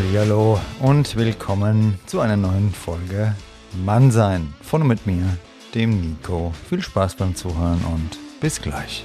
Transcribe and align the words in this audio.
Hallihallo 0.00 0.58
und 0.80 1.14
willkommen 1.14 1.98
zu 2.06 2.20
einer 2.20 2.38
neuen 2.38 2.72
Folge 2.72 3.36
Mannsein. 3.84 4.54
Von 4.62 4.80
und 4.80 4.88
mit 4.88 5.06
mir, 5.06 5.36
dem 5.74 6.00
Nico. 6.00 6.54
Viel 6.70 6.80
Spaß 6.80 7.16
beim 7.16 7.34
Zuhören 7.34 7.84
und 7.84 8.18
bis 8.40 8.62
gleich. 8.62 9.04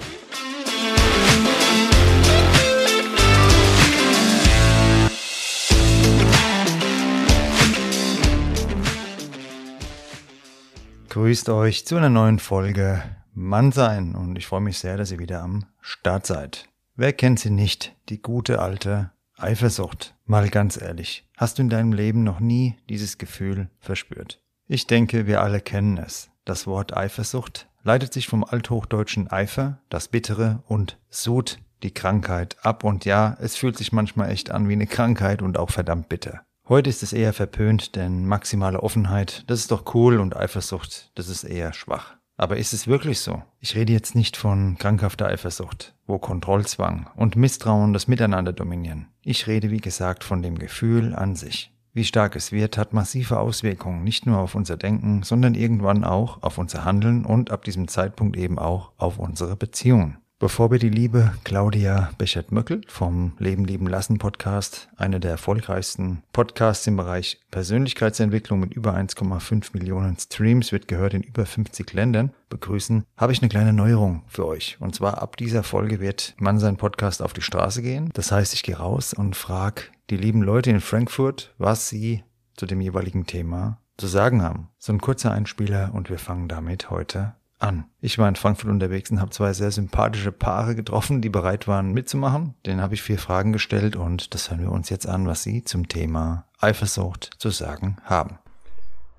Grüßt 11.10 11.50
euch 11.50 11.86
zu 11.86 11.98
einer 11.98 12.10
neuen 12.10 12.40
Folge 12.40 13.04
Mannsein 13.34 14.16
und 14.16 14.38
ich 14.38 14.48
freue 14.48 14.62
mich 14.62 14.78
sehr, 14.78 14.96
dass 14.96 15.12
ihr 15.12 15.20
wieder 15.20 15.44
am 15.44 15.66
Start 15.82 16.26
seid. 16.26 16.70
Wer 16.96 17.12
kennt 17.12 17.42
sie 17.42 17.50
nicht, 17.50 17.94
die 18.08 18.22
gute 18.22 18.62
alte 18.62 19.12
Eifersucht? 19.38 20.16
Mal 20.26 20.50
ganz 20.50 20.82
ehrlich, 20.82 21.28
hast 21.36 21.58
du 21.58 21.64
in 21.64 21.70
deinem 21.70 21.92
Leben 21.92 22.24
noch 22.24 22.40
nie 22.40 22.78
dieses 22.90 23.18
Gefühl 23.18 23.70
verspürt? 23.80 24.40
Ich 24.68 24.88
denke, 24.88 25.28
wir 25.28 25.42
alle 25.42 25.60
kennen 25.60 25.98
es. 25.98 26.30
Das 26.46 26.68
Wort 26.68 26.96
Eifersucht 26.96 27.68
leitet 27.84 28.14
sich 28.14 28.28
vom 28.28 28.46
althochdeutschen 28.46 29.30
Eifer, 29.30 29.80
das 29.90 30.08
Bittere, 30.08 30.64
und 30.68 30.98
Sud, 31.10 31.60
die 31.84 31.94
Krankheit, 31.94 32.56
ab 32.64 32.86
und 32.86 33.04
ja, 33.04 33.36
es 33.42 33.58
fühlt 33.58 33.78
sich 33.78 33.92
manchmal 33.92 34.32
echt 34.32 34.52
an 34.52 34.70
wie 34.70 34.74
eine 34.74 34.88
Krankheit 34.88 35.42
und 35.42 35.58
auch 35.58 35.70
verdammt 35.70 36.08
bitter. 36.08 36.42
Heute 36.70 36.90
ist 36.90 37.04
es 37.04 37.12
eher 37.12 37.34
verpönt, 37.34 37.96
denn 37.96 38.26
maximale 38.26 38.82
Offenheit, 38.82 39.44
das 39.48 39.60
ist 39.60 39.72
doch 39.72 39.94
cool 39.94 40.20
und 40.20 40.36
Eifersucht, 40.36 41.12
das 41.16 41.28
ist 41.28 41.44
eher 41.44 41.74
schwach. 41.74 42.16
Aber 42.38 42.58
ist 42.58 42.74
es 42.74 42.88
wirklich 42.88 43.20
so? 43.20 43.44
Ich 43.60 43.76
rede 43.76 43.94
jetzt 43.94 44.16
nicht 44.16 44.36
von 44.36 44.78
krankhafter 44.78 45.28
Eifersucht, 45.28 45.94
wo 46.08 46.20
Kontrollzwang 46.20 47.10
und 47.16 47.36
Misstrauen 47.36 47.94
das 47.94 48.08
Miteinander 48.08 48.52
dominieren. 48.52 49.08
Ich 49.28 49.48
rede, 49.48 49.72
wie 49.72 49.82
gesagt, 49.82 50.24
von 50.24 50.44
dem 50.44 50.60
Gefühl 50.60 51.16
an 51.16 51.36
sich. 51.36 51.74
Wie 51.94 52.04
stark 52.04 52.36
es 52.36 52.52
wird, 52.52 52.78
hat 52.78 52.94
massive 52.94 53.40
Auswirkungen 53.40 54.04
nicht 54.04 54.28
nur 54.28 54.38
auf 54.38 54.54
unser 54.54 54.78
Denken, 54.78 55.24
sondern 55.24 55.56
irgendwann 55.56 56.04
auch 56.04 56.44
auf 56.44 56.60
unser 56.60 56.86
Handeln 56.86 57.26
und 57.26 57.50
ab 57.50 57.64
diesem 57.64 57.88
Zeitpunkt 57.88 58.38
eben 58.38 58.60
auch 58.60 58.92
auf 58.98 59.18
unsere 59.18 59.56
Beziehungen. 59.56 60.20
Bevor 60.38 60.70
wir 60.70 60.80
die 60.80 60.90
liebe 60.90 61.34
Claudia 61.46 62.12
Bechert-Möckel 62.18 62.82
vom 62.88 63.38
Leben 63.40 63.64
lieben 63.64 63.88
lassen 63.88 64.18
Podcast, 64.18 64.90
eine 64.98 65.22
der 65.22 65.32
erfolgreichsten 65.32 66.24
Podcasts 66.34 66.86
im 66.88 66.98
Bereich 66.98 67.40
Persönlichkeitsentwicklung 67.52 68.60
mit 68.60 68.74
über 68.74 68.94
1,5 68.94 69.70
Millionen 69.72 70.18
Streams, 70.20 70.74
wird 70.74 70.90
gehört 70.90 71.14
in 71.14 71.22
über 71.22 71.46
50 71.46 71.94
Ländern, 71.94 72.34
begrüßen, 72.50 73.06
habe 73.16 73.32
ich 73.32 73.42
eine 73.42 73.48
kleine 73.48 73.72
Neuerung 73.72 74.24
für 74.28 74.46
euch. 74.46 74.76
Und 74.82 74.94
zwar 74.94 75.22
ab 75.22 75.38
dieser 75.38 75.64
Folge 75.64 76.02
wird 76.02 76.36
man 76.38 76.60
sein 76.60 76.76
Podcast 76.76 77.22
auf 77.22 77.32
die 77.32 77.42
Straße 77.42 77.82
gehen. 77.82 78.10
Das 78.14 78.34
heißt, 78.34 78.54
ich 78.54 78.64
gehe 78.64 78.76
raus 78.76 79.14
und 79.14 79.38
frage 79.38 79.84
die 80.10 80.18
lieben 80.18 80.42
Leute 80.42 80.70
in 80.70 80.82
Frankfurt, 80.82 81.54
was 81.58 81.88
sie 81.88 82.26
zu 82.58 82.66
dem 82.66 82.82
jeweiligen 82.82 83.26
Thema 83.26 83.80
zu 83.96 84.08
sagen 84.08 84.42
haben. 84.42 84.68
So 84.80 84.92
ein 84.92 85.00
kurzer 85.00 85.32
Einspieler 85.32 85.92
und 85.94 86.10
wir 86.10 86.20
fangen 86.20 86.50
damit 86.50 86.90
heute 86.90 87.36
an. 87.60 87.86
Ich 88.02 88.18
war 88.18 88.28
in 88.28 88.36
Frankfurt 88.36 88.70
unterwegs 88.70 89.12
und 89.12 89.20
habe 89.20 89.32
zwei 89.32 89.54
sehr 89.54 89.72
sympathische 89.72 90.32
Paare 90.32 90.76
getroffen, 90.76 91.22
die 91.22 91.30
bereit 91.30 91.68
waren 91.68 91.94
mitzumachen. 91.94 92.56
Denen 92.66 92.82
habe 92.82 92.94
ich 92.94 93.02
vier 93.02 93.18
Fragen 93.18 93.54
gestellt 93.54 93.96
und 93.96 94.34
das 94.34 94.50
hören 94.50 94.62
wir 94.62 94.72
uns 94.72 94.90
jetzt 94.90 95.08
an, 95.08 95.28
was 95.28 95.44
sie 95.44 95.64
zum 95.64 95.88
Thema 95.88 96.48
Eifersucht 96.60 97.32
zu 97.38 97.50
sagen 97.50 97.98
haben. 98.04 98.40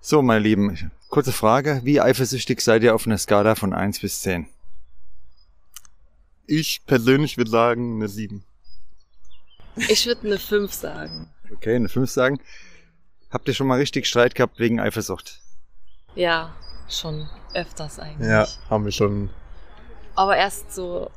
So, 0.01 0.23
meine 0.23 0.41
Lieben, 0.41 0.91
kurze 1.09 1.33
Frage. 1.33 1.81
Wie 1.85 2.01
eifersüchtig 2.01 2.61
seid 2.61 2.83
ihr 2.83 2.95
auf 2.95 3.07
einer 3.07 3.19
Skala 3.19 3.55
von 3.55 3.73
1 3.73 4.01
bis 4.01 4.21
10? 4.21 4.47
Ich 6.47 6.85
persönlich 6.87 7.37
würde 7.39 7.51
sagen 7.51 7.97
eine 7.97 8.09
7. 8.09 8.45
Ich 9.89 10.07
würde 10.07 10.27
eine 10.27 10.39
5 10.39 10.73
sagen. 10.73 11.29
Okay, 11.53 11.75
eine 11.75 11.89
5 11.89 12.09
sagen. 12.09 12.39
Habt 13.31 13.49
ihr 13.49 13.55
schon 13.55 13.67
mal 13.67 13.79
richtig 13.79 14.07
Streit 14.07 14.35
gehabt 14.35 14.59
wegen 14.59 14.79
Eifersucht? 14.79 15.41
Ja, 16.15 16.55
schon 16.89 17.29
öfters 17.55 17.99
eigentlich. 17.99 18.29
Ja, 18.29 18.47
haben 18.71 18.85
wir 18.85 18.93
schon. 18.93 19.31
Aber 20.15 20.37
erst 20.37 20.75
so, 20.75 21.11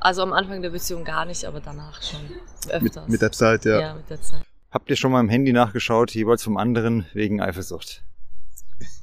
also 0.00 0.22
am 0.22 0.32
Anfang 0.32 0.62
der 0.62 0.70
Beziehung 0.70 1.04
gar 1.04 1.24
nicht, 1.24 1.44
aber 1.44 1.60
danach 1.60 2.02
schon 2.02 2.20
öfters. 2.68 2.82
Mit, 2.82 3.08
mit 3.08 3.22
der 3.22 3.32
Zeit, 3.32 3.64
ja. 3.64 3.80
ja, 3.80 3.94
mit 3.94 4.08
der 4.10 4.20
Zeit. 4.20 4.42
Habt 4.70 4.90
ihr 4.90 4.96
schon 4.96 5.12
mal 5.12 5.20
im 5.20 5.28
Handy 5.28 5.52
nachgeschaut, 5.52 6.10
jeweils 6.12 6.42
vom 6.42 6.56
anderen 6.56 7.06
wegen 7.12 7.40
Eifersucht? 7.40 8.02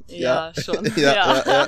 Ja, 0.07 0.51
schon. 0.53 0.85
ja, 0.95 1.13
ja, 1.13 1.43
ja. 1.45 1.67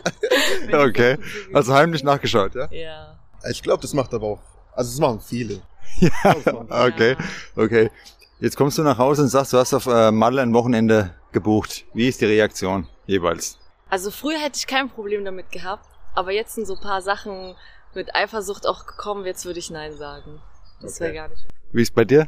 Okay, 0.86 1.18
also 1.54 1.74
heimlich 1.74 2.04
nachgeschaut, 2.04 2.56
ja? 2.56 2.68
Ja. 2.72 3.18
Ich 3.50 3.64
glaube, 3.64 3.82
das 3.82 3.94
macht 3.94 4.14
aber 4.14 4.28
auch. 4.28 4.42
Also 4.74 4.92
das 4.92 5.00
machen 5.00 5.22
viele. 5.22 5.62
Ja, 6.00 6.36
okay, 6.70 7.16
okay. 7.56 7.92
Jetzt 8.40 8.58
kommst 8.58 8.78
du 8.78 8.84
nach 8.84 8.98
Hause 8.98 9.22
und 9.22 9.30
sagst, 9.30 9.54
du 9.54 9.58
hast 9.58 9.74
auf 9.74 9.86
äh, 9.86 10.12
Malle 10.12 10.42
ein 10.42 10.54
Wochenende 10.54 11.14
gebucht. 11.32 11.86
Wie 11.94 12.08
ist 12.08 12.20
die 12.20 12.26
Reaktion 12.26 12.88
jeweils? 13.06 13.58
Also 13.94 14.10
früher 14.10 14.40
hätte 14.40 14.58
ich 14.58 14.66
kein 14.66 14.90
Problem 14.90 15.24
damit 15.24 15.52
gehabt, 15.52 15.88
aber 16.16 16.32
jetzt 16.32 16.56
sind 16.56 16.66
so 16.66 16.74
ein 16.74 16.82
paar 16.82 17.04
Sachen 17.04 17.56
mit 17.94 18.16
Eifersucht 18.16 18.66
auch 18.66 18.88
gekommen, 18.88 19.24
jetzt 19.24 19.46
würde 19.46 19.60
ich 19.60 19.70
Nein 19.70 19.96
sagen. 19.96 20.42
Das 20.82 21.00
wäre 21.00 21.12
Okay. 21.12 21.16
gar 21.16 21.28
nicht. 21.28 21.46
Wie 21.72 21.82
ist 21.84 21.94
bei 21.94 22.04
dir? 22.04 22.28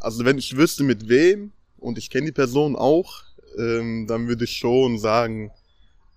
Also 0.00 0.24
wenn 0.24 0.36
ich 0.36 0.56
wüsste 0.56 0.82
mit 0.82 1.08
wem 1.08 1.52
und 1.78 1.96
ich 1.96 2.10
kenne 2.10 2.26
die 2.26 2.32
Person 2.32 2.74
auch, 2.74 3.22
ähm, 3.56 4.08
dann 4.08 4.26
würde 4.26 4.42
ich 4.42 4.56
schon 4.56 4.98
sagen, 4.98 5.52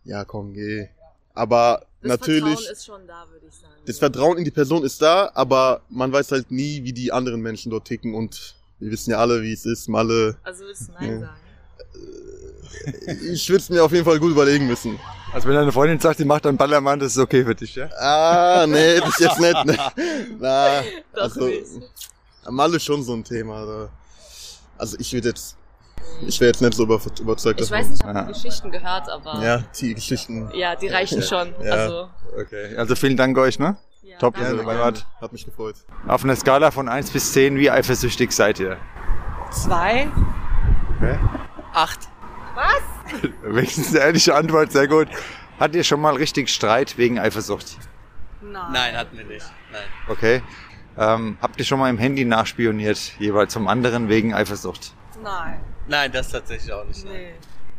ja 0.06 0.26
komm, 0.26 0.56
geh. 0.56 0.90
Aber 1.36 1.86
Das 2.02 2.10
natürlich, 2.10 2.42
Vertrauen 2.42 2.72
ist 2.72 2.86
schon 2.88 3.06
da, 3.08 3.30
würde 3.30 3.46
ich 3.46 3.54
sagen. 3.54 3.74
das 3.86 4.00
Vertrauen 4.00 4.38
in 4.40 4.44
die 4.44 4.50
Person 4.50 4.84
ist 4.84 5.00
da, 5.04 5.30
aber 5.36 5.84
man 5.90 6.12
weiß 6.12 6.32
halt 6.32 6.50
nie, 6.50 6.84
wie 6.84 6.94
die 6.94 7.12
anderen 7.12 7.42
Menschen 7.42 7.70
dort 7.70 7.86
ticken 7.86 8.16
und 8.16 8.56
wir 8.80 8.90
wissen 8.90 9.12
ja 9.12 9.20
alle, 9.20 9.44
wie 9.44 9.54
es 9.54 9.68
ist, 9.68 9.88
Malle. 9.88 10.36
Also 10.42 10.64
würdest 10.64 10.88
du 10.88 10.94
Nein 10.94 11.12
Ja. 11.12 11.20
sagen? 11.20 11.53
Ich 13.32 13.48
würde 13.50 13.62
es 13.62 13.70
mir 13.70 13.84
auf 13.84 13.92
jeden 13.92 14.06
Fall 14.06 14.20
gut 14.20 14.32
überlegen 14.32 14.68
müssen. 14.68 15.00
Also 15.34 15.48
wenn 15.48 15.56
deine 15.56 15.72
Freundin 15.72 16.00
sagt, 16.00 16.20
die 16.20 16.26
macht 16.26 16.46
einen 16.46 16.58
Ballermann, 16.58 17.00
das 17.00 17.14
ist 17.14 17.18
okay 17.18 17.44
für 17.44 17.56
dich, 17.56 17.76
ja? 17.76 17.88
Ah, 17.98 18.66
nee, 18.68 19.00
das 19.00 19.10
ist 19.10 19.20
jetzt 19.20 19.40
nicht. 19.40 19.66
Ne? 19.66 19.78
Na, 20.40 20.82
Doch 21.14 21.22
also, 21.24 21.46
nicht. 21.46 21.66
Malle 22.50 22.76
ist 22.76 22.84
schon 22.86 23.02
so 23.04 23.14
ein 23.14 23.24
Thema. 23.24 23.62
aber- 23.64 23.90
Also 24.78 24.98
ich 25.00 25.12
würde 25.14 25.30
jetzt, 25.30 25.56
ich 26.28 26.40
wäre 26.40 26.50
jetzt 26.52 26.62
nicht 26.62 26.74
so 26.74 26.84
über, 26.84 27.00
überzeugt 27.20 27.62
Ich 27.62 27.70
davon. 27.70 27.84
weiß 27.84 27.90
nicht, 27.92 28.02
ich 28.02 28.06
habe 28.08 28.20
Ja. 28.20 28.26
die 28.26 28.34
Geschichten 28.34 28.72
gehört, 28.72 29.10
aber 29.10 29.36
ja, 29.36 29.44
Ja, 29.58 29.64
die 29.80 29.94
Geschichten. 29.96 30.52
die 30.82 30.88
reichen 30.88 31.22
schon. 31.24 31.54
Ja. 31.64 31.72
Also, 31.72 32.10
Okay. 32.38 32.76
Also 32.78 32.96
vielen 32.96 33.16
Dank 33.18 33.38
euch, 33.38 33.58
ne? 33.60 33.78
ja, 34.04 34.18
Top, 34.18 34.38
also 34.38 34.56
mein 34.58 34.66
gerne. 34.66 34.80
Gott. 34.80 35.06
Hat 35.22 35.32
mich 35.32 35.46
gefreut. 35.46 35.76
Auf 36.08 36.24
einer 36.24 36.36
Skala 36.36 36.70
von 36.72 36.90
1 36.90 37.12
bis 37.12 37.32
10, 37.34 37.58
wie 37.58 37.72
eifersüchtig 37.72 38.32
seid 38.34 38.60
ihr? 38.60 38.78
Zwei. 39.52 40.10
Okay. 40.98 41.18
Acht. 41.74 42.00
Wenigstens 43.44 43.90
eine 43.90 44.06
ehrliche 44.06 44.36
Antwort, 44.36 44.72
sehr 44.72 44.88
gut. 44.88 45.08
Hattet 45.60 45.76
ihr 45.76 45.84
schon 45.84 46.02
mal 46.02 46.16
richtig 46.16 46.50
Streit 46.50 46.98
wegen 46.98 47.20
Eifersucht? 47.20 47.78
Nein. 48.42 48.72
Nein, 48.72 48.98
hatten 48.98 49.18
wir 49.18 49.26
nicht. 49.26 49.46
Nein. 49.72 49.82
Okay. 50.08 50.42
Ähm, 50.98 51.38
habt 51.42 51.58
ihr 51.58 51.66
schon 51.66 51.80
mal 51.80 51.90
im 51.90 51.98
Handy 51.98 52.26
nachspioniert, 52.26 53.14
jeweils 53.20 53.54
zum 53.54 53.68
anderen 53.68 54.10
wegen 54.10 54.34
Eifersucht? 54.34 54.94
Nein. 55.24 55.60
Nein, 55.88 56.12
das 56.12 56.30
tatsächlich 56.30 56.72
auch 56.72 56.86
nicht. 56.86 57.04
Nein. 57.06 57.14
Nee. 57.14 57.34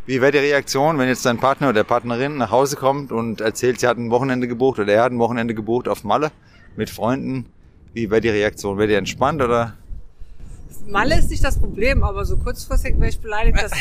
Wie 0.06 0.20
wäre 0.20 0.32
die 0.32 0.38
Reaktion, 0.38 0.98
wenn 0.98 1.08
jetzt 1.08 1.24
dein 1.24 1.38
Partner 1.38 1.70
oder 1.70 1.82
Partnerin 1.82 2.36
nach 2.36 2.50
Hause 2.50 2.76
kommt 2.76 3.10
und 3.10 3.40
erzählt, 3.40 3.80
sie 3.80 3.86
hat 3.86 3.96
ein 3.96 4.10
Wochenende 4.10 4.46
gebucht 4.46 4.78
oder 4.78 4.92
er 4.92 5.04
hat 5.04 5.12
ein 5.12 5.18
Wochenende 5.18 5.54
gebucht 5.54 5.88
auf 5.88 6.04
Malle 6.04 6.30
mit 6.76 6.90
Freunden? 6.90 7.46
Wie 7.94 8.10
wäre 8.10 8.20
die 8.20 8.28
Reaktion? 8.28 8.76
Wäre 8.76 8.88
die 8.88 8.94
entspannt 8.94 9.40
oder? 9.40 9.78
Malle 10.86 11.18
ist 11.18 11.30
nicht 11.30 11.44
das 11.44 11.58
Problem, 11.58 12.02
aber 12.04 12.24
so 12.24 12.36
kurzfristig 12.36 12.96
wäre 12.96 13.08
ich 13.08 13.20
beleidigt, 13.20 13.60
dass 13.62 13.72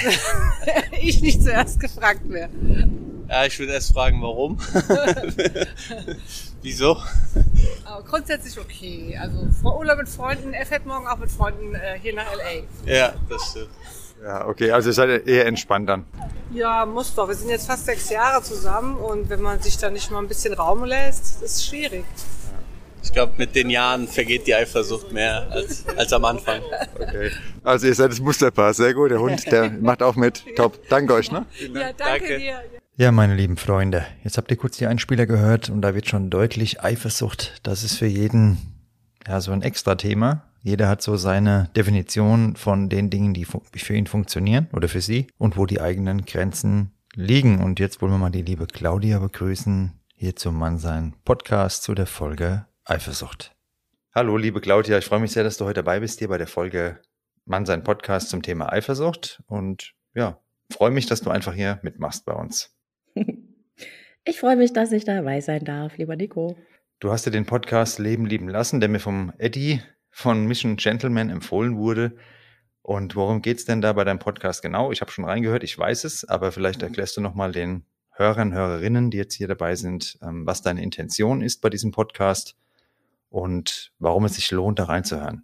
ich 1.02 1.22
nicht 1.22 1.44
zuerst 1.44 1.80
gefragt 1.80 2.22
wäre. 2.30 2.50
Ja, 3.30 3.46
ich 3.46 3.58
würde 3.58 3.74
erst 3.74 3.94
fragen, 3.94 4.22
warum. 4.22 4.60
Wieso? 6.62 6.98
Aber 7.86 8.04
grundsätzlich 8.04 8.60
okay. 8.60 9.18
Also 9.20 9.48
vor 9.62 9.80
Urlaub 9.80 9.98
mit 9.98 10.10
Freunden, 10.10 10.54
er 10.54 10.66
fährt 10.66 10.86
morgen 10.86 11.08
auch 11.08 11.18
mit 11.18 11.32
Freunden 11.32 11.74
äh, 11.76 12.00
hier 12.02 12.14
nach 12.14 12.32
L.A. 12.32 12.90
Ja, 12.90 13.14
das 13.30 13.50
stimmt. 13.50 13.70
Ja, 14.24 14.48
okay, 14.48 14.72
also 14.72 14.90
ihr 14.90 14.94
seid 14.94 15.28
eher 15.28 15.46
entspannt 15.46 15.90
dann. 15.90 16.06
Ja, 16.54 16.86
muss 16.86 17.14
doch. 17.14 17.28
Wir 17.28 17.36
sind 17.36 17.50
jetzt 17.50 17.68
fast 17.68 17.86
sechs 17.86 18.10
Jahre 18.10 18.42
zusammen 18.42 18.96
und 18.96 19.30
wenn 19.30 19.42
man 19.42 19.62
sich 19.62 19.78
da 19.78 19.90
nicht 19.90 20.12
mal 20.12 20.20
ein 20.20 20.28
bisschen 20.28 20.54
Raum 20.54 20.86
lässt, 20.86 21.42
ist 21.42 21.42
es 21.42 21.66
schwierig. 21.66 22.06
Ich 23.04 23.12
glaube, 23.12 23.34
mit 23.38 23.54
den 23.54 23.70
Jahren 23.70 24.08
vergeht 24.08 24.48
die 24.48 24.56
Eifersucht 24.56 25.12
mehr 25.12 25.52
als, 25.52 25.86
als 25.98 26.14
am 26.14 26.26
Anfang. 26.26 26.62
Okay. 27.00 27.32
Also 27.64 27.88
ihr 27.88 27.94
seid 27.94 28.12
das 28.12 28.20
Musterpaar, 28.20 28.74
sehr 28.74 28.94
gut. 28.94 29.12
Der 29.12 29.20
Hund, 29.20 29.46
der 29.52 29.70
macht 29.70 30.02
auch 30.02 30.16
mit. 30.16 30.44
Top. 30.56 30.80
Danke 30.90 31.14
euch, 31.14 31.32
ne? 31.32 31.46
Ja, 31.60 31.70
danke, 31.70 31.94
Danke. 31.98 32.38
dir. 32.40 32.62
Ja, 32.96 33.12
meine 33.12 33.36
lieben 33.36 33.58
Freunde, 33.58 34.06
jetzt 34.24 34.38
habt 34.38 34.52
ihr 34.52 34.58
kurz 34.58 34.78
die 34.78 34.86
Einspieler 34.86 35.26
gehört 35.26 35.70
und 35.70 35.82
da 35.82 35.96
wird 35.96 36.08
schon 36.08 36.30
deutlich 36.30 36.84
Eifersucht. 36.84 37.60
Das 37.64 37.84
ist 37.84 37.98
für 37.98 38.06
jeden 38.06 38.58
ja 39.28 39.42
so 39.42 39.52
ein 39.52 39.64
extra 39.64 39.96
Thema. 39.96 40.44
Jeder 40.62 40.88
hat 40.88 41.02
so 41.02 41.18
seine 41.18 41.70
Definition 41.76 42.56
von 42.56 42.90
den 42.90 43.10
Dingen, 43.10 43.34
die 43.34 43.46
für 43.46 43.94
ihn 43.96 44.08
funktionieren 44.08 44.68
oder 44.74 44.88
für 44.88 45.02
sie 45.02 45.28
und 45.38 45.58
wo 45.58 45.66
die 45.66 45.82
eigenen 45.82 46.26
Grenzen 46.26 46.92
liegen. 47.16 47.64
Und 47.64 47.80
jetzt 47.80 48.02
wollen 48.02 48.12
wir 48.12 48.20
mal 48.20 48.30
die 48.30 48.44
liebe 48.44 48.68
Claudia 48.68 49.20
begrüßen 49.20 49.92
hier 50.16 50.36
zum 50.36 50.58
Mannsein 50.58 51.16
Podcast 51.26 51.84
zu 51.84 51.96
der 51.96 52.08
Folge 52.08 52.66
Eifersucht. 52.86 53.56
Hallo, 54.14 54.36
liebe 54.36 54.60
Claudia, 54.60 54.98
ich 54.98 55.06
freue 55.06 55.22
mich 55.22 55.32
sehr, 55.32 55.46
dass 55.46 55.56
du 55.56 55.64
heute 55.64 55.76
dabei 55.76 56.02
bist 56.02 56.20
hier 56.20 56.28
bei 56.28 56.38
der 56.38 56.48
Folge 56.48 57.00
Mann 57.46 57.66
sein 57.66 57.84
Podcast 57.84 58.30
zum 58.30 58.42
Thema 58.42 58.74
Eifersucht 58.74 59.42
und 59.48 59.94
ja, 60.14 60.42
freue 60.70 60.92
mich, 60.92 61.06
dass 61.06 61.22
du 61.22 61.30
einfach 61.30 61.54
hier 61.54 61.80
mitmachst 61.82 62.26
bei 62.26 62.34
uns. 62.34 62.76
Ich 64.26 64.40
freue 64.40 64.56
mich, 64.56 64.72
dass 64.72 64.94
ich 64.94 65.04
dabei 65.04 65.42
sein 65.42 65.66
darf, 65.66 65.98
lieber 65.98 66.16
Nico. 66.16 66.56
Du 67.02 67.12
hast 67.12 67.26
dir 67.26 67.32
den 67.32 67.46
Podcast 67.46 68.00
Leben 68.00 68.26
lieben 68.26 68.48
lassen, 68.48 68.80
der 68.80 68.88
mir 68.88 69.02
vom 69.02 69.34
Eddie 69.38 69.82
von 70.12 70.46
Mission 70.46 70.78
Gentleman 70.78 71.30
empfohlen 71.30 71.76
wurde. 71.76 72.16
Und 72.82 73.18
worum 73.18 73.42
geht's 73.42 73.66
denn 73.66 73.82
da 73.82 73.92
bei 73.92 74.06
deinem 74.06 74.20
Podcast 74.20 74.62
genau? 74.62 74.94
Ich 74.94 75.02
habe 75.02 75.12
schon 75.12 75.26
reingehört, 75.26 75.64
ich 75.64 75.78
weiß 75.78 76.06
es, 76.06 76.24
aber 76.24 76.54
vielleicht 76.54 76.82
erklärst 76.82 77.18
du 77.18 77.22
nochmal 77.22 77.52
den 77.52 77.86
Hörern, 78.12 78.54
Hörerinnen, 78.54 79.12
die 79.12 79.18
jetzt 79.18 79.34
hier 79.34 79.50
dabei 79.50 79.76
sind, 79.76 80.18
ähm, 80.22 80.46
was 80.46 80.62
deine 80.62 80.82
Intention 80.82 81.42
ist 81.42 81.60
bei 81.60 81.70
diesem 81.70 81.92
Podcast 81.92 82.56
und 83.34 83.92
warum 83.98 84.26
es 84.26 84.36
sich 84.36 84.52
lohnt, 84.52 84.78
da 84.78 84.84
reinzuhören. 84.86 85.44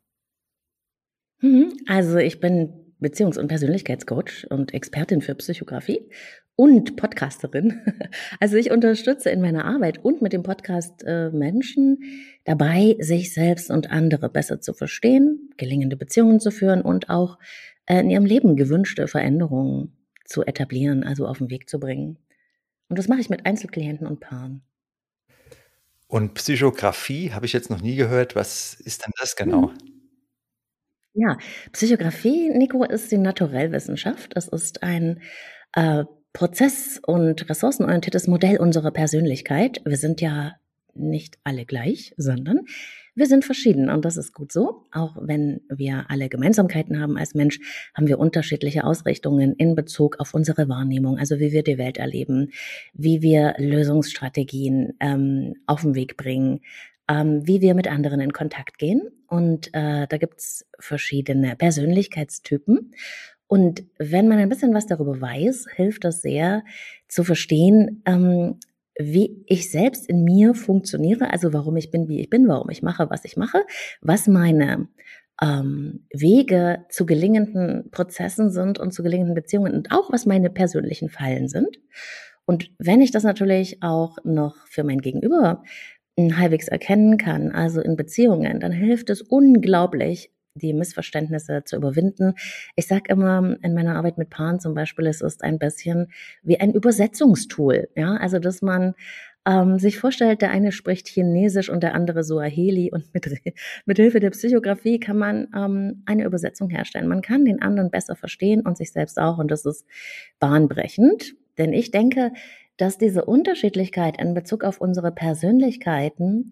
Mhm. 1.42 1.74
Also 1.88 2.18
ich 2.18 2.40
bin 2.40 2.94
Beziehungs- 3.02 3.40
und 3.40 3.48
Persönlichkeitscoach 3.48 4.46
und 4.50 4.76
Expertin 4.76 5.22
für 5.22 5.34
Psychografie 5.36 6.08
und 6.56 6.96
Podcasterin. 6.96 7.82
Also 8.40 8.58
ich 8.58 8.72
unterstütze 8.72 9.32
in 9.32 9.42
meiner 9.42 9.66
Arbeit 9.66 10.04
und 10.04 10.22
mit 10.22 10.34
dem 10.34 10.44
Podcast 10.44 11.04
äh, 11.06 11.32
Menschen 11.32 12.04
dabei, 12.44 12.96
sich 13.00 13.34
selbst 13.34 13.72
und 13.72 13.90
andere 13.90 14.30
besser 14.30 14.62
zu 14.62 14.74
verstehen, 14.74 15.50
gelingende 15.58 15.98
Beziehungen 15.98 16.40
zu 16.40 16.52
führen 16.52 16.82
und 16.82 17.10
auch 17.10 17.40
äh, 17.88 18.00
in 18.00 18.10
ihrem 18.12 18.26
Leben 18.26 18.56
gewünschte 18.56 19.08
Veränderungen 19.08 19.98
zu 20.26 20.44
etablieren, 20.44 21.04
also 21.04 21.26
auf 21.26 21.40
den 21.40 21.50
Weg 21.50 21.70
zu 21.70 21.80
bringen. 21.80 22.20
Und 22.88 23.00
das 23.00 23.08
mache 23.08 23.22
ich 23.22 23.30
mit 23.30 23.46
Einzelklienten 23.46 24.06
und 24.06 24.20
Paaren. 24.20 24.62
Und 26.10 26.34
Psychografie 26.34 27.34
habe 27.34 27.46
ich 27.46 27.54
jetzt 27.54 27.70
noch 27.70 27.82
nie 27.82 27.96
gehört. 27.96 28.36
Was 28.36 28.74
ist 28.74 29.06
denn 29.06 29.12
das 29.20 29.36
genau? 29.36 29.70
Hm. 29.70 29.78
Ja, 31.14 31.38
Psychografie, 31.72 32.50
Nico, 32.50 32.84
ist 32.84 33.12
die 33.12 33.18
Naturellwissenschaft. 33.18 34.34
Es 34.36 34.48
ist 34.48 34.82
ein 34.82 35.22
äh, 35.74 36.06
prozess- 36.34 37.00
und 37.06 37.48
ressourcenorientiertes 37.48 38.28
Modell 38.28 38.58
unserer 38.58 38.90
Persönlichkeit. 38.90 39.82
Wir 39.86 39.98
sind 39.98 40.20
ja 40.20 40.56
nicht 40.96 41.38
alle 41.44 41.66
gleich, 41.66 42.14
sondern 42.18 42.62
wir 43.20 43.28
sind 43.28 43.44
verschieden 43.44 43.90
und 43.90 44.06
das 44.06 44.18
ist 44.18 44.34
gut 44.34 44.52
so. 44.52 44.86
Auch 44.92 45.18
wenn 45.20 45.62
wir 45.70 46.06
alle 46.08 46.30
Gemeinsamkeiten 46.30 47.00
haben 47.00 47.18
als 47.18 47.36
Mensch, 47.36 47.60
haben 47.94 48.08
wir 48.08 48.18
unterschiedliche 48.18 48.86
Ausrichtungen 48.86 49.54
in 49.56 49.76
Bezug 49.76 50.20
auf 50.20 50.34
unsere 50.34 50.70
Wahrnehmung, 50.70 51.18
also 51.18 51.40
wie 51.40 51.52
wir 51.52 51.64
die 51.64 51.78
Welt 51.78 51.98
erleben, 51.98 52.52
wie 52.94 53.22
wir 53.22 53.56
Lösungsstrategien 53.58 54.94
ähm, 55.02 55.56
auf 55.68 55.82
den 55.82 55.96
Weg 55.96 56.16
bringen, 56.16 56.62
ähm, 57.10 57.46
wie 57.46 57.60
wir 57.60 57.74
mit 57.74 57.88
anderen 57.88 58.22
in 58.22 58.32
Kontakt 58.32 58.78
gehen. 58.78 59.02
Und 59.28 59.68
äh, 59.74 60.08
da 60.08 60.18
gibt's 60.18 60.66
verschiedene 60.80 61.56
Persönlichkeitstypen. 61.58 62.94
Und 63.48 63.84
wenn 63.98 64.28
man 64.28 64.38
ein 64.38 64.48
bisschen 64.48 64.74
was 64.74 64.86
darüber 64.86 65.20
weiß, 65.20 65.66
hilft 65.76 66.04
das 66.06 66.22
sehr 66.22 66.64
zu 67.08 67.24
verstehen, 67.24 68.02
ähm, 68.06 68.60
wie 69.00 69.44
ich 69.48 69.72
selbst 69.72 70.08
in 70.08 70.24
mir 70.26 70.54
funktioniere, 70.54 71.32
also 71.32 71.54
warum 71.54 71.78
ich 71.78 71.90
bin, 71.90 72.10
wie 72.10 72.20
ich 72.20 72.30
bin, 72.30 72.48
warum 72.48 72.70
ich 72.70 72.84
mache, 72.84 73.10
was 73.10 73.24
ich 73.24 73.38
mache, 73.38 73.66
was 74.02 74.28
meine 74.28 74.90
ähm, 75.42 76.06
Wege 76.14 76.86
zu 76.90 77.06
gelingenden 77.06 77.90
Prozessen 77.92 78.52
sind 78.52 78.78
und 78.78 78.94
zu 78.94 79.02
gelingenden 79.02 79.36
Beziehungen 79.36 79.74
und 79.74 79.92
auch 79.92 80.12
was 80.12 80.26
meine 80.26 80.50
persönlichen 80.50 81.10
Fallen 81.10 81.48
sind. 81.48 81.80
Und 82.46 82.72
wenn 82.78 83.02
ich 83.02 83.12
das 83.12 83.24
natürlich 83.24 83.82
auch 83.82 84.18
noch 84.26 84.68
für 84.68 84.84
mein 84.84 85.00
Gegenüber 85.00 85.64
halbwegs 86.18 86.68
erkennen 86.68 87.18
kann, 87.18 87.52
also 87.52 87.80
in 87.80 87.96
Beziehungen, 87.96 88.60
dann 88.60 88.74
hilft 88.74 89.10
es 89.10 89.22
unglaublich, 89.22 90.34
die 90.60 90.74
Missverständnisse 90.74 91.64
zu 91.66 91.76
überwinden. 91.76 92.36
Ich 92.76 92.88
sage 92.88 93.06
immer 93.08 93.58
in 93.62 93.74
meiner 93.74 93.96
Arbeit 93.96 94.18
mit 94.18 94.30
Paaren 94.30 94.60
zum 94.60 94.74
Beispiel, 94.74 95.08
es 95.08 95.22
ist 95.22 95.44
ein 95.44 95.58
bisschen 95.58 96.12
wie 96.44 96.60
ein 96.60 96.74
Übersetzungstool. 96.74 97.90
Ja, 97.96 98.16
also 98.18 98.40
dass 98.40 98.62
man 98.62 98.94
ähm, 99.46 99.80
sich 99.80 99.98
vorstellt, 99.98 100.42
der 100.42 100.52
eine 100.52 100.72
spricht 100.72 101.08
Chinesisch 101.08 101.70
und 101.70 101.82
der 101.82 101.96
andere 101.96 102.24
Suaheli 102.24 102.92
und 102.92 103.14
mit, 103.14 103.28
mit 103.86 103.98
Hilfe 103.98 104.20
der 104.20 104.32
Psychografie 104.32 105.00
kann 105.00 105.18
man 105.18 105.48
ähm, 105.56 106.04
eine 106.06 106.26
Übersetzung 106.26 106.70
herstellen. 106.70 107.08
Man 107.08 107.22
kann 107.22 107.46
den 107.46 107.62
anderen 107.62 107.90
besser 107.90 108.16
verstehen 108.16 108.62
und 108.62 108.78
sich 108.78 108.92
selbst 108.92 109.20
auch 109.20 109.38
und 109.38 109.50
das 109.50 109.66
ist 109.66 109.86
bahnbrechend. 110.40 111.36
Denn 111.58 111.74
ich 111.74 111.92
denke, 111.92 112.32
dass 112.78 112.98
diese 112.98 113.26
Unterschiedlichkeit 113.26 114.22
in 114.22 114.34
Bezug 114.34 114.64
auf 114.64 114.80
unsere 114.80 115.12
Persönlichkeiten 115.12 116.52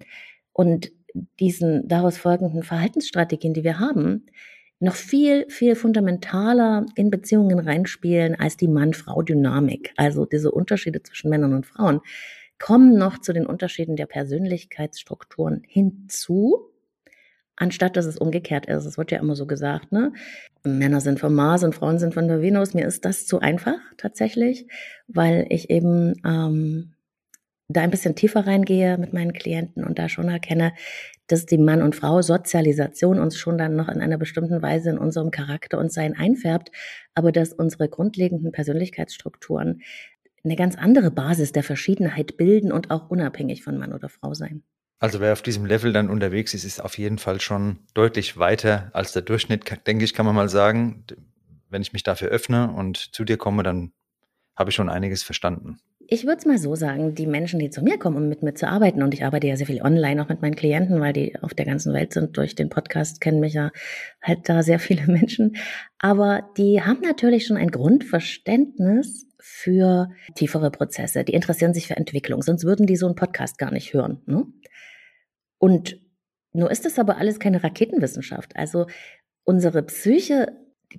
und 0.51 0.91
diesen 1.39 1.87
daraus 1.87 2.17
folgenden 2.17 2.63
Verhaltensstrategien, 2.63 3.53
die 3.53 3.63
wir 3.63 3.79
haben, 3.79 4.25
noch 4.79 4.95
viel, 4.95 5.45
viel 5.49 5.75
fundamentaler 5.75 6.85
in 6.95 7.09
Beziehungen 7.09 7.59
reinspielen 7.59 8.35
als 8.35 8.57
die 8.57 8.67
Mann-Frau-Dynamik. 8.67 9.93
Also 9.97 10.25
diese 10.25 10.51
Unterschiede 10.51 11.01
zwischen 11.01 11.29
Männern 11.29 11.53
und 11.53 11.65
Frauen 11.65 12.01
kommen 12.59 12.97
noch 12.97 13.19
zu 13.19 13.33
den 13.33 13.45
Unterschieden 13.45 13.95
der 13.95 14.05
Persönlichkeitsstrukturen 14.05 15.63
hinzu, 15.67 16.71
anstatt 17.55 17.95
dass 17.97 18.05
es 18.05 18.17
umgekehrt 18.17 18.67
ist. 18.67 18.85
Es 18.85 18.97
wird 18.97 19.11
ja 19.11 19.19
immer 19.19 19.35
so 19.35 19.47
gesagt, 19.47 19.91
ne? 19.91 20.13
Männer 20.63 21.01
sind 21.01 21.19
vom 21.19 21.33
Mars 21.33 21.63
und 21.63 21.75
Frauen 21.75 21.97
sind 21.97 22.13
von 22.13 22.27
der 22.27 22.41
Venus. 22.41 22.73
Mir 22.73 22.85
ist 22.85 23.05
das 23.05 23.25
zu 23.25 23.39
einfach 23.39 23.79
tatsächlich, 23.97 24.67
weil 25.07 25.45
ich 25.49 25.69
eben 25.69 26.13
ähm, 26.25 26.93
da 27.67 27.81
ein 27.81 27.91
bisschen 27.91 28.15
tiefer 28.15 28.47
reingehe 28.47 28.97
mit 28.97 29.13
meinen 29.13 29.33
Klienten 29.33 29.83
und 29.83 29.99
da 29.99 30.07
schon 30.07 30.29
erkenne, 30.29 30.73
dass 31.27 31.45
die 31.45 31.57
Mann- 31.57 31.81
und 31.81 31.95
Frau-Sozialisation 31.95 33.19
uns 33.19 33.37
schon 33.37 33.57
dann 33.57 33.75
noch 33.75 33.89
in 33.89 33.99
einer 33.99 34.17
bestimmten 34.17 34.61
Weise 34.61 34.89
in 34.89 34.97
unserem 34.97 35.31
Charakter 35.31 35.77
und 35.77 35.91
Sein 35.91 36.15
einfärbt, 36.15 36.71
aber 37.13 37.31
dass 37.31 37.51
unsere 37.51 37.89
grundlegenden 37.89 38.51
Persönlichkeitsstrukturen 38.53 39.81
eine 40.45 40.55
ganz 40.55 40.77
andere 40.77 41.11
Basis 41.11 41.51
der 41.51 41.63
Verschiedenheit 41.63 42.37
bilden 42.37 42.71
und 42.71 42.89
auch 42.89 43.09
unabhängig 43.09 43.63
von 43.63 43.77
Mann 43.77 43.91
oder 43.91 44.07
Frau 44.07 44.33
sein. 44.33 44.63
Also 44.99 45.19
wer 45.19 45.33
auf 45.33 45.41
diesem 45.41 45.65
Level 45.65 45.91
dann 45.91 46.09
unterwegs 46.09 46.53
ist, 46.53 46.63
ist 46.63 46.79
auf 46.79 46.97
jeden 46.97 47.19
Fall 47.19 47.41
schon 47.41 47.79
deutlich 47.93 48.37
weiter 48.37 48.89
als 48.93 49.11
der 49.11 49.21
Durchschnitt, 49.21 49.85
denke 49.85 50.05
ich, 50.05 50.13
kann 50.13 50.25
man 50.25 50.35
mal 50.35 50.49
sagen. 50.49 51.03
Wenn 51.69 51.81
ich 51.81 51.91
mich 51.91 52.03
dafür 52.03 52.29
öffne 52.29 52.71
und 52.71 52.97
zu 53.13 53.25
dir 53.25 53.37
komme, 53.37 53.61
dann 53.61 53.91
habe 54.55 54.69
ich 54.69 54.75
schon 54.75 54.89
einiges 54.89 55.21
verstanden. 55.21 55.79
Ich 56.09 56.25
würde 56.25 56.37
es 56.37 56.45
mal 56.45 56.57
so 56.57 56.73
sagen, 56.73 57.15
die 57.15 57.27
Menschen, 57.27 57.59
die 57.59 57.69
zu 57.69 57.81
mir 57.81 57.99
kommen, 57.99 58.15
um 58.15 58.29
mit 58.29 58.41
mir 58.41 58.53
zu 58.53 58.65
arbeiten, 58.65 59.03
und 59.03 59.13
ich 59.13 59.25
arbeite 59.25 59.47
ja 59.47 59.57
sehr 59.57 59.67
viel 59.67 59.81
online 59.81 60.23
auch 60.23 60.29
mit 60.29 60.41
meinen 60.41 60.55
Klienten, 60.55 61.01
weil 61.01 61.11
die 61.11 61.37
auf 61.41 61.53
der 61.53 61.65
ganzen 61.65 61.93
Welt 61.93 62.13
sind, 62.13 62.37
durch 62.37 62.55
den 62.55 62.69
Podcast 62.69 63.19
kennen 63.19 63.41
mich 63.41 63.55
ja 63.55 63.71
halt 64.21 64.47
da 64.47 64.63
sehr 64.63 64.79
viele 64.79 65.05
Menschen, 65.07 65.57
aber 65.99 66.49
die 66.55 66.81
haben 66.81 67.01
natürlich 67.01 67.45
schon 67.45 67.57
ein 67.57 67.71
Grundverständnis 67.71 69.27
für 69.37 70.09
tiefere 70.35 70.71
Prozesse. 70.71 71.25
Die 71.25 71.33
interessieren 71.33 71.73
sich 71.73 71.87
für 71.87 71.97
Entwicklung, 71.97 72.41
sonst 72.41 72.63
würden 72.63 72.85
die 72.85 72.95
so 72.95 73.05
einen 73.05 73.15
Podcast 73.15 73.57
gar 73.57 73.71
nicht 73.71 73.93
hören. 73.93 74.21
Ne? 74.25 74.45
Und 75.57 75.99
nur 76.53 76.71
ist 76.71 76.85
das 76.85 76.99
aber 76.99 77.17
alles 77.17 77.39
keine 77.39 77.63
Raketenwissenschaft. 77.63 78.55
Also 78.55 78.87
unsere 79.43 79.83
Psyche, 79.83 80.53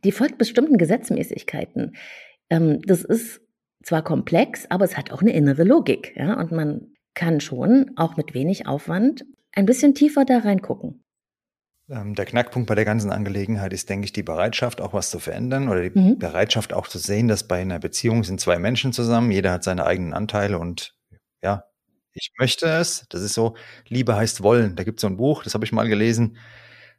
die 0.04 0.12
folgt 0.12 0.37
bestimmten 0.37 0.76
Gesetzmäßigkeiten. 0.76 1.97
Ähm, 2.50 2.83
das 2.83 3.04
ist 3.04 3.40
zwar 3.82 4.02
komplex, 4.02 4.66
aber 4.70 4.85
es 4.85 4.97
hat 4.97 5.12
auch 5.12 5.23
eine 5.23 5.32
innere 5.32 5.64
Logik. 5.64 6.14
Ja? 6.16 6.35
Und 6.35 6.52
man 6.52 6.92
kann 7.14 7.40
schon 7.40 7.92
auch 7.97 8.16
mit 8.16 8.35
wenig 8.35 8.66
Aufwand 8.66 9.25
ein 9.52 9.66
bisschen 9.66 9.94
tiefer 9.94 10.25
da 10.25 10.38
reingucken. 10.38 11.02
Ähm, 11.90 12.14
der 12.14 12.26
Knackpunkt 12.26 12.68
bei 12.68 12.75
der 12.75 12.85
ganzen 12.85 13.11
Angelegenheit 13.11 13.73
ist, 13.73 13.88
denke 13.88 14.04
ich, 14.04 14.12
die 14.12 14.23
Bereitschaft, 14.23 14.80
auch 14.80 14.92
was 14.92 15.11
zu 15.11 15.18
verändern 15.18 15.68
oder 15.68 15.88
die 15.88 15.99
mhm. 15.99 16.18
Bereitschaft 16.18 16.73
auch 16.75 16.87
zu 16.87 16.99
sehen, 16.99 17.28
dass 17.28 17.49
bei 17.49 17.61
einer 17.61 17.78
Beziehung 17.78 18.25
sind 18.25 18.40
zwei 18.40 18.58
Menschen 18.58 18.92
zusammen, 18.92 19.30
jeder 19.30 19.52
hat 19.52 19.64
seine 19.64 19.87
eigenen 19.87 20.12
Anteile 20.12 20.58
und 20.58 20.94
ja, 21.42 21.64
ich 22.12 22.32
möchte 22.38 22.66
es. 22.66 23.06
Das 23.08 23.23
ist 23.23 23.35
so, 23.35 23.56
Liebe 23.87 24.16
heißt 24.16 24.42
wollen. 24.42 24.76
Da 24.76 24.85
gibt 24.85 24.99
es 24.99 25.02
so 25.02 25.06
ein 25.06 25.16
Buch, 25.16 25.44
das 25.44 25.54
habe 25.54 25.64
ich 25.64 25.73
mal 25.73 25.88
gelesen. 25.88 26.37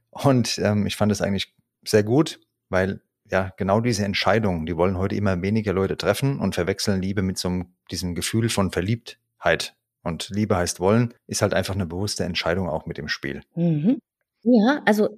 Und 0.09 0.57
ähm, 0.59 0.87
ich 0.87 0.95
fand 0.95 1.11
es 1.11 1.21
eigentlich 1.21 1.53
sehr 1.85 2.03
gut, 2.03 2.39
weil 2.69 3.01
ja 3.31 3.53
genau 3.57 3.81
diese 3.81 4.05
Entscheidungen, 4.05 4.65
die 4.65 4.77
wollen 4.77 4.97
heute 4.97 5.15
immer 5.15 5.41
weniger 5.41 5.73
Leute 5.73 5.97
treffen 5.97 6.39
und 6.39 6.55
verwechseln 6.55 7.01
Liebe 7.01 7.21
mit 7.21 7.37
so 7.37 7.47
einem, 7.49 7.73
diesem 7.91 8.15
Gefühl 8.15 8.49
von 8.49 8.71
Verliebtheit. 8.71 9.75
Und 10.03 10.29
Liebe 10.29 10.55
heißt 10.55 10.79
wollen, 10.79 11.13
ist 11.27 11.41
halt 11.41 11.53
einfach 11.53 11.75
eine 11.75 11.85
bewusste 11.85 12.23
Entscheidung 12.23 12.69
auch 12.69 12.85
mit 12.85 12.97
dem 12.97 13.07
Spiel. 13.07 13.41
Mhm. 13.55 13.99
Ja, 14.43 14.81
also 14.85 15.09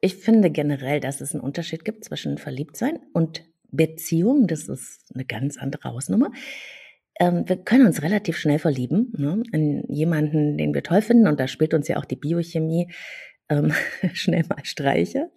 ich 0.00 0.16
finde 0.16 0.50
generell, 0.50 1.00
dass 1.00 1.20
es 1.20 1.34
einen 1.34 1.42
Unterschied 1.42 1.84
gibt 1.84 2.04
zwischen 2.04 2.38
Verliebtsein 2.38 3.00
und 3.12 3.44
Beziehung. 3.70 4.46
Das 4.46 4.68
ist 4.68 5.10
eine 5.12 5.24
ganz 5.24 5.58
andere 5.58 5.84
Hausnummer 5.90 6.30
ähm, 7.18 7.48
wir 7.48 7.56
können 7.56 7.86
uns 7.86 8.02
relativ 8.02 8.36
schnell 8.36 8.58
verlieben 8.58 9.12
ne, 9.16 9.42
in 9.52 9.84
jemanden, 9.88 10.58
den 10.58 10.74
wir 10.74 10.82
toll 10.82 11.02
finden. 11.02 11.26
Und 11.26 11.40
da 11.40 11.48
spielt 11.48 11.74
uns 11.74 11.88
ja 11.88 11.96
auch 11.96 12.04
die 12.04 12.16
Biochemie 12.16 12.92
ähm, 13.48 13.72
schnell 14.12 14.44
mal 14.48 14.64
Streiche. 14.64 15.30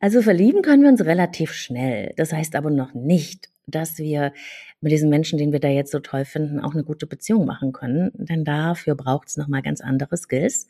Also 0.00 0.22
verlieben 0.22 0.62
können 0.62 0.82
wir 0.82 0.90
uns 0.90 1.04
relativ 1.04 1.52
schnell. 1.52 2.12
Das 2.16 2.32
heißt 2.32 2.56
aber 2.56 2.70
noch 2.70 2.94
nicht, 2.94 3.50
dass 3.66 3.98
wir 3.98 4.32
mit 4.80 4.92
diesem 4.92 5.10
Menschen, 5.10 5.38
den 5.38 5.52
wir 5.52 5.60
da 5.60 5.68
jetzt 5.68 5.90
so 5.90 5.98
toll 5.98 6.24
finden, 6.24 6.60
auch 6.60 6.74
eine 6.74 6.84
gute 6.84 7.06
Beziehung 7.06 7.44
machen 7.44 7.72
können. 7.72 8.10
Denn 8.14 8.44
dafür 8.44 8.94
braucht 8.94 9.28
es 9.28 9.36
nochmal 9.36 9.62
ganz 9.62 9.80
andere 9.80 10.16
Skills. 10.16 10.68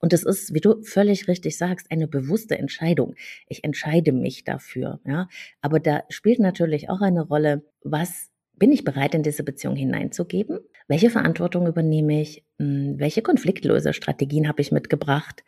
Und 0.00 0.12
das 0.12 0.22
ist, 0.22 0.54
wie 0.54 0.60
du 0.60 0.82
völlig 0.82 1.26
richtig 1.26 1.58
sagst, 1.58 1.90
eine 1.90 2.06
bewusste 2.06 2.56
Entscheidung. 2.56 3.14
Ich 3.48 3.64
entscheide 3.64 4.12
mich 4.12 4.44
dafür, 4.44 5.00
ja. 5.04 5.28
Aber 5.60 5.80
da 5.80 6.04
spielt 6.08 6.38
natürlich 6.38 6.88
auch 6.88 7.00
eine 7.00 7.22
Rolle, 7.22 7.64
was 7.82 8.30
bin 8.54 8.72
ich 8.72 8.84
bereit, 8.84 9.14
in 9.14 9.22
diese 9.22 9.42
Beziehung 9.42 9.76
hineinzugeben? 9.76 10.60
Welche 10.88 11.10
Verantwortung 11.10 11.66
übernehme 11.66 12.20
ich? 12.20 12.44
Hm, 12.58 12.98
welche 12.98 13.22
Konfliktlösestrategien 13.22 14.48
habe 14.48 14.62
ich 14.62 14.72
mitgebracht? 14.72 15.44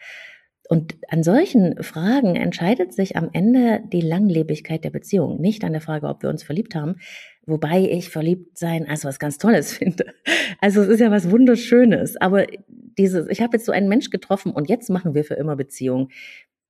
Und 0.71 0.95
an 1.09 1.25
solchen 1.25 1.83
Fragen 1.83 2.37
entscheidet 2.37 2.93
sich 2.93 3.17
am 3.17 3.29
Ende 3.33 3.83
die 3.93 4.01
Langlebigkeit 4.01 4.85
der 4.85 4.91
Beziehung, 4.91 5.41
nicht 5.41 5.65
an 5.65 5.73
der 5.73 5.81
Frage, 5.81 6.07
ob 6.07 6.23
wir 6.23 6.31
uns 6.31 6.45
verliebt 6.45 6.77
haben, 6.77 7.01
wobei 7.45 7.81
ich 7.91 8.09
verliebt 8.09 8.57
sein 8.57 8.87
als 8.87 9.05
was 9.05 9.19
ganz 9.19 9.37
Tolles 9.39 9.73
finde. 9.79 10.15
Also 10.61 10.83
es 10.83 10.87
ist 10.87 11.01
ja 11.01 11.11
was 11.11 11.29
Wunderschönes, 11.29 12.17
aber 12.19 12.47
dieses, 12.69 13.27
ich 13.29 13.41
habe 13.41 13.57
jetzt 13.57 13.67
so 13.67 13.73
einen 13.73 13.89
Mensch 13.89 14.11
getroffen 14.11 14.53
und 14.53 14.69
jetzt 14.69 14.91
machen 14.91 15.13
wir 15.13 15.25
für 15.25 15.35
immer 15.35 15.57
Beziehung. 15.57 16.11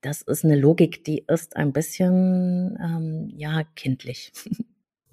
Das 0.01 0.23
ist 0.23 0.47
eine 0.47 0.57
Logik, 0.57 1.05
die 1.05 1.27
ist 1.29 1.57
ein 1.57 1.75
bisschen, 1.75 2.79
ähm, 2.83 3.31
ja, 3.37 3.65
kindlich. 3.77 4.33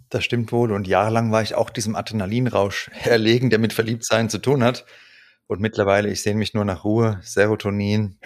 Das 0.10 0.24
stimmt 0.24 0.54
wohl. 0.54 0.72
Und 0.72 0.88
jahrelang 0.88 1.34
war 1.34 1.42
ich 1.42 1.54
auch 1.54 1.70
diesem 1.70 1.98
Adrenalinrausch 1.98 2.90
erlegen, 3.04 3.50
der 3.50 3.60
mit 3.60 3.74
Verliebtsein 3.74 4.30
zu 4.30 4.38
tun 4.38 4.64
hat. 4.64 4.86
Und 5.48 5.60
mittlerweile, 5.60 6.10
ich 6.10 6.22
sehne 6.22 6.40
mich 6.40 6.54
nur 6.54 6.64
nach 6.64 6.86
Ruhe, 6.86 7.20
Serotonin 7.24 8.18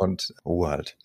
und 0.00 0.34
Ruhe 0.44 0.68
halt. 0.68 0.96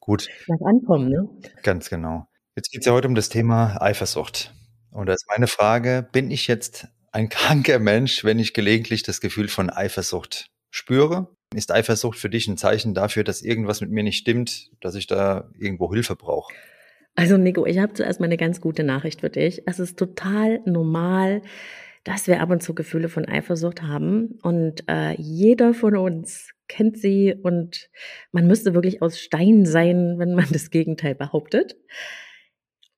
Gut. 0.00 0.28
Nach 0.48 0.66
Ankommen, 0.66 1.08
ne? 1.08 1.28
Ganz 1.62 1.90
genau. 1.90 2.26
Jetzt 2.56 2.70
geht 2.70 2.80
es 2.80 2.86
ja 2.86 2.92
heute 2.92 3.08
um 3.08 3.14
das 3.14 3.28
Thema 3.28 3.80
Eifersucht. 3.80 4.52
Und 4.90 5.06
da 5.06 5.12
ist 5.12 5.26
meine 5.28 5.46
Frage, 5.46 6.08
bin 6.10 6.30
ich 6.30 6.46
jetzt 6.46 6.88
ein 7.12 7.28
kranker 7.28 7.78
Mensch, 7.78 8.24
wenn 8.24 8.38
ich 8.38 8.54
gelegentlich 8.54 9.02
das 9.02 9.20
Gefühl 9.20 9.48
von 9.48 9.70
Eifersucht 9.70 10.50
spüre? 10.70 11.28
Ist 11.54 11.72
Eifersucht 11.72 12.18
für 12.18 12.30
dich 12.30 12.48
ein 12.48 12.56
Zeichen 12.56 12.94
dafür, 12.94 13.24
dass 13.24 13.42
irgendwas 13.42 13.80
mit 13.80 13.90
mir 13.90 14.04
nicht 14.04 14.18
stimmt, 14.18 14.70
dass 14.80 14.94
ich 14.94 15.06
da 15.06 15.50
irgendwo 15.58 15.92
Hilfe 15.92 16.16
brauche? 16.16 16.52
Also 17.16 17.36
Nico, 17.36 17.66
ich 17.66 17.78
habe 17.78 17.92
zuerst 17.92 18.20
mal 18.20 18.26
eine 18.26 18.36
ganz 18.36 18.60
gute 18.60 18.84
Nachricht 18.84 19.20
für 19.20 19.30
dich. 19.30 19.62
Es 19.66 19.80
ist 19.80 19.98
total 19.98 20.60
normal, 20.64 21.42
dass 22.04 22.28
wir 22.28 22.40
ab 22.40 22.50
und 22.50 22.62
zu 22.62 22.74
Gefühle 22.74 23.08
von 23.08 23.26
Eifersucht 23.26 23.82
haben. 23.82 24.38
Und 24.42 24.84
äh, 24.88 25.14
jeder 25.20 25.74
von 25.74 25.96
uns 25.96 26.50
kennt 26.70 26.96
sie 26.96 27.34
und 27.42 27.90
man 28.32 28.46
müsste 28.46 28.72
wirklich 28.72 29.02
aus 29.02 29.18
Stein 29.18 29.66
sein, 29.66 30.18
wenn 30.18 30.34
man 30.34 30.46
das 30.52 30.70
Gegenteil 30.70 31.14
behauptet. 31.14 31.76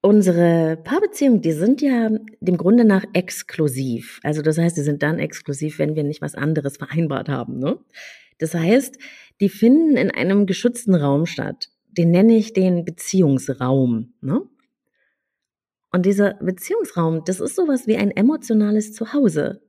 Unsere 0.02 0.76
Paarbeziehungen, 0.82 1.42
die 1.42 1.52
sind 1.52 1.80
ja 1.80 2.10
dem 2.40 2.56
Grunde 2.56 2.84
nach 2.84 3.04
exklusiv. 3.12 4.20
Also 4.22 4.42
das 4.42 4.58
heißt, 4.58 4.76
die 4.76 4.82
sind 4.82 5.02
dann 5.02 5.18
exklusiv, 5.18 5.78
wenn 5.78 5.94
wir 5.94 6.02
nicht 6.02 6.20
was 6.20 6.34
anderes 6.34 6.76
vereinbart 6.76 7.28
haben. 7.28 7.58
Ne? 7.58 7.78
Das 8.38 8.54
heißt, 8.54 8.98
die 9.40 9.48
finden 9.48 9.96
in 9.96 10.10
einem 10.10 10.46
geschützten 10.46 10.94
Raum 10.94 11.26
statt. 11.26 11.68
Den 11.86 12.10
nenne 12.10 12.36
ich 12.36 12.52
den 12.52 12.84
Beziehungsraum. 12.84 14.12
Ne? 14.20 14.42
Und 15.92 16.04
dieser 16.04 16.34
Beziehungsraum, 16.34 17.24
das 17.24 17.38
ist 17.38 17.54
sowas 17.54 17.86
wie 17.86 17.96
ein 17.96 18.10
emotionales 18.10 18.92
Zuhause, 18.92 19.62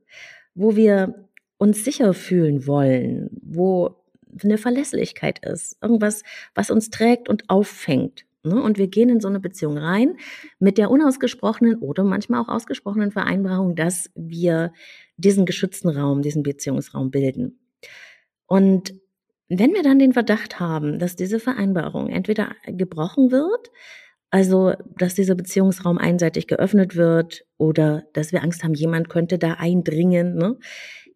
wo 0.54 0.74
wir 0.74 1.28
uns 1.64 1.82
sicher 1.82 2.12
fühlen 2.12 2.66
wollen, 2.66 3.30
wo 3.42 3.96
eine 4.42 4.58
Verlässlichkeit 4.58 5.38
ist, 5.46 5.78
irgendwas, 5.80 6.22
was 6.54 6.70
uns 6.70 6.90
trägt 6.90 7.30
und 7.30 7.48
auffängt. 7.48 8.26
Ne? 8.42 8.62
Und 8.62 8.76
wir 8.76 8.88
gehen 8.88 9.08
in 9.08 9.20
so 9.20 9.28
eine 9.28 9.40
Beziehung 9.40 9.78
rein 9.78 10.18
mit 10.58 10.76
der 10.76 10.90
unausgesprochenen 10.90 11.76
oder 11.76 12.04
manchmal 12.04 12.42
auch 12.42 12.48
ausgesprochenen 12.48 13.12
Vereinbarung, 13.12 13.76
dass 13.76 14.10
wir 14.14 14.74
diesen 15.16 15.46
geschützten 15.46 15.88
Raum, 15.88 16.20
diesen 16.20 16.42
Beziehungsraum 16.42 17.10
bilden. 17.10 17.58
Und 18.46 18.92
wenn 19.48 19.72
wir 19.72 19.82
dann 19.82 19.98
den 19.98 20.12
Verdacht 20.12 20.60
haben, 20.60 20.98
dass 20.98 21.16
diese 21.16 21.40
Vereinbarung 21.40 22.10
entweder 22.10 22.56
gebrochen 22.66 23.30
wird, 23.30 23.70
also 24.30 24.74
dass 24.98 25.14
dieser 25.14 25.34
Beziehungsraum 25.34 25.96
einseitig 25.96 26.46
geöffnet 26.46 26.94
wird 26.94 27.46
oder 27.56 28.04
dass 28.12 28.32
wir 28.32 28.42
Angst 28.42 28.64
haben, 28.64 28.74
jemand 28.74 29.08
könnte 29.08 29.38
da 29.38 29.54
eindringen, 29.54 30.34
ne, 30.34 30.58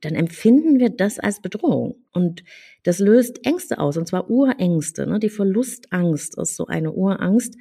dann 0.00 0.14
empfinden 0.14 0.78
wir 0.78 0.90
das 0.90 1.18
als 1.18 1.40
Bedrohung. 1.40 1.96
Und 2.12 2.44
das 2.84 2.98
löst 2.98 3.44
Ängste 3.44 3.78
aus, 3.78 3.96
und 3.96 4.06
zwar 4.06 4.30
Urängste. 4.30 5.06
Ne? 5.06 5.18
Die 5.18 5.28
Verlustangst 5.28 6.38
ist 6.38 6.56
so 6.56 6.66
eine 6.66 6.92
Urangst. 6.92 7.56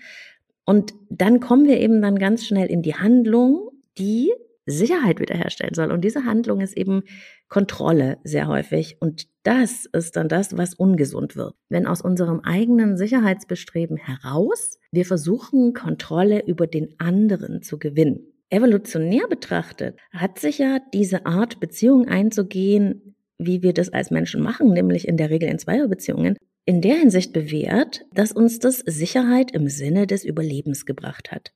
Und 0.66 0.94
dann 1.10 1.40
kommen 1.40 1.66
wir 1.66 1.80
eben 1.80 2.02
dann 2.02 2.20
ganz 2.20 2.46
schnell 2.46 2.68
in 2.68 2.82
die 2.82 2.96
Handlung, 2.96 3.72
die 3.98 4.32
Sicherheit 4.68 5.20
wiederherstellen 5.20 5.74
soll. 5.74 5.92
Und 5.92 6.04
diese 6.04 6.26
Handlung 6.26 6.60
ist 6.60 6.76
eben 6.78 7.04
Kontrolle 7.48 8.18
sehr 8.24 8.48
häufig. 8.48 8.98
Und 9.00 9.28
das 9.44 9.86
ist 9.86 10.18
dann 10.18 10.28
das, 10.28 10.58
was 10.58 10.74
ungesund 10.74 11.36
wird. 11.38 11.56
Wenn 11.70 11.88
aus 11.88 12.02
unserem 12.02 12.42
eigenen 12.42 12.98
Sicherheitsbestreben 12.98 13.98
heraus 13.98 14.78
wir 14.92 15.06
versuchen, 15.06 15.74
Kontrolle 15.74 16.46
über 16.46 16.68
den 16.68 17.00
anderen 17.00 17.62
zu 17.62 17.80
gewinnen. 17.80 18.37
Evolutionär 18.50 19.28
betrachtet 19.28 19.98
hat 20.12 20.40
sich 20.40 20.60
ja 20.60 20.80
diese 20.94 21.26
Art, 21.26 21.60
Beziehungen 21.60 22.08
einzugehen, 22.08 23.16
wie 23.38 23.62
wir 23.62 23.74
das 23.74 23.90
als 23.90 24.10
Menschen 24.10 24.42
machen, 24.42 24.72
nämlich 24.72 25.08
in 25.08 25.18
der 25.18 25.30
Regel 25.30 25.50
in 25.50 25.60
Zweierbeziehungen, 25.60 26.38
in 26.66 26.82
der 26.82 26.96
Hinsicht 26.96 27.34
bewährt, 27.34 28.06
dass 28.14 28.32
uns 28.32 28.60
das 28.60 28.80
Sicherheit 28.80 29.52
im 29.52 29.68
Sinne 29.68 30.08
des 30.08 30.26
Überlebens 30.26 30.86
gebracht 30.86 31.32
hat. 31.32 31.54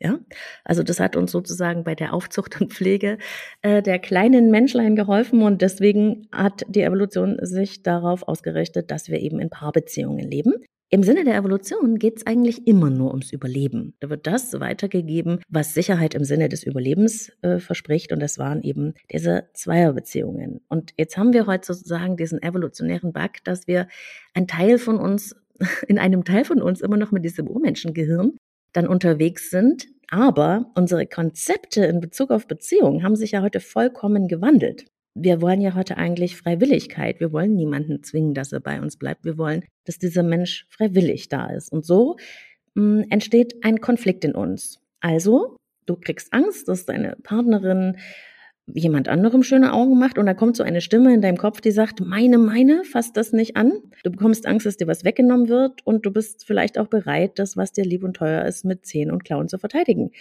Ja, 0.00 0.18
also 0.64 0.82
das 0.82 0.98
hat 1.00 1.16
uns 1.16 1.30
sozusagen 1.30 1.84
bei 1.84 1.94
der 1.94 2.12
Aufzucht 2.12 2.60
und 2.60 2.72
Pflege 2.72 3.16
äh, 3.62 3.80
der 3.80 3.98
kleinen 3.98 4.50
Menschlein 4.50 4.96
geholfen 4.96 5.42
und 5.42 5.62
deswegen 5.62 6.28
hat 6.32 6.64
die 6.68 6.82
Evolution 6.82 7.38
sich 7.40 7.82
darauf 7.82 8.26
ausgerichtet, 8.26 8.90
dass 8.90 9.08
wir 9.08 9.20
eben 9.20 9.40
in 9.40 9.50
Paarbeziehungen 9.50 10.28
leben. 10.28 10.54
Im 10.90 11.02
Sinne 11.02 11.24
der 11.24 11.36
Evolution 11.36 11.98
geht 11.98 12.18
es 12.18 12.26
eigentlich 12.26 12.66
immer 12.66 12.90
nur 12.90 13.10
ums 13.10 13.32
Überleben. 13.32 13.94
Da 14.00 14.10
wird 14.10 14.26
das 14.26 14.52
weitergegeben, 14.60 15.40
was 15.48 15.74
Sicherheit 15.74 16.14
im 16.14 16.24
Sinne 16.24 16.48
des 16.48 16.62
Überlebens 16.62 17.32
äh, 17.42 17.58
verspricht. 17.58 18.12
Und 18.12 18.20
das 18.20 18.38
waren 18.38 18.62
eben 18.62 18.94
diese 19.10 19.48
Zweierbeziehungen. 19.54 20.60
Und 20.68 20.92
jetzt 20.96 21.16
haben 21.16 21.32
wir 21.32 21.46
heute 21.46 21.72
sozusagen 21.74 22.16
diesen 22.16 22.42
evolutionären 22.42 23.12
Bug, 23.12 23.42
dass 23.44 23.66
wir 23.66 23.88
ein 24.34 24.46
Teil 24.46 24.78
von 24.78 24.98
uns, 24.98 25.34
in 25.88 25.98
einem 25.98 26.24
Teil 26.24 26.44
von 26.44 26.62
uns 26.62 26.80
immer 26.80 26.96
noch 26.96 27.12
mit 27.12 27.24
diesem 27.24 27.48
Urmenschengehirn 27.48 28.36
dann 28.72 28.86
unterwegs 28.86 29.50
sind. 29.50 29.88
Aber 30.10 30.70
unsere 30.76 31.06
Konzepte 31.06 31.86
in 31.86 32.00
Bezug 32.00 32.30
auf 32.30 32.46
Beziehungen 32.46 33.02
haben 33.02 33.16
sich 33.16 33.32
ja 33.32 33.42
heute 33.42 33.58
vollkommen 33.60 34.28
gewandelt 34.28 34.84
wir 35.14 35.40
wollen 35.40 35.60
ja 35.60 35.74
heute 35.74 35.96
eigentlich 35.96 36.36
Freiwilligkeit. 36.36 37.20
Wir 37.20 37.32
wollen 37.32 37.54
niemanden 37.54 38.02
zwingen, 38.02 38.34
dass 38.34 38.52
er 38.52 38.60
bei 38.60 38.80
uns 38.80 38.96
bleibt. 38.96 39.24
Wir 39.24 39.38
wollen, 39.38 39.64
dass 39.84 39.98
dieser 39.98 40.24
Mensch 40.24 40.66
freiwillig 40.68 41.28
da 41.28 41.46
ist. 41.46 41.72
Und 41.72 41.86
so 41.86 42.16
mh, 42.74 43.02
hm, 43.02 43.06
entsteht 43.10 43.64
ein 43.64 43.80
Konflikt 43.80 44.24
in 44.24 44.34
uns. 44.34 44.80
Also, 45.00 45.56
du 45.86 45.96
kriegst 45.96 46.32
Angst, 46.32 46.68
dass 46.68 46.86
deine 46.86 47.16
Partnerin 47.22 47.96
jemand 48.66 49.08
anderem 49.08 49.42
schöne 49.42 49.74
Augen 49.74 49.98
macht 49.98 50.16
und 50.16 50.24
da 50.24 50.32
kommt 50.32 50.56
so 50.56 50.62
eine 50.62 50.80
Stimme 50.80 51.12
in 51.12 51.20
deinem 51.20 51.36
Kopf, 51.36 51.60
die 51.60 51.70
sagt, 51.70 52.00
meine, 52.00 52.38
meine, 52.38 52.82
fass 52.84 53.12
das 53.12 53.32
nicht 53.32 53.56
an. 53.56 53.72
Du 54.04 54.10
bekommst 54.10 54.46
Angst, 54.46 54.64
dass 54.64 54.78
dir 54.78 54.86
was 54.86 55.04
weggenommen 55.04 55.48
wird 55.48 55.86
und 55.86 56.06
du 56.06 56.10
bist 56.10 56.46
vielleicht 56.46 56.78
auch 56.78 56.86
bereit, 56.86 57.38
das, 57.38 57.56
was 57.58 57.72
dir 57.72 57.84
lieb 57.84 58.02
und 58.02 58.16
teuer 58.16 58.44
ist, 58.46 58.64
mit 58.64 58.86
Zehen 58.86 59.10
und 59.10 59.24
Klauen 59.24 59.48
zu 59.48 59.58
verteidigen. 59.58 60.12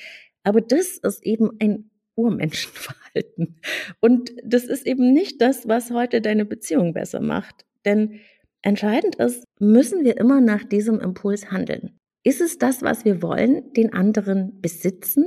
Aber 0.43 0.59
das 0.59 0.97
ist 0.97 1.23
eben 1.23 1.51
ein 1.61 1.89
Urmenschenverhalten. 2.15 3.59
Und 3.99 4.31
das 4.43 4.65
ist 4.65 4.85
eben 4.85 5.13
nicht 5.13 5.41
das, 5.41 5.67
was 5.67 5.91
heute 5.91 6.21
deine 6.21 6.45
Beziehung 6.45 6.93
besser 6.93 7.19
macht. 7.19 7.65
Denn 7.85 8.19
entscheidend 8.61 9.15
ist, 9.15 9.43
müssen 9.59 10.03
wir 10.03 10.17
immer 10.17 10.41
nach 10.41 10.63
diesem 10.63 10.99
Impuls 10.99 11.51
handeln. 11.51 11.99
Ist 12.23 12.41
es 12.41 12.57
das, 12.57 12.81
was 12.81 13.03
wir 13.05 13.21
wollen, 13.21 13.73
den 13.73 13.93
anderen 13.93 14.61
besitzen? 14.61 15.25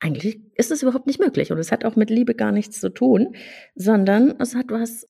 Eigentlich 0.00 0.40
ist 0.56 0.72
es 0.72 0.82
überhaupt 0.82 1.06
nicht 1.06 1.20
möglich 1.20 1.52
und 1.52 1.58
es 1.58 1.70
hat 1.70 1.84
auch 1.84 1.94
mit 1.94 2.10
Liebe 2.10 2.34
gar 2.34 2.50
nichts 2.50 2.80
zu 2.80 2.88
tun, 2.88 3.36
sondern 3.76 4.34
es 4.40 4.56
hat 4.56 4.70
was 4.70 5.06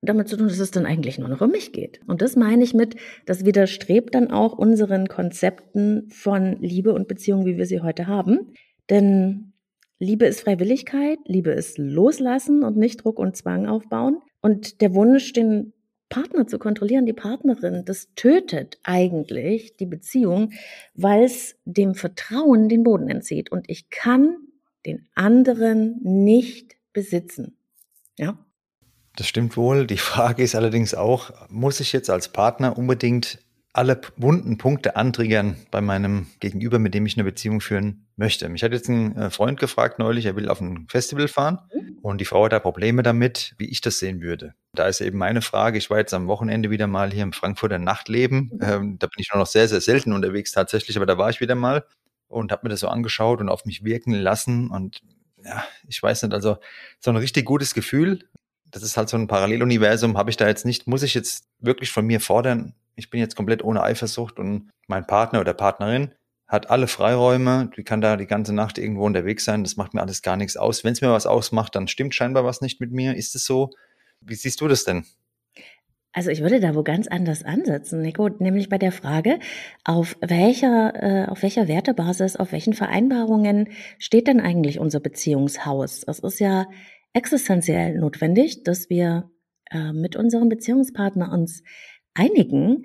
damit 0.00 0.28
zu 0.28 0.36
tun, 0.36 0.46
dass 0.46 0.60
es 0.60 0.70
dann 0.70 0.86
eigentlich 0.86 1.18
nur 1.18 1.28
noch 1.28 1.40
um 1.40 1.50
mich 1.50 1.72
geht. 1.72 2.00
Und 2.06 2.22
das 2.22 2.36
meine 2.36 2.62
ich 2.62 2.72
mit, 2.72 2.94
das 3.26 3.44
widerstrebt 3.44 4.14
dann 4.14 4.30
auch 4.30 4.56
unseren 4.56 5.08
Konzepten 5.08 6.08
von 6.10 6.56
Liebe 6.60 6.92
und 6.92 7.08
Beziehung, 7.08 7.46
wie 7.46 7.56
wir 7.56 7.66
sie 7.66 7.80
heute 7.80 8.06
haben. 8.06 8.52
Denn 8.90 9.54
Liebe 9.98 10.26
ist 10.26 10.42
Freiwilligkeit, 10.42 11.18
Liebe 11.24 11.50
ist 11.50 11.76
Loslassen 11.78 12.62
und 12.62 12.76
nicht 12.76 13.04
Druck 13.04 13.18
und 13.18 13.36
Zwang 13.36 13.66
aufbauen. 13.66 14.20
Und 14.40 14.80
der 14.80 14.94
Wunsch, 14.94 15.32
den 15.32 15.72
Partner 16.08 16.46
zu 16.46 16.58
kontrollieren, 16.58 17.04
die 17.04 17.12
Partnerin, 17.12 17.84
das 17.84 18.08
tötet 18.14 18.78
eigentlich 18.82 19.76
die 19.76 19.86
Beziehung, 19.86 20.52
weil 20.94 21.24
es 21.24 21.56
dem 21.64 21.94
Vertrauen 21.94 22.68
den 22.68 22.82
Boden 22.82 23.08
entzieht. 23.08 23.50
Und 23.50 23.68
ich 23.68 23.90
kann 23.90 24.36
den 24.86 25.06
anderen 25.14 25.98
nicht 26.02 26.76
besitzen. 26.92 27.56
Ja. 28.16 28.38
Das 29.16 29.26
stimmt 29.26 29.56
wohl. 29.56 29.86
Die 29.86 29.96
Frage 29.96 30.44
ist 30.44 30.54
allerdings 30.54 30.94
auch, 30.94 31.32
muss 31.48 31.80
ich 31.80 31.92
jetzt 31.92 32.08
als 32.08 32.28
Partner 32.28 32.78
unbedingt 32.78 33.40
alle 33.78 34.00
wunden 34.16 34.58
Punkte 34.58 34.96
antriggern 34.96 35.56
bei 35.70 35.80
meinem 35.80 36.26
Gegenüber, 36.40 36.80
mit 36.80 36.94
dem 36.94 37.06
ich 37.06 37.16
eine 37.16 37.22
Beziehung 37.22 37.60
führen 37.60 38.08
möchte. 38.16 38.48
Mich 38.48 38.64
hat 38.64 38.72
jetzt 38.72 38.88
ein 38.88 39.16
äh, 39.16 39.30
Freund 39.30 39.60
gefragt 39.60 40.00
neulich, 40.00 40.26
er 40.26 40.34
will 40.34 40.48
auf 40.48 40.60
ein 40.60 40.88
Festival 40.88 41.28
fahren 41.28 41.60
mhm. 41.72 41.98
und 42.02 42.20
die 42.20 42.24
Frau 42.24 42.44
hat 42.44 42.52
da 42.52 42.58
Probleme 42.58 43.04
damit, 43.04 43.54
wie 43.56 43.66
ich 43.66 43.80
das 43.80 44.00
sehen 44.00 44.20
würde. 44.20 44.54
Da 44.74 44.88
ist 44.88 45.00
eben 45.00 45.16
meine 45.16 45.42
Frage, 45.42 45.78
ich 45.78 45.90
war 45.90 45.98
jetzt 45.98 46.12
am 46.12 46.26
Wochenende 46.26 46.70
wieder 46.70 46.88
mal 46.88 47.12
hier 47.12 47.22
im 47.22 47.32
Frankfurter 47.32 47.78
Nachtleben. 47.78 48.50
Mhm. 48.52 48.58
Ähm, 48.62 48.98
da 48.98 49.06
bin 49.06 49.18
ich 49.18 49.30
nur 49.32 49.38
noch 49.38 49.46
sehr, 49.46 49.68
sehr 49.68 49.80
selten 49.80 50.12
unterwegs 50.12 50.50
tatsächlich, 50.50 50.96
aber 50.96 51.06
da 51.06 51.16
war 51.16 51.30
ich 51.30 51.40
wieder 51.40 51.54
mal 51.54 51.84
und 52.26 52.50
habe 52.50 52.62
mir 52.64 52.70
das 52.70 52.80
so 52.80 52.88
angeschaut 52.88 53.40
und 53.40 53.48
auf 53.48 53.64
mich 53.64 53.84
wirken 53.84 54.12
lassen. 54.12 54.70
Und 54.70 55.02
ja, 55.44 55.62
ich 55.86 56.02
weiß 56.02 56.24
nicht, 56.24 56.34
also 56.34 56.56
so 56.98 57.12
ein 57.12 57.16
richtig 57.16 57.44
gutes 57.44 57.74
Gefühl. 57.74 58.24
Das 58.64 58.82
ist 58.82 58.96
halt 58.96 59.08
so 59.08 59.16
ein 59.16 59.28
Paralleluniversum, 59.28 60.18
habe 60.18 60.30
ich 60.30 60.36
da 60.36 60.48
jetzt 60.48 60.66
nicht, 60.66 60.88
muss 60.88 61.04
ich 61.04 61.14
jetzt 61.14 61.44
wirklich 61.60 61.92
von 61.92 62.04
mir 62.04 62.20
fordern. 62.20 62.74
Ich 62.98 63.10
bin 63.10 63.20
jetzt 63.20 63.36
komplett 63.36 63.62
ohne 63.62 63.82
Eifersucht 63.82 64.40
und 64.40 64.70
mein 64.88 65.06
Partner 65.06 65.40
oder 65.40 65.54
Partnerin 65.54 66.14
hat 66.48 66.68
alle 66.68 66.88
Freiräume, 66.88 67.70
die 67.76 67.84
kann 67.84 68.00
da 68.00 68.16
die 68.16 68.26
ganze 68.26 68.52
Nacht 68.52 68.76
irgendwo 68.76 69.04
unterwegs 69.04 69.44
sein, 69.44 69.62
das 69.62 69.76
macht 69.76 69.94
mir 69.94 70.00
alles 70.00 70.20
gar 70.20 70.36
nichts 70.36 70.56
aus. 70.56 70.82
Wenn 70.82 70.94
es 70.94 71.00
mir 71.00 71.12
was 71.12 71.26
ausmacht, 71.26 71.76
dann 71.76 71.86
stimmt 71.86 72.14
scheinbar 72.14 72.44
was 72.44 72.60
nicht 72.60 72.80
mit 72.80 72.90
mir. 72.90 73.14
Ist 73.14 73.36
es 73.36 73.44
so? 73.44 73.70
Wie 74.20 74.34
siehst 74.34 74.60
du 74.60 74.66
das 74.66 74.82
denn? 74.84 75.04
Also 76.12 76.30
ich 76.30 76.40
würde 76.40 76.58
da 76.58 76.74
wo 76.74 76.82
ganz 76.82 77.06
anders 77.06 77.44
ansetzen, 77.44 78.00
Nico, 78.00 78.28
nämlich 78.28 78.68
bei 78.68 78.78
der 78.78 78.90
Frage, 78.90 79.38
auf 79.84 80.16
welcher, 80.20 80.94
äh, 80.96 81.26
auf 81.26 81.42
welcher 81.42 81.68
Wertebasis, 81.68 82.34
auf 82.34 82.50
welchen 82.50 82.72
Vereinbarungen 82.72 83.68
steht 83.98 84.26
denn 84.26 84.40
eigentlich 84.40 84.80
unser 84.80 84.98
Beziehungshaus? 84.98 86.02
Es 86.04 86.18
ist 86.18 86.40
ja 86.40 86.66
existenziell 87.12 87.96
notwendig, 87.96 88.64
dass 88.64 88.90
wir 88.90 89.30
äh, 89.70 89.92
mit 89.92 90.16
unserem 90.16 90.48
Beziehungspartner 90.48 91.30
uns 91.30 91.62
einigen, 92.18 92.84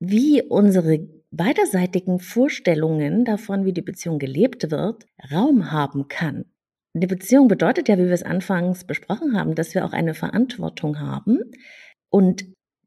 wie 0.00 0.42
unsere 0.42 1.08
beiderseitigen 1.30 2.18
Vorstellungen 2.18 3.24
davon, 3.24 3.64
wie 3.64 3.72
die 3.72 3.82
Beziehung 3.82 4.18
gelebt 4.18 4.70
wird, 4.70 5.06
Raum 5.32 5.70
haben 5.70 6.08
kann. 6.08 6.46
Die 6.94 7.06
Beziehung 7.06 7.48
bedeutet 7.48 7.88
ja, 7.88 7.98
wie 7.98 8.06
wir 8.06 8.12
es 8.12 8.22
anfangs 8.22 8.84
besprochen 8.84 9.36
haben, 9.36 9.54
dass 9.54 9.74
wir 9.74 9.84
auch 9.84 9.92
eine 9.92 10.14
Verantwortung 10.14 10.98
haben. 10.98 11.40
Und 12.08 12.46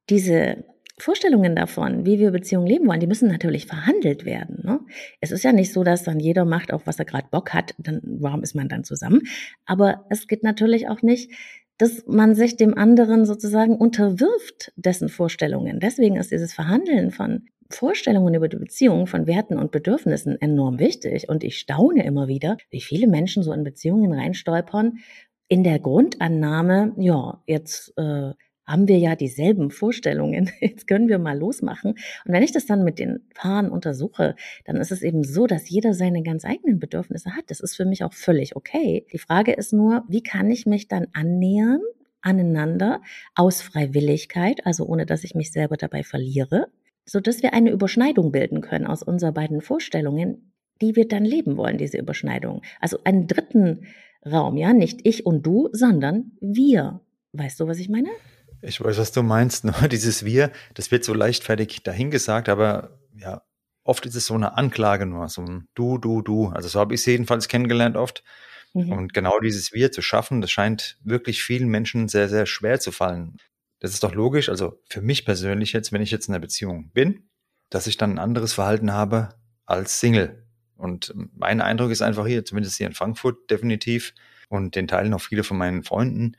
diese 0.09 0.63
Vorstellungen 0.97 1.55
davon, 1.55 2.05
wie 2.05 2.19
wir 2.19 2.31
Beziehungen 2.31 2.67
leben 2.67 2.87
wollen, 2.87 2.99
die 2.99 3.07
müssen 3.07 3.29
natürlich 3.29 3.67
verhandelt 3.67 4.25
werden. 4.25 4.61
Ne? 4.63 4.79
Es 5.21 5.31
ist 5.31 5.43
ja 5.43 5.53
nicht 5.53 5.71
so, 5.71 5.83
dass 5.83 6.03
dann 6.03 6.19
jeder 6.19 6.43
macht, 6.43 6.73
auf 6.73 6.87
was 6.87 6.99
er 6.99 7.05
gerade 7.05 7.27
Bock 7.29 7.53
hat, 7.53 7.73
dann 7.77 8.01
warum 8.03 8.43
ist 8.43 8.55
man 8.55 8.67
dann 8.67 8.83
zusammen? 8.83 9.21
Aber 9.65 10.05
es 10.09 10.27
geht 10.27 10.43
natürlich 10.43 10.89
auch 10.89 11.01
nicht, 11.01 11.31
dass 11.79 12.05
man 12.05 12.35
sich 12.35 12.57
dem 12.57 12.77
anderen 12.77 13.25
sozusagen 13.25 13.75
unterwirft, 13.75 14.71
dessen 14.75 15.09
Vorstellungen. 15.09 15.79
Deswegen 15.79 16.17
ist 16.17 16.29
dieses 16.29 16.53
Verhandeln 16.53 17.09
von 17.09 17.47
Vorstellungen 17.71 18.33
über 18.33 18.49
die 18.49 18.57
Beziehung 18.57 19.07
von 19.07 19.27
Werten 19.27 19.57
und 19.57 19.71
Bedürfnissen 19.71 20.39
enorm 20.41 20.77
wichtig. 20.77 21.29
Und 21.29 21.43
ich 21.43 21.57
staune 21.57 22.03
immer 22.03 22.27
wieder, 22.27 22.57
wie 22.69 22.81
viele 22.81 23.07
Menschen 23.07 23.43
so 23.43 23.53
in 23.53 23.63
Beziehungen 23.63 24.13
reinstolpern, 24.13 24.97
in 25.47 25.63
der 25.63 25.79
Grundannahme, 25.79 26.93
ja, 26.97 27.41
jetzt 27.47 27.93
äh, 27.97 28.33
haben 28.69 28.87
wir 28.87 28.97
ja 28.97 29.15
dieselben 29.15 29.71
Vorstellungen, 29.71 30.49
jetzt 30.61 30.87
können 30.87 31.09
wir 31.09 31.19
mal 31.19 31.37
losmachen. 31.37 31.91
Und 31.91 32.33
wenn 32.33 32.43
ich 32.43 32.51
das 32.51 32.65
dann 32.65 32.83
mit 32.83 32.99
den 32.99 33.19
Paaren 33.33 33.71
untersuche, 33.71 34.35
dann 34.65 34.77
ist 34.77 34.91
es 34.91 35.01
eben 35.01 35.23
so, 35.23 35.47
dass 35.47 35.69
jeder 35.69 35.93
seine 35.93 36.21
ganz 36.21 36.45
eigenen 36.45 36.79
Bedürfnisse 36.79 37.35
hat. 37.35 37.45
Das 37.47 37.59
ist 37.59 37.75
für 37.75 37.85
mich 37.85 38.03
auch 38.03 38.13
völlig 38.13 38.55
okay. 38.55 39.05
Die 39.11 39.17
Frage 39.17 39.53
ist 39.53 39.73
nur, 39.73 40.03
wie 40.07 40.21
kann 40.21 40.51
ich 40.51 40.65
mich 40.65 40.87
dann 40.87 41.07
annähern 41.13 41.81
aneinander 42.21 43.01
aus 43.33 43.61
Freiwilligkeit, 43.61 44.65
also 44.65 44.85
ohne 44.85 45.05
dass 45.05 45.23
ich 45.23 45.35
mich 45.35 45.51
selber 45.51 45.77
dabei 45.77 46.03
verliere, 46.03 46.67
so 47.05 47.19
dass 47.19 47.41
wir 47.41 47.53
eine 47.53 47.71
Überschneidung 47.71 48.31
bilden 48.31 48.61
können 48.61 48.85
aus 48.85 49.03
unseren 49.03 49.33
beiden 49.33 49.61
Vorstellungen, 49.61 50.51
die 50.81 50.95
wir 50.95 51.07
dann 51.07 51.25
leben 51.25 51.57
wollen, 51.57 51.77
diese 51.77 51.97
Überschneidung. 51.97 52.61
Also 52.79 52.99
einen 53.03 53.27
dritten 53.27 53.87
Raum, 54.29 54.57
ja, 54.57 54.73
nicht 54.73 54.99
ich 55.05 55.25
und 55.25 55.45
du, 55.45 55.69
sondern 55.71 56.33
wir. 56.41 57.01
Weißt 57.31 57.59
du, 57.59 57.67
was 57.67 57.79
ich 57.79 57.89
meine? 57.89 58.09
Ich 58.61 58.81
weiß, 58.81 58.97
was 58.97 59.11
du 59.11 59.23
meinst. 59.23 59.63
Nur 59.65 59.87
dieses 59.87 60.25
Wir, 60.25 60.51
das 60.73 60.91
wird 60.91 61.03
so 61.03 61.13
leichtfertig 61.13 61.83
dahingesagt, 61.83 62.49
aber 62.49 62.99
ja, 63.15 63.41
oft 63.83 64.05
ist 64.05 64.15
es 64.15 64.25
so 64.27 64.35
eine 64.35 64.57
Anklage 64.57 65.05
nur, 65.05 65.27
so 65.29 65.41
ein 65.41 65.67
Du, 65.73 65.97
Du, 65.97 66.21
Du. 66.21 66.49
Also 66.49 66.69
so 66.69 66.79
habe 66.79 66.93
ich 66.93 67.01
es 67.01 67.05
jedenfalls 67.05 67.47
kennengelernt 67.47 67.97
oft. 67.97 68.23
Mhm. 68.73 68.91
Und 68.91 69.13
genau 69.13 69.39
dieses 69.39 69.73
Wir 69.73 69.91
zu 69.91 70.01
schaffen, 70.01 70.41
das 70.41 70.51
scheint 70.51 70.97
wirklich 71.03 71.43
vielen 71.43 71.69
Menschen 71.69 72.07
sehr, 72.07 72.29
sehr 72.29 72.45
schwer 72.45 72.79
zu 72.79 72.91
fallen. 72.91 73.37
Das 73.79 73.91
ist 73.91 74.03
doch 74.03 74.13
logisch. 74.13 74.49
Also 74.49 74.79
für 74.89 75.01
mich 75.01 75.25
persönlich 75.25 75.73
jetzt, 75.73 75.91
wenn 75.91 76.01
ich 76.01 76.11
jetzt 76.11 76.27
in 76.27 76.35
einer 76.35 76.41
Beziehung 76.41 76.91
bin, 76.91 77.29
dass 77.69 77.87
ich 77.87 77.97
dann 77.97 78.11
ein 78.11 78.19
anderes 78.19 78.53
Verhalten 78.53 78.93
habe 78.93 79.29
als 79.65 79.99
Single. 79.99 80.45
Und 80.75 81.13
mein 81.33 81.61
Eindruck 81.61 81.91
ist 81.91 82.01
einfach 82.01 82.25
hier, 82.25 82.45
zumindest 82.45 82.77
hier 82.77 82.87
in 82.87 82.93
Frankfurt 82.93 83.49
definitiv 83.49 84.13
und 84.49 84.75
den 84.75 84.87
teilen 84.87 85.13
auch 85.13 85.21
viele 85.21 85.43
von 85.43 85.57
meinen 85.57 85.83
Freunden, 85.83 86.35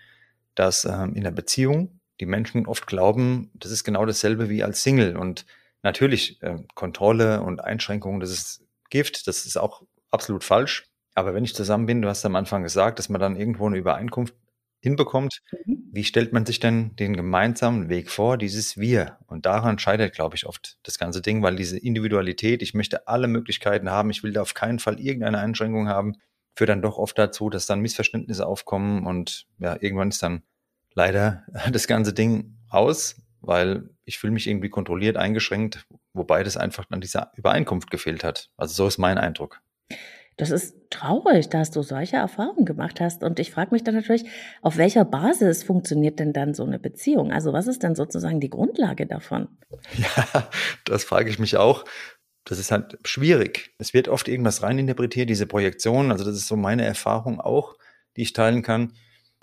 dass 0.55 0.85
ähm, 0.85 1.15
in 1.15 1.25
der 1.25 1.31
Beziehung 1.31 2.00
die 2.21 2.27
Menschen 2.27 2.67
oft 2.67 2.87
glauben, 2.87 3.51
das 3.55 3.71
ist 3.71 3.85
genau 3.85 4.05
dasselbe 4.05 4.49
wie 4.49 4.63
als 4.63 4.83
Single. 4.83 5.17
Und 5.17 5.47
natürlich 5.83 6.43
äh, 6.43 6.59
Kontrolle 6.75 7.43
und 7.43 7.65
Einschränkungen, 7.65 8.21
das 8.21 8.31
ist 8.31 8.65
Gift, 8.91 9.27
das 9.27 9.47
ist 9.47 9.57
auch 9.57 9.83
absolut 10.11 10.45
falsch. 10.45 10.91
Aber 11.15 11.35
wenn 11.35 11.45
ich 11.45 11.55
zusammen 11.55 11.87
bin, 11.87 12.03
du 12.03 12.09
hast 12.09 12.25
am 12.25 12.37
Anfang 12.37 12.63
gesagt, 12.63 12.99
dass 12.99 13.09
man 13.09 13.21
dann 13.21 13.37
irgendwo 13.37 13.67
eine 13.67 13.79
Übereinkunft 13.79 14.35
hinbekommt, 14.81 15.43
mhm. 15.67 15.89
wie 15.93 16.05
stellt 16.05 16.33
man 16.33 16.47
sich 16.47 16.61
denn 16.61 16.95
den 16.97 17.15
gemeinsamen 17.15 17.89
Weg 17.89 18.11
vor, 18.11 18.37
dieses 18.37 18.77
Wir? 18.77 19.19
Und 19.27 19.47
daran 19.47 19.79
scheitert, 19.79 20.15
glaube 20.15 20.37
ich, 20.37 20.47
oft 20.47 20.79
das 20.83 20.99
ganze 20.99 21.23
Ding, 21.23 21.43
weil 21.43 21.57
diese 21.57 21.79
Individualität, 21.79 22.63
ich 22.63 22.75
möchte 22.75 23.09
alle 23.09 23.29
Möglichkeiten 23.29 23.91
haben, 23.91 24.11
ich 24.11 24.23
will 24.23 24.33
da 24.33 24.43
auf 24.43 24.55
keinen 24.55 24.79
Fall 24.79 25.01
irgendeine 25.01 25.39
Einschränkung 25.39 25.89
haben, 25.89 26.15
führt 26.55 26.71
dann 26.71 26.83
doch 26.83 26.99
oft 26.99 27.19
dazu, 27.19 27.51
dass 27.51 27.67
dann 27.67 27.81
Missverständnisse 27.81 28.47
aufkommen 28.47 29.07
und 29.07 29.47
ja, 29.59 29.77
irgendwann 29.81 30.09
ist 30.09 30.23
dann 30.23 30.43
leider 30.95 31.45
das 31.73 31.87
ganze 31.87 32.13
Ding 32.13 32.57
aus, 32.69 33.17
weil 33.41 33.91
ich 34.05 34.19
fühle 34.19 34.33
mich 34.33 34.47
irgendwie 34.47 34.71
kontrolliert, 34.71 35.17
eingeschränkt, 35.17 35.87
wobei 36.13 36.43
das 36.43 36.57
einfach 36.57 36.85
an 36.91 37.01
dieser 37.01 37.33
Übereinkunft 37.37 37.91
gefehlt 37.91 38.25
hat. 38.25 38.51
Also 38.57 38.75
so 38.75 38.87
ist 38.87 38.99
mein 38.99 39.19
Eindruck. 39.19 39.61
Das 40.41 40.51
ist 40.51 40.75
traurig, 40.89 41.51
dass 41.51 41.71
du 41.71 41.83
solche 41.83 42.17
Erfahrungen 42.17 42.65
gemacht 42.65 42.99
hast. 42.99 43.23
Und 43.23 43.39
ich 43.39 43.51
frage 43.51 43.73
mich 43.73 43.85
dann 43.85 43.95
natürlich, 43.95 44.25
auf 44.63 44.79
welcher 44.79 45.05
Basis 45.05 45.63
funktioniert 45.63 46.19
denn 46.19 46.33
dann 46.33 46.55
so 46.55 46.65
eine 46.65 46.79
Beziehung? 46.79 47.31
Also 47.31 47.53
was 47.53 47.67
ist 47.67 47.83
denn 47.83 47.95
sozusagen 47.95 48.41
die 48.41 48.49
Grundlage 48.49 49.07
davon? 49.07 49.49
Ja, 49.99 50.49
das 50.87 51.05
frage 51.05 51.29
ich 51.29 51.39
mich 51.39 51.59
auch. 51.59 51.85
Das 52.45 52.59
ist 52.59 52.73
halt 52.73 52.99
schwierig. 53.05 53.75
Es 53.77 53.93
wird 53.93 54.09
oft 54.09 54.29
irgendwas 54.29 54.63
reininterpretiert, 54.63 55.29
diese 55.29 55.47
Projektion. 55.47 56.11
Also 56.11 56.25
das 56.25 56.37
ist 56.37 56.49
so 56.49 56.57
meine 56.57 56.87
Erfahrung 56.87 57.39
auch, 57.39 57.77
die 58.17 58.23
ich 58.23 58.33
teilen 58.33 58.63
kann. 58.63 58.95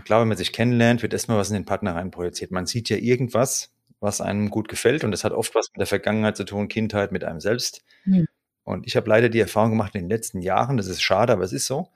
Klar, 0.04 0.20
wenn 0.20 0.28
man 0.28 0.36
sich 0.36 0.52
kennenlernt, 0.52 1.02
wird 1.02 1.12
erstmal 1.12 1.38
was 1.38 1.48
in 1.48 1.54
den 1.54 1.64
Partner 1.64 1.94
reinprojiziert. 1.94 2.50
Man 2.50 2.66
sieht 2.66 2.88
ja 2.88 2.96
irgendwas, 2.96 3.72
was 4.00 4.20
einem 4.20 4.50
gut 4.50 4.68
gefällt. 4.68 5.04
Und 5.04 5.10
das 5.10 5.24
hat 5.24 5.32
oft 5.32 5.54
was 5.54 5.68
mit 5.72 5.80
der 5.80 5.86
Vergangenheit 5.86 6.36
zu 6.36 6.44
tun, 6.44 6.68
Kindheit, 6.68 7.12
mit 7.12 7.24
einem 7.24 7.40
selbst. 7.40 7.82
Mhm. 8.04 8.26
Und 8.64 8.86
ich 8.86 8.96
habe 8.96 9.08
leider 9.08 9.28
die 9.28 9.40
Erfahrung 9.40 9.70
gemacht 9.70 9.94
in 9.94 10.02
den 10.02 10.10
letzten 10.10 10.40
Jahren, 10.40 10.76
das 10.76 10.88
ist 10.88 11.02
schade, 11.02 11.32
aber 11.32 11.42
es 11.42 11.52
ist 11.52 11.66
so. 11.66 11.88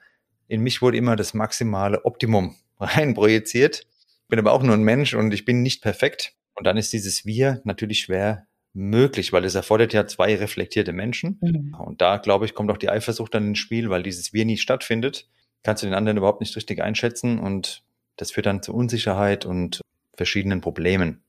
In 0.47 0.61
mich 0.61 0.81
wurde 0.81 0.97
immer 0.97 1.15
das 1.15 1.33
maximale 1.33 2.03
Optimum 2.05 2.55
reinprojiziert. 2.79 3.85
Bin 4.27 4.39
aber 4.39 4.53
auch 4.53 4.63
nur 4.63 4.75
ein 4.75 4.83
Mensch 4.83 5.13
und 5.13 5.33
ich 5.33 5.45
bin 5.45 5.61
nicht 5.61 5.81
perfekt. 5.81 6.33
Und 6.55 6.65
dann 6.65 6.77
ist 6.77 6.93
dieses 6.93 7.25
Wir 7.25 7.61
natürlich 7.63 8.01
schwer 8.01 8.47
möglich, 8.73 9.31
weil 9.31 9.45
es 9.45 9.55
erfordert 9.55 9.93
ja 9.93 10.07
zwei 10.07 10.35
reflektierte 10.35 10.93
Menschen. 10.93 11.37
Mhm. 11.41 11.75
Und 11.75 12.01
da, 12.01 12.17
glaube 12.17 12.45
ich, 12.45 12.55
kommt 12.55 12.71
auch 12.71 12.77
die 12.77 12.89
Eifersucht 12.89 13.33
dann 13.33 13.49
ins 13.49 13.59
Spiel, 13.59 13.89
weil 13.89 14.03
dieses 14.03 14.33
Wir 14.33 14.45
nie 14.45 14.57
stattfindet. 14.57 15.29
Kannst 15.61 15.83
du 15.83 15.87
den 15.87 15.93
anderen 15.93 16.17
überhaupt 16.17 16.41
nicht 16.41 16.55
richtig 16.55 16.81
einschätzen 16.81 17.39
und 17.39 17.83
das 18.17 18.31
führt 18.31 18.45
dann 18.45 18.61
zu 18.61 18.73
Unsicherheit 18.73 19.45
und 19.45 19.81
verschiedenen 20.15 20.61
Problemen. 20.61 21.23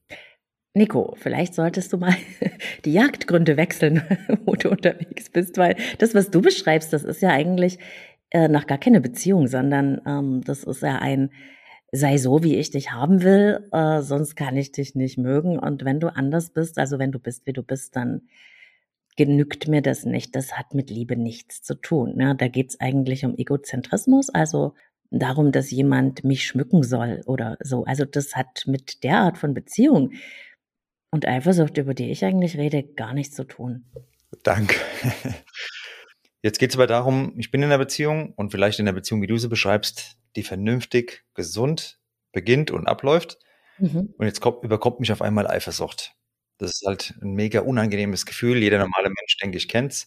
Nico, 0.74 1.14
vielleicht 1.18 1.54
solltest 1.54 1.92
du 1.92 1.98
mal 1.98 2.14
die 2.84 2.92
Jagdgründe 2.92 3.56
wechseln, 3.56 4.02
wo 4.44 4.54
du 4.54 4.70
unterwegs 4.70 5.30
bist, 5.30 5.56
weil 5.56 5.76
das, 5.98 6.14
was 6.14 6.30
du 6.30 6.42
beschreibst, 6.42 6.92
das 6.92 7.04
ist 7.04 7.22
ja 7.22 7.30
eigentlich 7.30 7.78
äh, 8.30 8.48
noch 8.48 8.66
gar 8.66 8.78
keine 8.78 9.00
Beziehung, 9.00 9.46
sondern 9.46 10.00
ähm, 10.06 10.42
das 10.44 10.64
ist 10.64 10.82
ja 10.82 10.98
ein 10.98 11.30
sei 11.96 12.18
so, 12.18 12.42
wie 12.42 12.56
ich 12.56 12.70
dich 12.70 12.90
haben 12.90 13.22
will, 13.22 13.68
äh, 13.72 14.02
sonst 14.02 14.34
kann 14.34 14.56
ich 14.56 14.72
dich 14.72 14.96
nicht 14.96 15.16
mögen. 15.16 15.58
Und 15.58 15.84
wenn 15.84 16.00
du 16.00 16.08
anders 16.08 16.50
bist, 16.50 16.78
also 16.78 16.98
wenn 16.98 17.12
du 17.12 17.20
bist, 17.20 17.46
wie 17.46 17.52
du 17.52 17.62
bist, 17.62 17.94
dann 17.94 18.22
genügt 19.16 19.68
mir 19.68 19.80
das 19.80 20.04
nicht. 20.04 20.34
Das 20.34 20.58
hat 20.58 20.74
mit 20.74 20.90
Liebe 20.90 21.16
nichts 21.16 21.62
zu 21.62 21.74
tun. 21.76 22.16
Ne? 22.16 22.34
Da 22.36 22.48
geht's 22.48 22.80
eigentlich 22.80 23.24
um 23.24 23.36
Egozentrismus, 23.36 24.28
also 24.30 24.74
darum, 25.18 25.52
dass 25.52 25.70
jemand 25.70 26.24
mich 26.24 26.46
schmücken 26.46 26.82
soll 26.82 27.22
oder 27.26 27.56
so. 27.60 27.84
Also 27.84 28.04
das 28.04 28.34
hat 28.34 28.64
mit 28.66 29.04
der 29.04 29.18
Art 29.18 29.38
von 29.38 29.54
Beziehung 29.54 30.12
und 31.10 31.26
Eifersucht, 31.26 31.78
über 31.78 31.94
die 31.94 32.10
ich 32.10 32.24
eigentlich 32.24 32.56
rede, 32.56 32.82
gar 32.82 33.14
nichts 33.14 33.36
zu 33.36 33.44
tun. 33.44 33.84
Danke. 34.42 34.76
Jetzt 36.42 36.58
geht 36.58 36.70
es 36.70 36.76
aber 36.76 36.86
darum, 36.86 37.32
ich 37.38 37.50
bin 37.50 37.62
in 37.62 37.70
einer 37.70 37.78
Beziehung 37.78 38.34
und 38.34 38.50
vielleicht 38.50 38.78
in 38.78 38.86
einer 38.86 38.94
Beziehung, 38.94 39.22
wie 39.22 39.26
du 39.26 39.38
sie 39.38 39.48
beschreibst, 39.48 40.18
die 40.36 40.42
vernünftig, 40.42 41.24
gesund 41.34 41.98
beginnt 42.32 42.70
und 42.70 42.86
abläuft. 42.86 43.38
Mhm. 43.78 44.12
Und 44.18 44.26
jetzt 44.26 44.40
kommt, 44.40 44.62
überkommt 44.62 45.00
mich 45.00 45.10
auf 45.10 45.22
einmal 45.22 45.46
Eifersucht. 45.46 46.14
Das 46.58 46.70
ist 46.72 46.86
halt 46.86 47.14
ein 47.22 47.32
mega 47.32 47.60
unangenehmes 47.60 48.26
Gefühl. 48.26 48.58
Jeder 48.58 48.78
normale 48.78 49.08
Mensch, 49.08 49.38
denke 49.42 49.56
ich, 49.56 49.68
kennt's. 49.68 50.06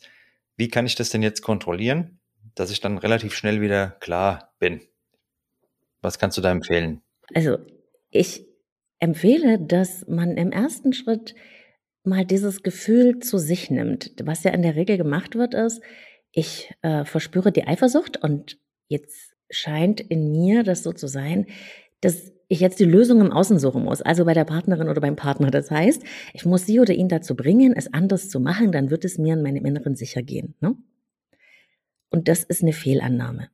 Wie 0.58 0.68
kann 0.68 0.86
ich 0.86 0.96
das 0.96 1.10
denn 1.10 1.24
jetzt 1.24 1.42
kontrollieren, 1.42 2.20
dass 2.56 2.72
ich 2.72 2.82
dann 2.82 2.98
relativ 2.98 3.34
schnell 3.36 3.62
wieder 3.62 3.92
klar 4.00 4.54
bin? 4.60 4.82
Was 6.08 6.20
kannst 6.20 6.38
du 6.38 6.42
da 6.42 6.52
empfehlen? 6.52 7.02
Also 7.34 7.58
ich 8.12 8.46
empfehle, 9.00 9.60
dass 9.60 10.08
man 10.08 10.38
im 10.38 10.54
ersten 10.54 10.94
Schritt 10.94 11.36
mal 12.06 12.24
dieses 12.24 12.64
Gefühl 12.64 13.20
zu 13.20 13.38
sich 13.38 13.70
nimmt. 13.70 14.14
Was 14.24 14.46
ja 14.46 14.52
in 14.52 14.62
der 14.62 14.78
Regel 14.78 14.98
gemacht 14.98 15.36
wird, 15.36 15.54
ist, 15.54 15.82
ich 16.32 16.74
äh, 16.82 17.04
verspüre 17.04 17.52
die 17.52 17.68
Eifersucht 17.68 18.24
und 18.24 18.58
jetzt 18.88 19.36
scheint 19.50 20.00
in 20.00 20.32
mir 20.32 20.64
das 20.64 20.82
so 20.82 20.94
zu 20.94 21.08
sein, 21.08 21.48
dass 22.00 22.32
ich 22.48 22.62
jetzt 22.62 22.80
die 22.80 22.86
Lösung 22.86 23.20
im 23.20 23.34
Außen 23.34 23.60
suchen 23.60 23.84
muss, 23.84 24.02
also 24.02 24.24
bei 24.24 24.34
der 24.34 24.46
Partnerin 24.46 24.88
oder 24.88 25.02
beim 25.02 25.18
Partner. 25.18 25.52
Das 25.52 25.70
heißt, 25.70 26.02
ich 26.34 26.46
muss 26.46 26.66
sie 26.66 26.80
oder 26.80 26.94
ihn 26.94 27.10
dazu 27.10 27.36
bringen, 27.36 27.74
es 27.76 27.94
anders 27.94 28.30
zu 28.30 28.40
machen, 28.40 28.72
dann 28.72 28.92
wird 28.92 29.04
es 29.04 29.18
mir 29.18 29.34
in 29.34 29.42
meinem 29.42 29.66
Inneren 29.66 29.98
sicher 29.98 30.24
gehen. 30.24 30.56
Ne? 30.62 30.78
Und 32.10 32.30
das 32.30 32.46
ist 32.46 32.64
eine 32.64 32.72
Fehlannahme, 32.72 33.50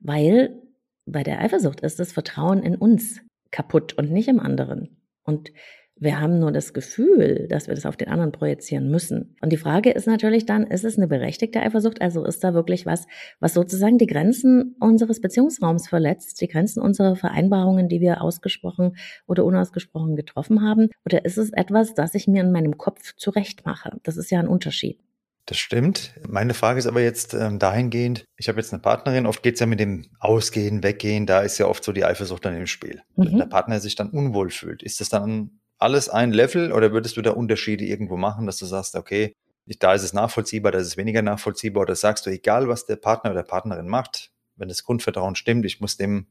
weil 0.00 0.62
bei 1.06 1.22
der 1.22 1.40
Eifersucht 1.40 1.80
ist 1.80 1.98
das 1.98 2.12
Vertrauen 2.12 2.62
in 2.62 2.76
uns 2.76 3.20
kaputt 3.50 3.94
und 3.94 4.10
nicht 4.10 4.28
im 4.28 4.40
anderen. 4.40 4.98
Und 5.24 5.52
wir 5.98 6.20
haben 6.20 6.38
nur 6.40 6.52
das 6.52 6.74
Gefühl, 6.74 7.46
dass 7.48 7.68
wir 7.68 7.74
das 7.74 7.86
auf 7.86 7.96
den 7.96 8.08
anderen 8.08 8.30
projizieren 8.30 8.90
müssen. 8.90 9.34
Und 9.40 9.50
die 9.50 9.56
Frage 9.56 9.90
ist 9.90 10.06
natürlich 10.06 10.44
dann, 10.44 10.66
ist 10.66 10.84
es 10.84 10.98
eine 10.98 11.08
berechtigte 11.08 11.60
Eifersucht? 11.60 12.02
Also 12.02 12.22
ist 12.24 12.44
da 12.44 12.52
wirklich 12.52 12.84
was, 12.84 13.06
was 13.40 13.54
sozusagen 13.54 13.96
die 13.96 14.06
Grenzen 14.06 14.76
unseres 14.78 15.22
Beziehungsraums 15.22 15.88
verletzt, 15.88 16.38
die 16.42 16.48
Grenzen 16.48 16.82
unserer 16.82 17.16
Vereinbarungen, 17.16 17.88
die 17.88 18.02
wir 18.02 18.20
ausgesprochen 18.20 18.96
oder 19.26 19.46
unausgesprochen 19.46 20.16
getroffen 20.16 20.60
haben? 20.60 20.90
Oder 21.06 21.24
ist 21.24 21.38
es 21.38 21.50
etwas, 21.54 21.94
das 21.94 22.14
ich 22.14 22.28
mir 22.28 22.42
in 22.42 22.52
meinem 22.52 22.76
Kopf 22.76 23.14
zurechtmache? 23.16 23.98
Das 24.02 24.18
ist 24.18 24.30
ja 24.30 24.38
ein 24.38 24.48
Unterschied. 24.48 25.00
Das 25.46 25.58
stimmt. 25.58 26.12
Meine 26.28 26.54
Frage 26.54 26.80
ist 26.80 26.86
aber 26.86 27.00
jetzt 27.00 27.32
ähm, 27.32 27.60
dahingehend, 27.60 28.24
ich 28.36 28.48
habe 28.48 28.58
jetzt 28.58 28.72
eine 28.72 28.82
Partnerin, 28.82 29.26
oft 29.26 29.44
geht's 29.44 29.60
ja 29.60 29.66
mit 29.66 29.78
dem 29.78 30.06
Ausgehen, 30.18 30.82
Weggehen, 30.82 31.24
da 31.24 31.40
ist 31.40 31.58
ja 31.58 31.66
oft 31.66 31.84
so 31.84 31.92
die 31.92 32.04
Eifersucht 32.04 32.44
dann 32.44 32.56
im 32.56 32.66
Spiel. 32.66 33.02
Mhm. 33.14 33.26
Wenn 33.26 33.38
der 33.38 33.46
Partner 33.46 33.78
sich 33.78 33.94
dann 33.94 34.10
unwohl 34.10 34.50
fühlt, 34.50 34.82
ist 34.82 35.00
das 35.00 35.08
dann 35.08 35.60
alles 35.78 36.08
ein 36.08 36.32
Level 36.32 36.72
oder 36.72 36.92
würdest 36.92 37.16
du 37.16 37.22
da 37.22 37.30
Unterschiede 37.30 37.84
irgendwo 37.84 38.16
machen, 38.16 38.46
dass 38.46 38.58
du 38.58 38.66
sagst, 38.66 38.96
okay, 38.96 39.34
da 39.78 39.94
ist 39.94 40.02
es 40.02 40.12
nachvollziehbar, 40.12 40.72
da 40.72 40.78
ist 40.78 40.86
es 40.88 40.96
weniger 40.96 41.22
nachvollziehbar 41.22 41.82
oder 41.82 41.94
sagst 41.94 42.26
du, 42.26 42.30
egal 42.30 42.68
was 42.68 42.86
der 42.86 42.96
Partner 42.96 43.30
oder 43.30 43.42
Partnerin 43.44 43.88
macht, 43.88 44.32
wenn 44.56 44.68
das 44.68 44.82
Grundvertrauen 44.84 45.36
stimmt, 45.36 45.64
ich 45.64 45.80
muss 45.80 45.96
dem 45.96 46.26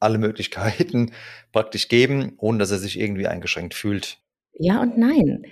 alle 0.00 0.18
Möglichkeiten 0.18 1.12
praktisch 1.52 1.88
geben, 1.88 2.34
ohne 2.38 2.58
dass 2.58 2.70
er 2.70 2.78
sich 2.78 2.98
irgendwie 2.98 3.26
eingeschränkt 3.26 3.74
fühlt. 3.74 4.18
Ja 4.54 4.80
und 4.80 4.98
nein. 4.98 5.44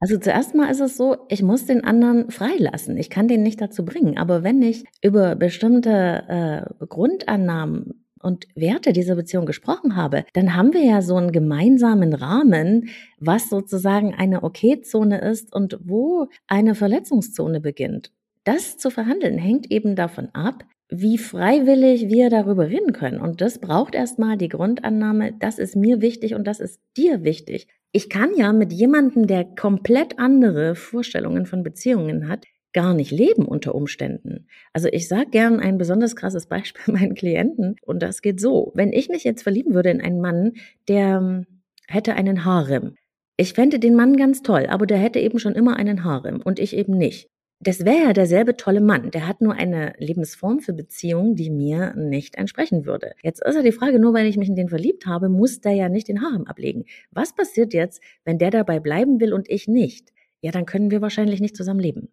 Also 0.00 0.16
zuerst 0.18 0.54
mal 0.54 0.70
ist 0.70 0.80
es 0.80 0.96
so, 0.96 1.16
ich 1.28 1.42
muss 1.42 1.66
den 1.66 1.82
anderen 1.82 2.30
freilassen. 2.30 2.96
Ich 2.96 3.10
kann 3.10 3.26
den 3.26 3.42
nicht 3.42 3.60
dazu 3.60 3.84
bringen. 3.84 4.16
Aber 4.16 4.44
wenn 4.44 4.62
ich 4.62 4.84
über 5.02 5.34
bestimmte 5.34 6.24
äh, 6.28 6.86
Grundannahmen 6.86 8.04
und 8.20 8.46
Werte 8.54 8.92
dieser 8.92 9.16
Beziehung 9.16 9.46
gesprochen 9.46 9.96
habe, 9.96 10.24
dann 10.34 10.54
haben 10.54 10.72
wir 10.72 10.84
ja 10.84 11.02
so 11.02 11.16
einen 11.16 11.32
gemeinsamen 11.32 12.14
Rahmen, 12.14 12.90
was 13.18 13.48
sozusagen 13.48 14.14
eine 14.14 14.42
Okay-Zone 14.44 15.20
ist 15.20 15.54
und 15.54 15.78
wo 15.82 16.28
eine 16.46 16.74
Verletzungszone 16.74 17.60
beginnt. 17.60 18.12
Das 18.44 18.78
zu 18.78 18.90
verhandeln 18.90 19.38
hängt 19.38 19.70
eben 19.70 19.96
davon 19.96 20.28
ab, 20.32 20.64
wie 20.88 21.18
freiwillig 21.18 22.08
wir 22.08 22.30
darüber 22.30 22.68
reden 22.68 22.92
können. 22.92 23.20
Und 23.20 23.40
das 23.40 23.58
braucht 23.58 23.94
erstmal 23.94 24.38
die 24.38 24.48
Grundannahme, 24.48 25.34
das 25.38 25.58
ist 25.58 25.76
mir 25.76 26.00
wichtig 26.00 26.34
und 26.34 26.46
das 26.46 26.60
ist 26.60 26.80
dir 26.96 27.24
wichtig. 27.24 27.68
Ich 27.92 28.10
kann 28.10 28.34
ja 28.36 28.52
mit 28.52 28.72
jemandem, 28.72 29.26
der 29.26 29.44
komplett 29.44 30.18
andere 30.18 30.74
Vorstellungen 30.74 31.46
von 31.46 31.62
Beziehungen 31.62 32.28
hat, 32.28 32.44
gar 32.74 32.92
nicht 32.92 33.10
leben 33.10 33.46
unter 33.46 33.74
Umständen. 33.74 34.46
Also 34.72 34.88
ich 34.92 35.08
sage 35.08 35.30
gern 35.30 35.58
ein 35.58 35.78
besonders 35.78 36.14
krasses 36.14 36.46
Beispiel 36.48 36.94
meinen 36.94 37.14
Klienten 37.14 37.76
und 37.82 38.02
das 38.02 38.22
geht 38.22 38.40
so. 38.40 38.72
Wenn 38.74 38.92
ich 38.92 39.08
mich 39.08 39.24
jetzt 39.24 39.42
verlieben 39.42 39.74
würde 39.74 39.90
in 39.90 40.00
einen 40.00 40.20
Mann, 40.20 40.52
der 40.86 41.18
hm, 41.18 41.46
hätte 41.86 42.14
einen 42.14 42.44
Harem. 42.44 42.94
Ich 43.36 43.54
fände 43.54 43.78
den 43.78 43.94
Mann 43.94 44.16
ganz 44.16 44.42
toll, 44.42 44.66
aber 44.68 44.84
der 44.86 44.98
hätte 44.98 45.20
eben 45.20 45.38
schon 45.38 45.54
immer 45.54 45.76
einen 45.76 46.04
Harem 46.04 46.42
und 46.42 46.58
ich 46.58 46.76
eben 46.76 46.98
nicht. 46.98 47.28
Das 47.60 47.84
wäre 47.84 48.04
ja 48.04 48.12
derselbe 48.12 48.56
tolle 48.56 48.80
Mann. 48.80 49.10
Der 49.10 49.26
hat 49.26 49.40
nur 49.40 49.54
eine 49.54 49.94
Lebensform 49.98 50.60
für 50.60 50.72
Beziehungen, 50.72 51.34
die 51.34 51.50
mir 51.50 51.92
nicht 51.96 52.36
entsprechen 52.36 52.86
würde. 52.86 53.14
Jetzt 53.22 53.44
ist 53.44 53.56
ja 53.56 53.62
die 53.62 53.72
Frage, 53.72 53.98
nur 53.98 54.14
weil 54.14 54.26
ich 54.26 54.36
mich 54.36 54.48
in 54.48 54.54
den 54.54 54.68
verliebt 54.68 55.06
habe, 55.06 55.28
muss 55.28 55.60
der 55.60 55.72
ja 55.72 55.88
nicht 55.88 56.06
den 56.06 56.22
Harem 56.22 56.44
ablegen. 56.46 56.84
Was 57.10 57.34
passiert 57.34 57.74
jetzt, 57.74 58.00
wenn 58.24 58.38
der 58.38 58.52
dabei 58.52 58.78
bleiben 58.78 59.20
will 59.20 59.32
und 59.32 59.50
ich 59.50 59.66
nicht? 59.66 60.12
Ja, 60.40 60.52
dann 60.52 60.66
können 60.66 60.92
wir 60.92 61.02
wahrscheinlich 61.02 61.40
nicht 61.40 61.56
zusammen 61.56 61.80
leben. 61.80 62.10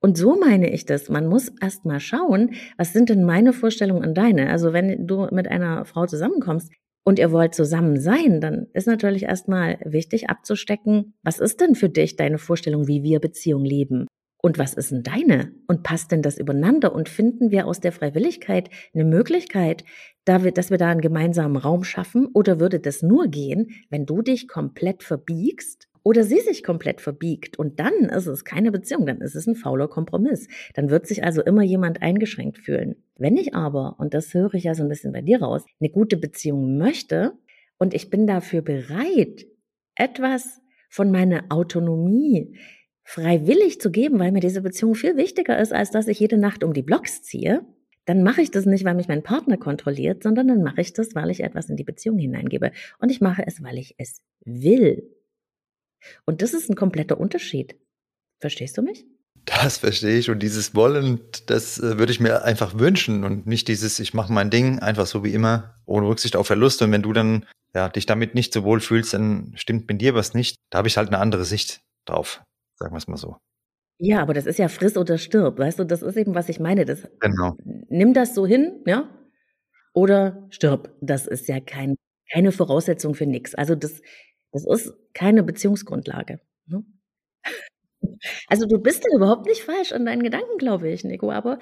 Und 0.00 0.16
so 0.16 0.34
meine 0.38 0.70
ich 0.70 0.86
das. 0.86 1.10
Man 1.10 1.26
muss 1.26 1.52
erst 1.60 1.84
mal 1.84 2.00
schauen, 2.00 2.54
was 2.78 2.94
sind 2.94 3.10
denn 3.10 3.24
meine 3.24 3.52
Vorstellungen 3.52 4.02
und 4.02 4.14
deine? 4.14 4.50
Also 4.50 4.72
wenn 4.72 5.06
du 5.06 5.28
mit 5.30 5.46
einer 5.46 5.84
Frau 5.84 6.06
zusammenkommst 6.06 6.72
und 7.04 7.18
ihr 7.18 7.32
wollt 7.32 7.54
zusammen 7.54 8.00
sein, 8.00 8.40
dann 8.40 8.68
ist 8.72 8.86
natürlich 8.86 9.24
erstmal 9.24 9.78
wichtig 9.84 10.30
abzustecken, 10.30 11.14
was 11.22 11.38
ist 11.38 11.60
denn 11.60 11.74
für 11.74 11.90
dich 11.90 12.16
deine 12.16 12.38
Vorstellung, 12.38 12.88
wie 12.88 13.02
wir 13.02 13.20
Beziehung 13.20 13.64
leben? 13.64 14.06
Und 14.46 14.60
was 14.60 14.74
ist 14.74 14.92
denn 14.92 15.02
deine? 15.02 15.50
Und 15.66 15.82
passt 15.82 16.12
denn 16.12 16.22
das 16.22 16.38
übereinander? 16.38 16.94
Und 16.94 17.08
finden 17.08 17.50
wir 17.50 17.66
aus 17.66 17.80
der 17.80 17.90
Freiwilligkeit 17.90 18.70
eine 18.94 19.04
Möglichkeit, 19.04 19.82
dass 20.24 20.70
wir 20.70 20.78
da 20.78 20.88
einen 20.88 21.00
gemeinsamen 21.00 21.56
Raum 21.56 21.82
schaffen? 21.82 22.28
Oder 22.32 22.60
würde 22.60 22.78
das 22.78 23.02
nur 23.02 23.26
gehen, 23.26 23.70
wenn 23.90 24.06
du 24.06 24.22
dich 24.22 24.46
komplett 24.46 25.02
verbiegst 25.02 25.88
oder 26.04 26.22
sie 26.22 26.38
sich 26.38 26.62
komplett 26.62 27.00
verbiegt 27.00 27.58
und 27.58 27.80
dann 27.80 28.04
ist 28.04 28.28
es 28.28 28.44
keine 28.44 28.70
Beziehung, 28.70 29.04
dann 29.06 29.20
ist 29.20 29.34
es 29.34 29.48
ein 29.48 29.56
fauler 29.56 29.88
Kompromiss. 29.88 30.46
Dann 30.74 30.90
wird 30.90 31.08
sich 31.08 31.24
also 31.24 31.42
immer 31.42 31.64
jemand 31.64 32.00
eingeschränkt 32.00 32.58
fühlen. 32.58 32.94
Wenn 33.18 33.36
ich 33.36 33.52
aber, 33.56 33.96
und 33.98 34.14
das 34.14 34.32
höre 34.32 34.54
ich 34.54 34.62
ja 34.62 34.76
so 34.76 34.84
ein 34.84 34.88
bisschen 34.88 35.12
bei 35.12 35.22
dir 35.22 35.42
raus, 35.42 35.64
eine 35.80 35.90
gute 35.90 36.18
Beziehung 36.18 36.78
möchte 36.78 37.32
und 37.78 37.94
ich 37.94 38.10
bin 38.10 38.28
dafür 38.28 38.62
bereit, 38.62 39.44
etwas 39.96 40.60
von 40.88 41.10
meiner 41.10 41.46
Autonomie 41.48 42.56
freiwillig 43.06 43.80
zu 43.80 43.90
geben, 43.92 44.18
weil 44.18 44.32
mir 44.32 44.40
diese 44.40 44.60
Beziehung 44.60 44.96
viel 44.96 45.16
wichtiger 45.16 45.58
ist, 45.58 45.72
als 45.72 45.92
dass 45.92 46.08
ich 46.08 46.18
jede 46.18 46.38
Nacht 46.38 46.64
um 46.64 46.74
die 46.74 46.82
Blocks 46.82 47.22
ziehe, 47.22 47.64
dann 48.04 48.22
mache 48.22 48.42
ich 48.42 48.50
das 48.50 48.66
nicht, 48.66 48.84
weil 48.84 48.94
mich 48.94 49.08
mein 49.08 49.22
Partner 49.22 49.56
kontrolliert, 49.56 50.24
sondern 50.24 50.48
dann 50.48 50.62
mache 50.62 50.80
ich 50.80 50.92
das, 50.92 51.14
weil 51.14 51.30
ich 51.30 51.40
etwas 51.40 51.70
in 51.70 51.76
die 51.76 51.84
Beziehung 51.84 52.18
hineingebe. 52.18 52.72
Und 52.98 53.10
ich 53.10 53.20
mache 53.20 53.46
es, 53.46 53.62
weil 53.62 53.78
ich 53.78 53.94
es 53.98 54.22
will. 54.44 55.08
Und 56.24 56.42
das 56.42 56.52
ist 56.52 56.68
ein 56.68 56.74
kompletter 56.74 57.18
Unterschied. 57.18 57.76
Verstehst 58.40 58.76
du 58.76 58.82
mich? 58.82 59.06
Das 59.44 59.78
verstehe 59.78 60.18
ich. 60.18 60.28
Und 60.28 60.40
dieses 60.40 60.74
Wollen, 60.74 61.20
das 61.46 61.78
äh, 61.78 61.98
würde 61.98 62.10
ich 62.10 62.18
mir 62.18 62.42
einfach 62.42 62.78
wünschen 62.78 63.22
und 63.22 63.46
nicht 63.46 63.68
dieses, 63.68 64.00
ich 64.00 64.14
mache 64.14 64.32
mein 64.32 64.50
Ding 64.50 64.80
einfach 64.80 65.06
so 65.06 65.22
wie 65.22 65.32
immer, 65.32 65.76
ohne 65.84 66.08
Rücksicht 66.08 66.34
auf 66.34 66.48
Verlust. 66.48 66.82
Und 66.82 66.90
wenn 66.90 67.02
du 67.02 67.12
dann 67.12 67.46
ja, 67.72 67.88
dich 67.88 68.06
damit 68.06 68.34
nicht 68.34 68.52
so 68.52 68.64
wohl 68.64 68.80
fühlst, 68.80 69.14
dann 69.14 69.52
stimmt 69.54 69.88
mit 69.88 70.00
dir 70.00 70.14
was 70.14 70.34
nicht. 70.34 70.56
Da 70.70 70.78
habe 70.78 70.88
ich 70.88 70.96
halt 70.96 71.08
eine 71.08 71.18
andere 71.18 71.44
Sicht 71.44 71.82
drauf, 72.04 72.42
sagen 72.76 72.94
wir 72.94 72.98
es 72.98 73.08
mal 73.08 73.16
so. 73.16 73.36
Ja, 73.98 74.20
aber 74.20 74.34
das 74.34 74.46
ist 74.46 74.58
ja 74.58 74.68
friss 74.68 74.96
oder 74.96 75.16
stirb, 75.16 75.58
weißt 75.58 75.78
du, 75.78 75.84
das 75.84 76.02
ist 76.02 76.16
eben, 76.16 76.34
was 76.34 76.48
ich 76.48 76.60
meine. 76.60 76.84
Das, 76.84 77.08
genau. 77.20 77.56
Nimm 77.88 78.12
das 78.12 78.34
so 78.34 78.46
hin, 78.46 78.82
ja, 78.86 79.08
oder 79.94 80.46
stirb. 80.50 80.94
Das 81.00 81.26
ist 81.26 81.48
ja 81.48 81.58
kein, 81.60 81.96
keine 82.30 82.52
Voraussetzung 82.52 83.14
für 83.14 83.26
nichts. 83.26 83.54
Also 83.54 83.74
das, 83.74 84.02
das 84.52 84.66
ist 84.66 84.94
keine 85.14 85.42
Beziehungsgrundlage. 85.42 86.40
Ne? 86.66 86.84
Also 88.46 88.66
du 88.66 88.78
bist 88.78 89.04
ja 89.04 89.16
überhaupt 89.16 89.46
nicht 89.46 89.62
falsch 89.62 89.90
in 89.90 90.06
deinen 90.06 90.22
Gedanken, 90.22 90.58
glaube 90.58 90.88
ich, 90.88 91.02
Nico, 91.02 91.32
aber 91.32 91.58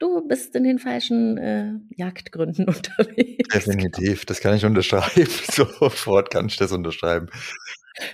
du 0.00 0.26
bist 0.26 0.56
in 0.56 0.64
den 0.64 0.80
falschen 0.80 1.38
äh, 1.38 1.72
Jagdgründen 1.94 2.64
unterwegs. 2.66 3.48
Definitiv, 3.52 4.24
das 4.24 4.40
kann 4.40 4.56
ich 4.56 4.64
unterschreiben. 4.64 5.30
Sofort 5.52 6.30
kann 6.30 6.46
ich 6.46 6.56
das 6.56 6.72
unterschreiben. 6.72 7.28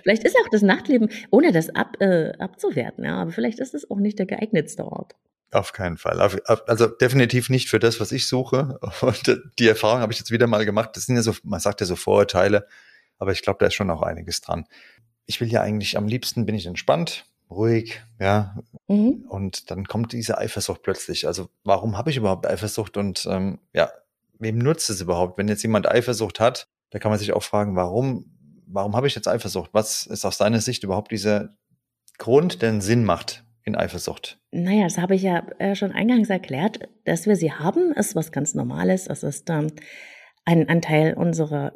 Vielleicht 0.03 0.25
ist 0.25 0.37
auch 0.37 0.51
das 0.51 0.62
Nachtleben, 0.62 1.09
ohne 1.31 1.53
das 1.53 1.70
ab, 1.70 1.96
äh, 2.01 2.33
abzuwerten, 2.38 3.05
ja, 3.05 3.16
aber 3.16 3.31
vielleicht 3.31 3.61
ist 3.61 3.75
es 3.75 3.90
auch 3.90 3.99
nicht 3.99 4.18
der 4.18 4.27
geeignetste 4.27 4.85
Ort. 4.85 5.14
Auf 5.53 5.72
keinen 5.72 5.96
Fall. 5.96 6.20
Also 6.20 6.87
definitiv 6.88 7.51
nicht 7.51 7.70
für 7.70 7.79
das, 7.79 8.01
was 8.01 8.11
ich 8.11 8.27
suche. 8.27 8.79
Und 9.01 9.42
die 9.59 9.68
Erfahrung 9.68 10.01
habe 10.01 10.12
ich 10.12 10.18
jetzt 10.18 10.33
wieder 10.33 10.49
mal 10.49 10.64
gemacht. 10.64 10.90
Das 10.94 11.07
sind 11.07 11.14
ja 11.14 11.22
so, 11.22 11.35
man 11.44 11.61
sagt 11.61 11.81
ja 11.81 11.87
so 11.87 11.94
Vorurteile. 11.94 12.66
Aber 13.18 13.31
ich 13.31 13.42
glaube, 13.42 13.59
da 13.61 13.66
ist 13.66 13.75
schon 13.75 13.90
auch 13.90 14.03
einiges 14.03 14.40
dran. 14.40 14.66
Ich 15.25 15.40
will 15.40 15.49
ja 15.49 15.62
eigentlich 15.62 15.96
am 15.96 16.09
liebsten 16.09 16.46
bin 16.46 16.57
ich 16.57 16.66
entspannt, 16.66 17.27
ruhig, 17.51 18.01
ja. 18.19 18.57
Mhm. 18.89 19.25
Und 19.29 19.71
dann 19.71 19.87
kommt 19.87 20.13
diese 20.13 20.39
Eifersucht 20.39 20.83
plötzlich. 20.83 21.27
Also 21.27 21.49
warum 21.65 21.97
habe 21.97 22.11
ich 22.11 22.17
überhaupt 22.17 22.47
Eifersucht 22.47 22.97
und 22.97 23.27
ähm, 23.31 23.59
ja, 23.73 23.91
wem 24.39 24.59
nutzt 24.59 24.91
es 24.91 25.01
überhaupt? 25.01 25.39
Wenn 25.39 25.49
jetzt 25.49 25.63
jemand 25.63 25.89
Eifersucht 25.91 26.41
hat, 26.41 26.69
da 26.91 26.99
kann 26.99 27.11
man 27.11 27.19
sich 27.19 27.33
auch 27.33 27.43
fragen, 27.43 27.77
warum, 27.77 28.27
warum 28.67 28.97
habe 28.97 29.07
ich 29.07 29.15
jetzt 29.15 29.29
Eifersucht? 29.29 29.71
Was 29.73 30.07
ist 30.07 30.25
aus 30.25 30.39
deiner 30.39 30.61
Sicht 30.61 30.85
überhaupt 30.85 31.11
dieser 31.11 31.57
Grund, 32.19 32.63
der 32.63 32.71
einen 32.71 32.81
Sinn 32.81 33.05
macht 33.05 33.45
in 33.65 33.77
Eifersucht? 33.77 34.39
Naja, 34.53 34.85
das 34.85 34.99
habe 34.99 35.15
ich 35.15 35.23
ja 35.23 35.47
äh, 35.59 35.75
schon 35.75 35.93
eingangs 35.93 36.31
erklärt. 36.31 36.89
Dass 37.05 37.27
wir 37.27 37.37
sie 37.37 37.53
haben, 37.53 37.93
ist 37.93 38.15
was 38.15 38.33
ganz 38.33 38.55
Normales. 38.55 39.07
Es 39.07 39.23
ist 39.23 39.51
ähm, 39.51 39.69
ein 40.45 40.69
Anteil 40.69 41.15
unserer 41.15 41.73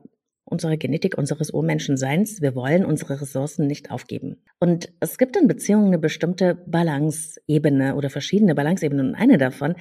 unserer 0.51 0.77
Genetik, 0.77 1.17
unseres 1.17 1.51
Urmenschenseins. 1.51 2.43
Wir 2.43 2.55
wollen 2.55 2.85
unsere 2.85 3.21
Ressourcen 3.21 3.67
nicht 3.67 3.91
aufgeben. 3.91 4.37
Und 4.59 4.93
es 5.01 5.17
gibt 5.19 5.37
in 5.37 5.49
Beziehungen 5.49 5.87
eine 5.87 5.99
bestimmte 5.99 6.57
Balanceebene 6.67 7.95
oder 7.95 8.11
verschiedene 8.11 8.55
Balanceebenen. 8.55 9.11
Und 9.11 9.15
eine 9.15 9.39
davon 9.39 9.77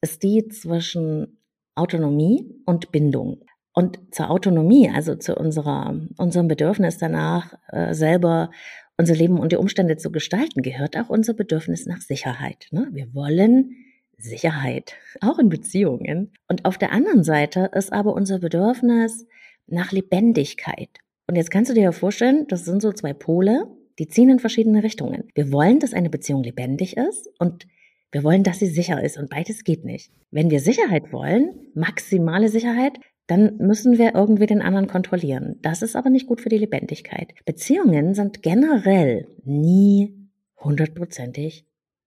ist 0.00 0.22
die 0.22 0.48
zwischen 0.48 1.38
Autonomie 1.74 2.54
und 2.66 2.92
Bindung. 2.92 3.44
Und 3.74 3.98
zur 4.10 4.30
Autonomie, 4.30 4.90
also 4.90 5.14
zu 5.14 5.34
unserer, 5.34 5.98
unserem 6.18 6.48
Bedürfnis 6.48 6.98
danach, 6.98 7.54
äh, 7.68 7.94
selber 7.94 8.50
unser 8.98 9.14
Leben 9.14 9.38
und 9.38 9.52
die 9.52 9.56
Umstände 9.56 9.96
zu 9.96 10.12
gestalten, 10.12 10.62
gehört 10.62 10.96
auch 10.96 11.08
unser 11.08 11.34
Bedürfnis 11.34 11.86
nach 11.86 12.00
Sicherheit. 12.00 12.66
Ne? 12.70 12.88
Wir 12.92 13.14
wollen 13.14 13.76
Sicherheit, 14.18 14.94
auch 15.20 15.38
in 15.38 15.48
Beziehungen. 15.48 16.32
Und 16.48 16.64
auf 16.64 16.76
der 16.76 16.92
anderen 16.92 17.24
Seite 17.24 17.70
ist 17.74 17.92
aber 17.92 18.12
unser 18.12 18.38
Bedürfnis 18.38 19.26
nach 19.72 19.92
Lebendigkeit. 19.92 20.90
Und 21.26 21.36
jetzt 21.36 21.50
kannst 21.50 21.70
du 21.70 21.74
dir 21.74 21.84
ja 21.84 21.92
vorstellen, 21.92 22.46
das 22.48 22.64
sind 22.64 22.82
so 22.82 22.92
zwei 22.92 23.12
Pole, 23.12 23.66
die 23.98 24.08
ziehen 24.08 24.30
in 24.30 24.38
verschiedene 24.38 24.82
Richtungen. 24.82 25.24
Wir 25.34 25.52
wollen, 25.52 25.78
dass 25.78 25.94
eine 25.94 26.10
Beziehung 26.10 26.42
lebendig 26.42 26.96
ist 26.96 27.28
und 27.38 27.66
wir 28.10 28.24
wollen, 28.24 28.42
dass 28.42 28.58
sie 28.58 28.66
sicher 28.66 29.02
ist 29.02 29.16
und 29.16 29.30
beides 29.30 29.64
geht 29.64 29.84
nicht. 29.84 30.12
Wenn 30.30 30.50
wir 30.50 30.60
Sicherheit 30.60 31.12
wollen, 31.12 31.54
maximale 31.74 32.48
Sicherheit, 32.48 32.98
dann 33.26 33.56
müssen 33.56 33.96
wir 33.96 34.14
irgendwie 34.14 34.46
den 34.46 34.60
anderen 34.60 34.86
kontrollieren. 34.88 35.58
Das 35.62 35.80
ist 35.80 35.96
aber 35.96 36.10
nicht 36.10 36.26
gut 36.26 36.40
für 36.40 36.48
die 36.48 36.58
Lebendigkeit. 36.58 37.32
Beziehungen 37.46 38.14
sind 38.14 38.42
generell 38.42 39.28
nie 39.44 40.14
hundertprozentig 40.58 41.64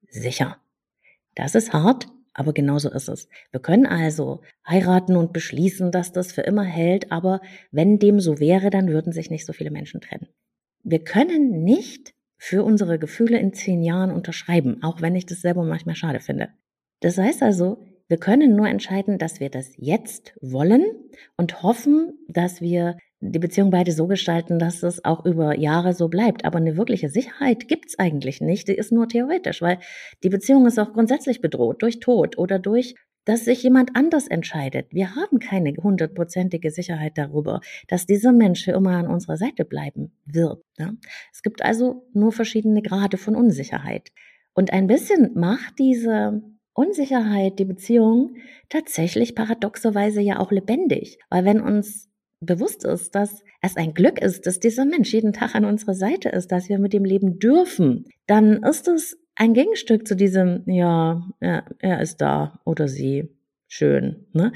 sicher. 0.08 0.58
Das 1.34 1.56
ist 1.56 1.74
hart, 1.74 2.08
aber 2.36 2.54
genauso 2.54 2.92
ist 2.92 3.08
es. 3.08 3.28
Wir 3.52 3.62
können 3.62 3.88
also 3.88 4.42
heiraten 4.68 5.16
und 5.16 5.34
beschließen, 5.34 5.92
dass 5.92 6.12
das 6.12 6.34
für 6.34 6.42
immer 6.42 6.64
hält, 6.64 7.12
aber 7.12 7.42
wenn 7.72 7.98
dem 7.98 8.20
so 8.20 8.40
wäre, 8.40 8.70
dann 8.70 8.90
würden 8.90 9.14
sich 9.14 9.32
nicht 9.32 9.46
so 9.46 9.54
viele 9.54 9.72
Menschen 9.72 10.02
trennen. 10.02 10.28
Wir 10.84 11.04
können 11.04 11.64
nicht 11.64 12.14
für 12.38 12.64
unsere 12.64 13.00
Gefühle 13.00 13.40
in 13.40 13.54
zehn 13.54 13.82
Jahren 13.82 14.12
unterschreiben, 14.12 14.84
auch 14.84 15.02
wenn 15.02 15.16
ich 15.16 15.26
das 15.26 15.42
selber 15.42 15.64
manchmal 15.64 15.96
schade 15.96 16.20
finde. 16.20 16.50
Das 17.00 17.18
heißt 17.18 17.42
also, 17.42 17.82
wir 18.08 18.18
können 18.18 18.56
nur 18.56 18.68
entscheiden, 18.68 19.18
dass 19.18 19.40
wir 19.40 19.50
das 19.50 19.72
jetzt 19.78 20.36
wollen 20.42 20.86
und 21.38 21.64
hoffen, 21.64 22.20
dass 22.28 22.62
wir 22.62 22.98
die 23.32 23.40
Beziehung 23.40 23.70
beide 23.70 23.92
so 23.92 24.08
gestalten, 24.08 24.60
dass 24.60 24.84
es 24.84 25.04
auch 25.06 25.26
über 25.26 25.58
Jahre 25.58 25.94
so 25.94 26.08
bleibt. 26.08 26.46
Aber 26.46 26.58
eine 26.58 26.78
wirkliche 26.78 27.10
Sicherheit 27.10 27.68
gibt's 27.68 27.98
eigentlich 28.00 28.42
nicht. 28.42 28.68
Die 28.68 28.76
ist 28.76 28.92
nur 28.92 29.08
theoretisch, 29.08 29.62
weil 29.62 29.80
die 30.24 30.30
Beziehung 30.30 30.66
ist 30.66 30.80
auch 30.80 30.94
grundsätzlich 30.94 31.42
bedroht 31.42 31.82
durch 31.82 32.00
Tod 32.00 32.38
oder 32.38 32.60
durch 32.60 32.96
dass 33.26 33.44
sich 33.44 33.64
jemand 33.64 33.96
anders 33.96 34.28
entscheidet. 34.28 34.94
Wir 34.94 35.16
haben 35.16 35.40
keine 35.40 35.74
hundertprozentige 35.76 36.72
Sicherheit 36.72 37.18
darüber, 37.18 37.60
dass 37.88 38.06
dieser 38.06 38.32
Mensch 38.32 38.64
für 38.64 38.72
immer 38.72 38.92
an 38.92 39.08
unserer 39.08 39.38
Seite 39.38 39.66
bleiben 39.66 40.12
wird. 40.26 40.64
Ja? 40.78 40.94
Es 41.34 41.42
gibt 41.42 41.64
also 41.64 42.08
nur 42.14 42.32
verschiedene 42.32 42.82
Grade 42.82 43.18
von 43.18 43.36
Unsicherheit. 43.36 44.12
Und 44.54 44.72
ein 44.72 44.88
bisschen 44.88 45.32
macht 45.34 45.80
diese 45.80 46.44
Unsicherheit 46.74 47.58
die 47.58 47.66
Beziehung 47.66 48.36
tatsächlich 48.70 49.34
paradoxerweise 49.34 50.22
ja 50.22 50.40
auch 50.40 50.52
lebendig. 50.52 51.18
Weil 51.30 51.46
wenn 51.46 51.62
uns 51.62 52.10
bewusst 52.40 52.86
ist, 52.86 53.16
dass 53.16 53.44
es 53.62 53.78
ein 53.78 53.94
Glück 53.94 54.22
ist, 54.22 54.46
dass 54.46 54.60
dieser 54.60 54.86
Mensch 54.86 55.14
jeden 55.14 55.34
Tag 55.34 55.56
an 55.56 55.66
unserer 55.66 55.96
Seite 55.96 56.30
ist, 56.30 56.52
dass 56.52 56.70
wir 56.70 56.80
mit 56.80 56.94
ihm 56.94 57.06
leben 57.06 57.40
dürfen, 57.40 58.06
dann 58.28 58.64
ist 58.64 58.88
es 58.88 59.18
ein 59.36 59.54
Gegenstück 59.54 60.08
zu 60.08 60.16
diesem, 60.16 60.64
ja, 60.66 61.28
er, 61.40 61.66
er 61.80 62.02
ist 62.02 62.22
da 62.22 62.60
oder 62.66 62.88
sie, 62.88 63.30
schön, 63.68 64.28
ne? 64.34 64.54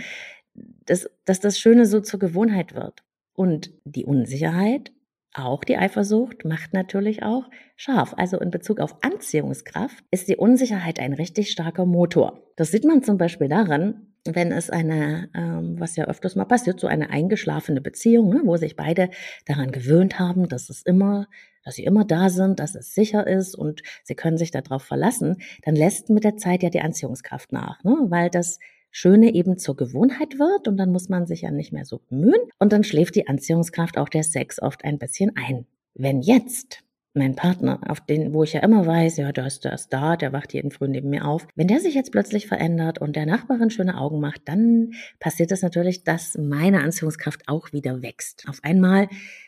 dass, 0.85 1.09
dass 1.25 1.39
das 1.39 1.59
Schöne 1.59 1.85
so 1.85 2.01
zur 2.01 2.19
Gewohnheit 2.19 2.75
wird. 2.75 3.03
Und 3.33 3.71
die 3.85 4.05
Unsicherheit, 4.05 4.91
auch 5.33 5.63
die 5.63 5.77
Eifersucht, 5.77 6.43
macht 6.43 6.73
natürlich 6.73 7.23
auch 7.23 7.49
scharf. 7.75 8.13
Also 8.17 8.39
in 8.39 8.51
Bezug 8.51 8.79
auf 8.79 8.97
Anziehungskraft 9.03 10.03
ist 10.11 10.27
die 10.27 10.35
Unsicherheit 10.35 10.99
ein 10.99 11.13
richtig 11.13 11.51
starker 11.51 11.85
Motor. 11.85 12.41
Das 12.55 12.71
sieht 12.71 12.83
man 12.83 13.03
zum 13.03 13.17
Beispiel 13.17 13.47
daran, 13.47 14.08
wenn 14.25 14.51
es 14.51 14.69
eine, 14.69 15.29
ähm, 15.33 15.79
was 15.79 15.95
ja 15.95 16.05
öfters 16.05 16.35
mal 16.35 16.45
passiert, 16.45 16.79
so 16.79 16.87
eine 16.87 17.09
eingeschlafene 17.09 17.81
Beziehung, 17.81 18.29
ne, 18.29 18.41
wo 18.43 18.57
sich 18.57 18.75
beide 18.75 19.09
daran 19.45 19.71
gewöhnt 19.71 20.19
haben, 20.19 20.47
dass 20.47 20.69
es 20.69 20.81
immer, 20.81 21.27
dass 21.63 21.75
sie 21.75 21.83
immer 21.83 22.05
da 22.05 22.29
sind, 22.29 22.59
dass 22.59 22.75
es 22.75 22.93
sicher 22.93 23.27
ist 23.27 23.55
und 23.55 23.81
sie 24.03 24.15
können 24.15 24.37
sich 24.37 24.51
darauf 24.51 24.83
verlassen, 24.83 25.37
dann 25.63 25.75
lässt 25.75 26.09
mit 26.09 26.23
der 26.23 26.37
Zeit 26.37 26.63
ja 26.63 26.69
die 26.69 26.81
Anziehungskraft 26.81 27.51
nach, 27.51 27.83
ne, 27.83 27.95
weil 28.09 28.29
das 28.29 28.59
Schöne 28.91 29.33
eben 29.33 29.57
zur 29.57 29.75
Gewohnheit 29.75 30.39
wird 30.39 30.67
und 30.67 30.77
dann 30.77 30.91
muss 30.91 31.09
man 31.09 31.27
sich 31.27 31.41
ja 31.41 31.51
nicht 31.51 31.71
mehr 31.71 31.85
so 31.85 31.99
bemühen 32.09 32.41
und 32.57 32.73
dann 32.73 32.83
schläft 32.83 33.15
die 33.15 33.27
Anziehungskraft 33.27 33.97
auch 33.97 34.09
der 34.09 34.23
Sex 34.23 34.61
oft 34.61 34.83
ein 34.83 34.97
bisschen 34.97 35.33
ein. 35.35 35.65
Wenn 35.93 36.21
jetzt 36.21 36.83
mein 37.19 37.35
Partner, 37.35 37.79
auf 37.87 38.01
den, 38.01 38.33
wo 38.33 38.43
ich 38.43 38.53
ja 38.53 38.61
immer 38.61 38.85
weiß, 38.85 39.17
ja, 39.17 39.31
der 39.31 39.45
ist, 39.45 39.65
ist 39.65 39.93
da, 39.93 40.17
der 40.17 40.33
wacht 40.33 40.53
jeden 40.53 40.71
Früh 40.71 40.87
neben 40.87 41.09
mir 41.09 41.25
auf. 41.25 41.45
Wenn 41.55 41.67
der 41.67 41.79
sich 41.79 41.93
jetzt 41.93 42.11
plötzlich 42.11 42.47
verändert 42.47 42.99
und 42.99 43.15
der 43.15 43.27
Nachbarin 43.27 43.69
schöne 43.69 43.97
Augen 43.97 44.19
macht, 44.19 44.41
dann 44.45 44.93
passiert 45.19 45.51
es 45.51 45.59
das 45.59 45.63
natürlich, 45.63 46.03
dass 46.03 46.37
meine 46.37 46.81
Anziehungskraft 46.81 47.47
auch 47.47 47.71
wieder 47.71 48.01
wächst. 48.01 48.45
Auf 48.47 48.59
einmal 48.63 49.07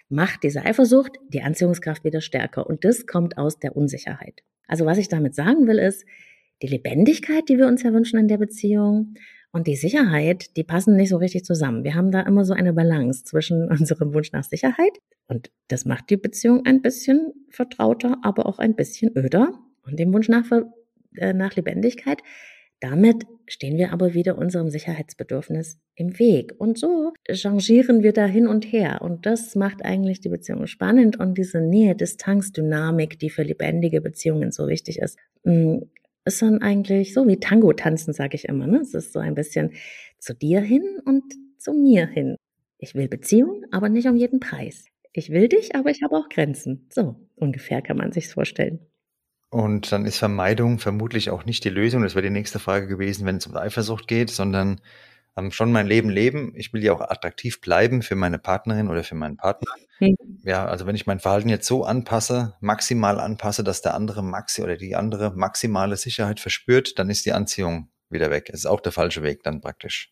macht 0.09 0.43
diese 0.43 0.63
Eifersucht 0.63 1.17
die 1.29 1.41
Anziehungskraft 1.41 2.03
wieder 2.03 2.21
stärker 2.21 2.67
und 2.67 2.85
das 2.85 3.07
kommt 3.07 3.37
aus 3.37 3.57
der 3.57 3.75
Unsicherheit. 3.75 4.43
Also 4.67 4.85
was 4.85 4.97
ich 4.97 5.09
damit 5.09 5.33
sagen 5.33 5.67
will, 5.67 5.79
ist, 5.79 6.05
die 6.61 6.67
Lebendigkeit, 6.67 7.49
die 7.49 7.57
wir 7.57 7.67
uns 7.67 7.81
ja 7.81 7.91
wünschen 7.91 8.19
in 8.19 8.27
der 8.27 8.37
Beziehung 8.37 9.15
und 9.51 9.67
die 9.67 9.75
Sicherheit, 9.75 10.55
die 10.57 10.63
passen 10.63 10.95
nicht 10.95 11.09
so 11.09 11.17
richtig 11.17 11.43
zusammen. 11.45 11.83
Wir 11.83 11.95
haben 11.95 12.11
da 12.11 12.21
immer 12.21 12.45
so 12.45 12.53
eine 12.53 12.73
Balance 12.73 13.23
zwischen 13.23 13.67
unserem 13.69 14.13
Wunsch 14.13 14.31
nach 14.31 14.43
Sicherheit 14.43 14.97
und 15.27 15.51
das 15.67 15.85
macht 15.85 16.09
die 16.09 16.17
Beziehung 16.17 16.65
ein 16.65 16.81
bisschen 16.81 17.33
vertrauter, 17.49 18.17
aber 18.21 18.45
auch 18.45 18.59
ein 18.59 18.75
bisschen 18.75 19.15
öder 19.17 19.59
und 19.85 19.99
dem 19.99 20.13
Wunsch 20.13 20.29
nach, 20.29 20.45
äh, 21.15 21.33
nach 21.33 21.55
Lebendigkeit. 21.55 22.21
Damit 22.81 23.27
stehen 23.47 23.77
wir 23.77 23.93
aber 23.93 24.15
wieder 24.15 24.37
unserem 24.39 24.69
Sicherheitsbedürfnis 24.69 25.77
im 25.95 26.17
Weg. 26.17 26.53
Und 26.57 26.79
so 26.79 27.13
changieren 27.31 28.01
wir 28.01 28.11
da 28.11 28.25
hin 28.25 28.47
und 28.47 28.65
her. 28.65 29.01
Und 29.03 29.27
das 29.27 29.55
macht 29.55 29.85
eigentlich 29.85 30.19
die 30.19 30.29
Beziehung 30.29 30.65
spannend 30.65 31.19
und 31.19 31.37
diese 31.37 31.61
Nähe-Distanz-Dynamik, 31.61 33.19
die 33.19 33.29
für 33.29 33.43
lebendige 33.43 34.01
Beziehungen 34.01 34.51
so 34.51 34.67
wichtig 34.67 34.97
ist, 34.97 35.19
mm, 35.43 35.77
ist 36.25 36.41
dann 36.41 36.61
eigentlich 36.61 37.13
so 37.13 37.27
wie 37.27 37.39
Tango 37.39 37.73
tanzen, 37.73 38.13
sage 38.13 38.35
ich 38.35 38.45
immer. 38.45 38.67
Ne? 38.67 38.79
Es 38.79 38.93
ist 38.93 39.13
so 39.13 39.19
ein 39.19 39.35
bisschen 39.35 39.73
zu 40.19 40.33
dir 40.33 40.61
hin 40.61 40.99
und 41.05 41.23
zu 41.57 41.73
mir 41.73 42.07
hin. 42.07 42.35
Ich 42.77 42.95
will 42.95 43.07
Beziehung, 43.07 43.65
aber 43.71 43.89
nicht 43.89 44.07
um 44.07 44.15
jeden 44.15 44.39
Preis. 44.39 44.85
Ich 45.13 45.29
will 45.29 45.49
dich, 45.49 45.75
aber 45.75 45.89
ich 45.89 46.01
habe 46.03 46.15
auch 46.15 46.29
Grenzen. 46.29 46.87
So 46.91 47.15
ungefähr 47.35 47.81
kann 47.81 47.97
man 47.97 48.11
sich's 48.11 48.33
vorstellen. 48.33 48.79
Und 49.49 49.91
dann 49.91 50.05
ist 50.05 50.17
Vermeidung 50.17 50.79
vermutlich 50.79 51.29
auch 51.29 51.43
nicht 51.43 51.65
die 51.65 51.69
Lösung. 51.69 52.03
Das 52.03 52.15
wäre 52.15 52.23
die 52.23 52.29
nächste 52.29 52.59
Frage 52.59 52.87
gewesen, 52.87 53.25
wenn 53.25 53.35
es 53.35 53.47
um 53.47 53.55
Eifersucht 53.55 54.07
geht, 54.07 54.29
sondern 54.29 54.79
ähm, 55.37 55.51
schon 55.51 55.71
mein 55.71 55.87
Leben 55.87 56.09
leben. 56.09 56.53
Ich 56.55 56.73
will 56.73 56.83
ja 56.83 56.93
auch 56.93 57.01
attraktiv 57.01 57.61
bleiben 57.61 58.01
für 58.01 58.15
meine 58.15 58.39
Partnerin 58.39 58.89
oder 58.89 59.03
für 59.03 59.15
meinen 59.15 59.37
Partner. 59.37 59.71
Mhm. 59.99 60.15
Ja, 60.43 60.65
also 60.65 60.85
wenn 60.87 60.95
ich 60.95 61.07
mein 61.07 61.19
Verhalten 61.19 61.49
jetzt 61.49 61.67
so 61.67 61.83
anpasse, 61.83 62.55
maximal 62.59 63.19
anpasse, 63.19 63.63
dass 63.63 63.81
der 63.81 63.95
andere 63.95 64.23
maxi 64.23 64.61
oder 64.61 64.77
die 64.77 64.95
andere 64.95 65.31
maximale 65.35 65.97
Sicherheit 65.97 66.39
verspürt, 66.39 66.97
dann 66.99 67.09
ist 67.09 67.25
die 67.25 67.33
Anziehung 67.33 67.89
wieder 68.09 68.29
weg. 68.29 68.49
Es 68.49 68.61
ist 68.61 68.65
auch 68.65 68.81
der 68.81 68.91
falsche 68.91 69.23
Weg 69.23 69.43
dann 69.43 69.61
praktisch. 69.61 70.11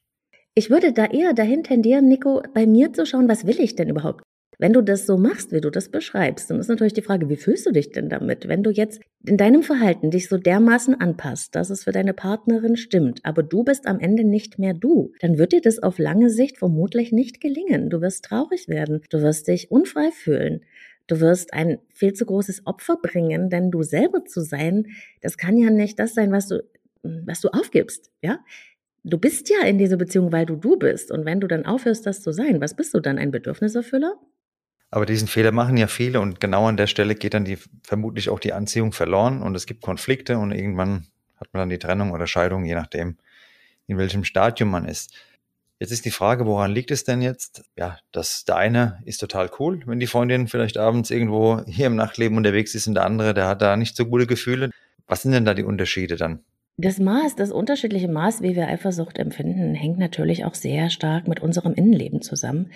Ich 0.56 0.70
würde 0.70 0.94
da 0.94 1.06
eher 1.06 1.34
dahin 1.34 1.64
tendieren, 1.64 2.08
Nico, 2.08 2.42
bei 2.54 2.66
mir 2.66 2.92
zu 2.94 3.06
schauen, 3.06 3.30
was 3.30 3.46
will 3.46 3.60
ich 3.60 3.76
denn 3.76 3.90
überhaupt? 3.90 4.24
Wenn 4.62 4.74
du 4.74 4.82
das 4.82 5.06
so 5.06 5.18
machst, 5.18 5.54
wie 5.54 5.62
du 5.62 5.70
das 5.70 5.88
beschreibst, 5.88 6.52
dann 6.52 6.60
ist 6.60 6.68
natürlich 6.68 6.92
die 6.92 7.02
Frage, 7.02 7.30
wie 7.30 7.38
fühlst 7.38 7.66
du 7.66 7.72
dich 7.72 7.94
denn 7.94 8.10
damit? 8.10 8.50
Wenn 8.50 8.62
du 8.62 8.72
jetzt 8.72 9.00
in 9.26 9.38
deinem 9.38 9.64
Verhalten 9.64 10.12
dich 10.12 10.28
so 10.28 10.38
dermaßen 10.38 11.00
anpasst, 11.00 11.56
dass 11.56 11.70
es 11.70 11.86
für 11.86 11.94
deine 11.94 12.14
Partnerin 12.14 12.76
stimmt, 12.76 13.22
aber 13.24 13.42
du 13.42 13.64
bist 13.64 13.88
am 13.88 14.02
Ende 14.02 14.26
nicht 14.26 14.60
mehr 14.60 14.74
du, 14.74 15.14
dann 15.22 15.38
wird 15.38 15.54
dir 15.54 15.62
das 15.62 15.82
auf 15.82 15.98
lange 15.98 16.30
Sicht 16.30 16.58
vermutlich 16.58 17.14
nicht 17.14 17.40
gelingen. 17.40 17.90
Du 17.90 18.02
wirst 18.02 18.26
traurig 18.26 18.68
werden, 18.68 19.02
du 19.10 19.22
wirst 19.22 19.48
dich 19.48 19.72
unfrei 19.72 20.12
fühlen. 20.12 20.66
Du 21.08 21.22
wirst 21.22 21.54
ein 21.54 21.80
viel 21.94 22.12
zu 22.12 22.26
großes 22.26 22.68
Opfer 22.68 22.98
bringen, 23.02 23.50
denn 23.50 23.72
du 23.72 23.82
selber 23.82 24.26
zu 24.26 24.42
sein, 24.42 24.88
das 25.22 25.38
kann 25.38 25.56
ja 25.56 25.70
nicht 25.70 25.98
das 26.00 26.14
sein, 26.14 26.34
was 26.34 26.50
du, 26.50 26.62
was 27.02 27.40
du 27.40 27.48
aufgibst, 27.48 28.12
ja? 28.22 28.40
Du 29.06 29.18
bist 29.18 29.50
ja 29.50 29.66
in 29.66 29.78
dieser 29.78 29.96
Beziehung, 29.96 30.34
weil 30.34 30.46
du 30.46 30.58
du 30.58 30.78
bist. 30.78 31.12
Und 31.12 31.24
wenn 31.24 31.40
du 31.40 31.48
dann 31.48 31.66
aufhörst, 31.66 32.06
das 32.06 32.22
zu 32.22 32.34
sein, 32.34 32.60
was 32.60 32.76
bist 32.76 32.94
du 32.94 33.00
dann? 33.00 33.18
Ein 33.18 33.32
Bedürfniserfüller? 33.32 34.20
Aber 34.92 35.06
diesen 35.06 35.28
Fehler 35.28 35.52
machen 35.52 35.78
ja 35.78 35.88
viele 35.88 36.20
und 36.20 36.40
genau 36.40 36.68
an 36.68 36.78
der 36.78 36.88
Stelle 36.88 37.16
geht 37.16 37.34
dann 37.34 37.46
die 37.46 37.58
vermutlich 37.84 38.30
auch 38.30 38.40
die 38.40 38.54
Anziehung 38.54 38.92
verloren 38.92 39.42
und 39.42 39.56
es 39.56 39.66
gibt 39.66 39.82
Konflikte 39.82 40.38
und 40.38 40.52
irgendwann 40.52 41.08
hat 41.38 41.50
man 41.54 41.62
dann 41.62 41.70
die 41.70 41.78
Trennung 41.78 42.12
oder 42.12 42.28
Scheidung, 42.28 42.66
je 42.66 42.76
nachdem, 42.76 43.18
in 43.88 43.98
welchem 43.98 44.24
Stadium 44.24 44.72
man 44.72 44.86
ist. 44.86 45.14
Jetzt 45.80 45.92
ist 45.92 46.04
die 46.04 46.12
Frage, 46.12 46.46
woran 46.46 46.72
liegt 46.72 46.92
es 46.92 47.06
denn 47.06 47.22
jetzt? 47.22 47.64
Ja, 47.78 48.00
das 48.12 48.44
der 48.44 48.58
eine 48.58 49.00
ist 49.06 49.20
total 49.20 49.50
cool, 49.60 49.82
wenn 49.86 50.00
die 50.00 50.08
Freundin 50.08 50.48
vielleicht 50.48 50.78
abends 50.78 51.10
irgendwo 51.10 51.64
hier 51.68 51.88
im 51.88 51.96
Nachtleben 51.96 52.36
unterwegs 52.36 52.76
ist 52.76 52.88
und 52.88 52.96
der 52.96 53.06
andere, 53.06 53.34
der 53.34 53.48
hat 53.48 53.62
da 53.62 53.78
nicht 53.78 53.96
so 53.96 54.06
gute 54.06 54.28
Gefühle. 54.28 54.72
Was 55.08 55.22
sind 55.22 55.32
denn 55.32 55.46
da 55.46 55.54
die 55.54 55.64
Unterschiede 55.64 56.18
dann? 56.18 56.44
Das 56.78 56.98
Maß, 56.98 57.36
das 57.36 57.52
unterschiedliche 57.52 58.08
Maß, 58.08 58.42
wie 58.42 58.56
wir 58.56 58.68
Eifersucht 58.68 59.18
empfinden, 59.18 59.74
hängt 59.74 60.00
natürlich 60.00 60.46
auch 60.46 60.56
sehr 60.56 60.90
stark 60.90 61.28
mit 61.28 61.42
unserem 61.42 61.74
Innenleben 61.74 62.22
zusammen. 62.22 62.72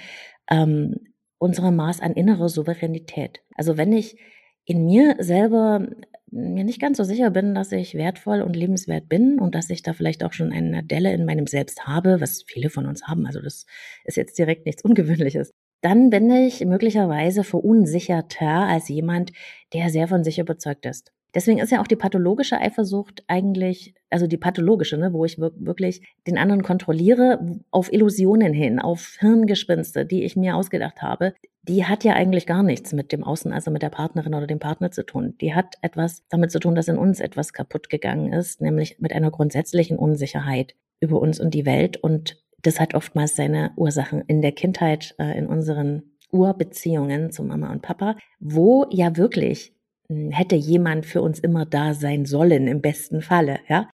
Ähm, 0.49 1.12
unserem 1.38 1.76
Maß 1.76 2.02
an 2.02 2.13
innerer 2.13 2.50
Souveränität. 2.50 3.41
Also 3.56 3.78
wenn 3.78 3.93
ich 3.93 4.17
in 4.65 4.86
mir 4.86 5.15
selber 5.19 5.88
mir 6.34 6.63
nicht 6.63 6.82
ganz 6.82 6.98
so 6.98 7.04
sicher 7.04 7.30
bin, 7.30 7.54
dass 7.54 7.72
ich 7.72 7.93
wertvoll 7.93 8.41
und 8.41 8.56
lebenswert 8.56 9.08
bin 9.08 9.39
und 9.39 9.54
dass 9.54 9.69
ich 9.69 9.84
da 9.84 9.93
vielleicht 9.93 10.24
auch 10.24 10.34
schon 10.34 10.52
eine 10.52 10.84
Delle 10.84 11.13
in 11.13 11.26
meinem 11.26 11.48
Selbst 11.48 11.86
habe, 11.86 12.22
was 12.22 12.43
viele 12.48 12.69
von 12.69 12.88
uns 12.88 13.04
haben, 13.08 13.28
also 13.28 13.39
das 13.39 13.65
ist 14.06 14.17
jetzt 14.17 14.38
direkt 14.38 14.65
nichts 14.65 14.84
Ungewöhnliches, 14.84 15.52
dann 15.82 16.10
bin 16.10 16.32
ich 16.32 16.65
möglicherweise 16.65 17.43
verunsicherter 17.43 18.48
als 18.48 18.89
jemand, 18.89 19.32
der 19.74 19.89
sehr 19.89 20.08
von 20.08 20.24
sich 20.24 20.39
überzeugt 20.39 20.86
ist. 20.86 21.12
Deswegen 21.36 21.60
ist 21.60 21.72
ja 21.72 21.82
auch 21.82 21.88
die 21.88 21.96
pathologische 21.96 22.60
Eifersucht 22.60 23.24
eigentlich, 23.28 23.96
also 24.10 24.28
die 24.28 24.38
pathologische, 24.38 24.98
ne, 24.98 25.13
wo 25.13 25.26
ich 25.26 25.39
wirklich 25.39 26.06
den 26.28 26.38
anderen 26.38 26.62
kontrolliere, 26.62 27.39
auf 27.72 27.91
Illusionen 27.91 28.54
hin, 28.54 28.80
auf 28.80 29.17
Hirngespinste, 29.19 30.06
die 30.06 30.24
ich 30.24 30.36
mir 30.36 30.56
ausgedacht 30.56 31.02
habe, 31.02 31.34
die 31.63 31.86
hat 31.86 32.04
ja 32.04 32.13
eigentlich 32.13 32.46
gar 32.46 32.62
nichts 32.62 32.93
mit 32.93 33.12
dem 33.12 33.24
Außen, 33.24 33.54
also 33.54 33.72
mit 33.72 33.82
der 33.82 33.89
Partnerin 33.89 34.36
oder 34.36 34.48
dem 34.48 34.60
Partner 34.60 34.91
zu 34.91 35.06
tun. 35.06 35.36
Die 35.39 35.56
hat 35.56 35.76
etwas 35.82 36.24
damit 36.30 36.52
zu 36.52 36.60
tun, 36.60 36.76
dass 36.76 36.89
in 36.89 36.98
uns 36.98 37.19
etwas 37.19 37.54
kaputt 37.54 37.89
gegangen 37.89 38.34
ist, 38.34 38.62
nämlich 38.62 39.00
mit 39.00 39.13
einer 39.13 39.32
grundsätzlichen 39.32 39.98
Unsicherheit 39.98 40.76
über 41.00 41.19
uns 41.19 41.39
und 41.39 41.54
die 41.54 41.65
Welt. 41.65 41.98
Und 41.98 42.43
das 42.62 42.80
hat 42.80 42.93
oftmals 42.96 43.36
seine 43.36 43.72
Ursachen 43.78 44.22
in 44.28 44.41
der 44.41 44.52
Kindheit, 44.52 45.15
äh, 45.19 45.38
in 45.38 45.48
unseren 45.48 46.04
Urbeziehungen 46.32 47.32
zu 47.32 47.43
Mama 47.43 47.72
und 47.72 47.82
Papa, 47.82 48.17
wo 48.39 48.86
ja 48.89 49.15
wirklich 49.15 49.74
hätte 50.10 50.56
jemand 50.56 51.06
für 51.06 51.22
uns 51.22 51.39
immer 51.39 51.66
da 51.66 51.94
sein 51.94 52.26
sollen, 52.26 52.68
im 52.68 52.82
besten 52.82 53.22
Falle, 53.22 53.60
ja, 53.68 53.89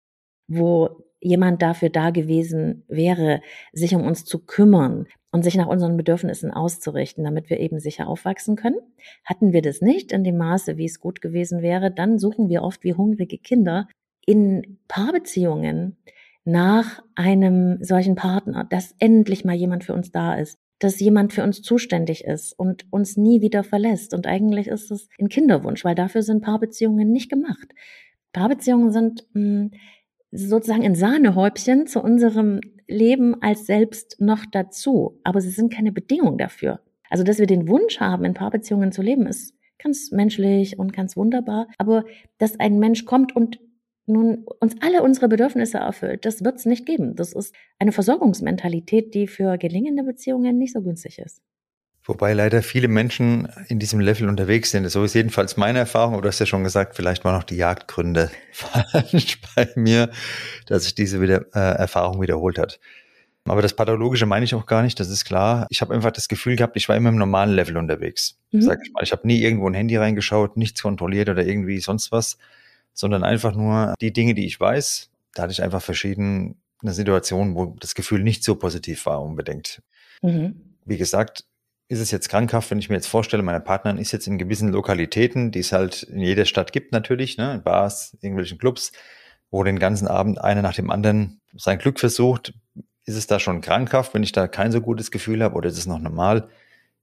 wo 0.47 1.03
jemand 1.21 1.61
dafür 1.61 1.89
da 1.89 2.09
gewesen 2.11 2.83
wäre, 2.87 3.41
sich 3.73 3.93
um 3.95 4.03
uns 4.05 4.25
zu 4.25 4.39
kümmern 4.39 5.07
und 5.31 5.43
sich 5.43 5.55
nach 5.55 5.67
unseren 5.67 5.97
Bedürfnissen 5.97 6.51
auszurichten, 6.51 7.23
damit 7.23 7.49
wir 7.49 7.59
eben 7.59 7.79
sicher 7.79 8.07
aufwachsen 8.07 8.55
können. 8.55 8.79
Hatten 9.25 9.53
wir 9.53 9.61
das 9.61 9.81
nicht 9.81 10.11
in 10.11 10.23
dem 10.23 10.37
Maße, 10.37 10.77
wie 10.77 10.85
es 10.85 10.99
gut 10.99 11.21
gewesen 11.21 11.61
wäre, 11.61 11.91
dann 11.91 12.19
suchen 12.19 12.49
wir 12.49 12.63
oft 12.63 12.83
wie 12.83 12.93
hungrige 12.93 13.37
Kinder 13.37 13.87
in 14.25 14.79
Paarbeziehungen 14.87 15.97
nach 16.45 17.03
einem 17.15 17.83
solchen 17.83 18.15
Partner, 18.15 18.63
dass 18.63 18.95
endlich 18.99 19.45
mal 19.45 19.55
jemand 19.55 19.83
für 19.83 19.93
uns 19.93 20.11
da 20.11 20.35
ist, 20.35 20.57
dass 20.79 20.99
jemand 20.99 21.33
für 21.33 21.43
uns 21.43 21.61
zuständig 21.61 22.23
ist 22.23 22.57
und 22.57 22.85
uns 22.91 23.17
nie 23.17 23.41
wieder 23.41 23.63
verlässt. 23.63 24.13
Und 24.13 24.27
eigentlich 24.27 24.67
ist 24.67 24.91
es 24.91 25.09
ein 25.19 25.29
Kinderwunsch, 25.29 25.83
weil 25.83 25.95
dafür 25.95 26.23
sind 26.23 26.41
Paarbeziehungen 26.41 27.11
nicht 27.11 27.29
gemacht. 27.29 27.67
Paarbeziehungen 28.31 28.91
sind 28.91 29.25
mh, 29.33 29.41
hm, 29.41 29.71
sozusagen 30.31 30.83
ein 30.83 30.95
Sahnehäubchen 30.95 31.87
zu 31.87 32.01
unserem 32.01 32.61
Leben 32.87 33.41
als 33.41 33.65
selbst 33.65 34.17
noch 34.19 34.45
dazu. 34.51 35.19
Aber 35.23 35.41
sie 35.41 35.49
sind 35.49 35.73
keine 35.73 35.91
Bedingung 35.91 36.37
dafür. 36.37 36.79
Also, 37.09 37.23
dass 37.23 37.39
wir 37.39 37.47
den 37.47 37.67
Wunsch 37.67 37.99
haben, 37.99 38.23
in 38.23 38.33
Paarbeziehungen 38.33 38.91
zu 38.91 39.01
leben, 39.01 39.25
ist 39.25 39.55
ganz 39.81 40.11
menschlich 40.11 40.77
und 40.77 40.93
ganz 40.93 41.17
wunderbar. 41.17 41.67
Aber 41.77 42.05
dass 42.37 42.59
ein 42.59 42.79
Mensch 42.79 43.05
kommt 43.05 43.35
und 43.35 43.59
nun 44.09 44.45
uns 44.59 44.75
alle 44.81 45.01
unsere 45.03 45.27
Bedürfnisse 45.27 45.77
erfüllt, 45.77 46.25
das 46.25 46.43
wird 46.43 46.57
es 46.57 46.65
nicht 46.65 46.85
geben. 46.85 47.15
Das 47.15 47.33
ist 47.33 47.55
eine 47.77 47.91
Versorgungsmentalität, 47.91 49.13
die 49.13 49.27
für 49.27 49.57
gelingende 49.57 50.03
Beziehungen 50.03 50.57
nicht 50.57 50.73
so 50.73 50.81
günstig 50.81 51.19
ist. 51.19 51.41
Wobei 52.03 52.33
leider 52.33 52.63
viele 52.63 52.87
Menschen 52.87 53.47
in 53.67 53.77
diesem 53.77 53.99
Level 53.99 54.27
unterwegs 54.27 54.71
sind. 54.71 54.89
So 54.89 55.03
ist 55.03 55.13
jedenfalls 55.13 55.57
meine 55.57 55.79
Erfahrung. 55.79 56.15
Oder 56.15 56.29
hast 56.29 56.39
ja 56.39 56.47
schon 56.47 56.63
gesagt, 56.63 56.95
vielleicht 56.95 57.23
war 57.23 57.33
noch 57.33 57.43
die 57.43 57.57
Jagdgründe 57.57 58.31
falsch 58.51 59.39
bei 59.55 59.69
mir, 59.75 60.09
dass 60.65 60.85
sich 60.85 60.95
diese 60.95 61.21
wieder, 61.21 61.45
äh, 61.53 61.77
Erfahrung 61.77 62.21
wiederholt 62.21 62.57
hat. 62.57 62.79
Aber 63.45 63.61
das 63.61 63.75
Pathologische 63.75 64.25
meine 64.25 64.45
ich 64.45 64.53
auch 64.53 64.65
gar 64.65 64.81
nicht, 64.83 64.99
das 64.99 65.09
ist 65.09 65.25
klar. 65.25 65.65
Ich 65.69 65.81
habe 65.81 65.93
einfach 65.93 66.11
das 66.11 66.27
Gefühl 66.27 66.55
gehabt, 66.55 66.75
ich 66.77 66.89
war 66.89 66.95
immer 66.95 67.09
im 67.09 67.15
normalen 67.15 67.53
Level 67.53 67.77
unterwegs. 67.77 68.39
Mhm. 68.51 68.61
Sag 68.61 68.79
ich 68.83 68.91
mal, 68.91 69.03
ich 69.03 69.11
habe 69.11 69.25
nie 69.25 69.41
irgendwo 69.41 69.67
ein 69.67 69.73
Handy 69.73 69.95
reingeschaut, 69.95 70.57
nichts 70.57 70.81
kontrolliert 70.81 71.29
oder 71.29 71.45
irgendwie 71.45 71.79
sonst 71.79 72.11
was, 72.11 72.37
sondern 72.93 73.23
einfach 73.23 73.55
nur 73.55 73.93
die 74.01 74.13
Dinge, 74.13 74.33
die 74.33 74.45
ich 74.45 74.59
weiß. 74.59 75.09
Da 75.33 75.43
hatte 75.43 75.51
ich 75.51 75.63
einfach 75.63 75.81
verschiedene 75.81 76.55
Situationen, 76.83 77.55
wo 77.55 77.75
das 77.79 77.95
Gefühl 77.95 78.23
nicht 78.23 78.43
so 78.43 78.55
positiv 78.55 79.05
war 79.05 79.21
unbedingt. 79.21 79.81
Mhm. 80.21 80.75
Wie 80.85 80.97
gesagt, 80.97 81.45
ist 81.87 81.99
es 81.99 82.11
jetzt 82.11 82.29
krankhaft, 82.29 82.69
wenn 82.69 82.79
ich 82.79 82.89
mir 82.89 82.95
jetzt 82.95 83.07
vorstelle, 83.07 83.41
meine 83.41 83.59
Partnerin 83.59 83.97
ist 83.97 84.11
jetzt 84.11 84.27
in 84.27 84.37
gewissen 84.37 84.69
Lokalitäten, 84.69 85.51
die 85.51 85.59
es 85.59 85.71
halt 85.71 86.03
in 86.03 86.19
jeder 86.19 86.45
Stadt 86.45 86.71
gibt 86.71 86.91
natürlich, 86.91 87.37
ne, 87.37 87.55
in 87.55 87.63
Bars, 87.63 88.15
irgendwelchen 88.21 88.59
Clubs, 88.59 88.91
wo 89.49 89.63
den 89.63 89.79
ganzen 89.79 90.07
Abend 90.07 90.39
einer 90.39 90.61
nach 90.61 90.75
dem 90.75 90.91
anderen 90.91 91.41
sein 91.55 91.79
Glück 91.79 91.99
versucht, 91.99 92.53
ist 93.05 93.15
es 93.15 93.25
da 93.25 93.39
schon 93.39 93.61
krankhaft, 93.61 94.13
wenn 94.13 94.21
ich 94.21 94.31
da 94.31 94.47
kein 94.47 94.71
so 94.71 94.81
gutes 94.81 95.09
Gefühl 95.09 95.43
habe 95.43 95.55
oder 95.55 95.69
ist 95.69 95.79
es 95.79 95.87
noch 95.87 95.97
normal? 95.97 96.47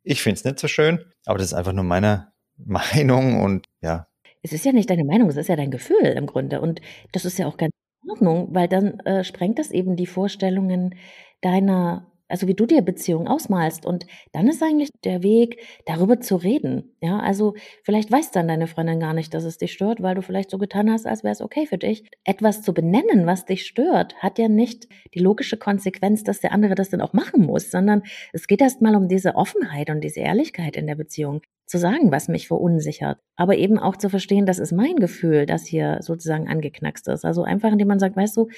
Ich 0.05 0.23
finde 0.23 0.39
es 0.39 0.45
nicht 0.45 0.61
so 0.61 0.69
schön, 0.69 1.05
aber 1.25 1.39
das 1.39 1.49
ist 1.49 1.55
einfach 1.55 1.73
nur 1.73 1.85
meine 1.85 2.33
Meinung 2.57 3.43
und 3.43 3.67
ja. 3.81 4.07
Es 4.47 4.53
ist 4.53 4.65
ja 4.65 4.73
nicht 4.73 4.89
deine 4.89 5.05
Meinung, 5.05 5.29
es 5.29 5.37
ist 5.37 5.49
ja 5.49 5.57
dein 5.57 5.73
Gefühl 5.73 6.05
im 6.05 6.27
Grunde. 6.27 6.61
Und 6.61 6.81
das 7.11 7.25
ist 7.25 7.37
ja 7.37 7.49
auch 7.49 7.57
ganz 7.57 7.73
in 8.05 8.11
Ordnung, 8.13 8.55
weil 8.55 8.69
dann 8.69 9.01
äh, 9.01 9.25
sprengt 9.25 9.59
das 9.59 9.73
eben 9.73 9.97
die 9.97 10.07
Vorstellungen 10.07 10.95
deiner 11.41 12.07
also 12.29 12.47
wie 12.47 12.55
du 12.55 12.67
dir 12.67 12.83
Beziehungen 12.83 13.29
ausmalst. 13.29 13.87
Und 13.87 14.07
dann 14.33 14.49
ist 14.49 14.63
eigentlich 14.63 14.91
der 15.05 15.23
Weg, 15.23 15.61
darüber 15.87 16.21
zu 16.21 16.37
reden. 16.37 16.97
Ja, 17.01 17.19
also 17.21 17.55
vielleicht 17.83 18.11
weiß 18.11 18.31
dann 18.31 18.49
deine 18.49 18.67
Freundin 18.67 19.01
gar 19.01 19.15
nicht, 19.15 19.35
dass 19.35 19.45
es 19.45 19.59
dich 19.59 19.73
stört, 19.73 20.03
weil 20.03 20.15
du 20.15 20.23
vielleicht 20.23 20.51
so 20.51 20.59
getan 20.59 20.91
hast, 20.91 21.07
als 21.07 21.25
wäre 21.25 21.33
es 21.33 21.41
okay 21.41 21.67
für 21.67 21.79
dich. 21.79 22.05
Etwas 22.25 22.63
zu 22.63 22.75
benennen, 22.75 23.27
was 23.27 23.45
dich 23.45 23.67
stört, 23.67 24.17
hat 24.17 24.39
ja 24.39 24.49
nicht 24.49 24.89
die 25.15 25.21
logische 25.21 25.57
Konsequenz, 25.57 26.25
dass 26.25 26.41
der 26.41 26.53
andere 26.53 26.75
das 26.75 26.91
dann 26.91 27.01
auch 27.01 27.13
machen 27.13 27.45
muss, 27.45 27.71
sondern 27.71 28.03
es 28.33 28.47
geht 28.47 28.61
erst 28.61 28.83
mal 28.83 28.97
um 28.97 29.09
diese 29.09 29.35
Offenheit 29.35 29.91
und 29.91 30.03
diese 30.03 30.21
Ehrlichkeit 30.21 30.77
in 30.77 30.87
der 30.87 30.97
Beziehung 30.97 31.43
zu 31.67 31.79
sagen, 31.79 32.13
was 32.13 32.29
mich 32.29 32.47
verunsichert, 32.47 33.19
aber 33.35 33.57
eben 33.57 33.79
auch 33.79 33.97
zu 33.97 34.09
verstehen, 34.09 34.47
das 34.47 34.61
ist 34.61 34.73
mein 34.73 34.97
Gefühl, 34.97 35.47
das 35.47 35.67
hier 35.67 35.99
sozusagen 36.01 36.49
angeknackst 36.49 37.09
ist. 37.09 37.25
Also 37.25 37.43
einfach, 37.43 37.73
indem 37.73 37.89
man 37.89 37.99
sagt, 37.99 38.17
weißt 38.17 38.37
du, 38.37 38.49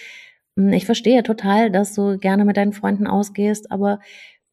ich 0.59 0.87
verstehe 0.87 1.23
total, 1.23 1.71
dass 1.71 1.95
du 1.95 2.19
gerne 2.19 2.45
mit 2.45 2.57
deinen 2.57 2.73
Freunden 2.73 3.07
ausgehst, 3.07 3.71
aber 3.71 4.01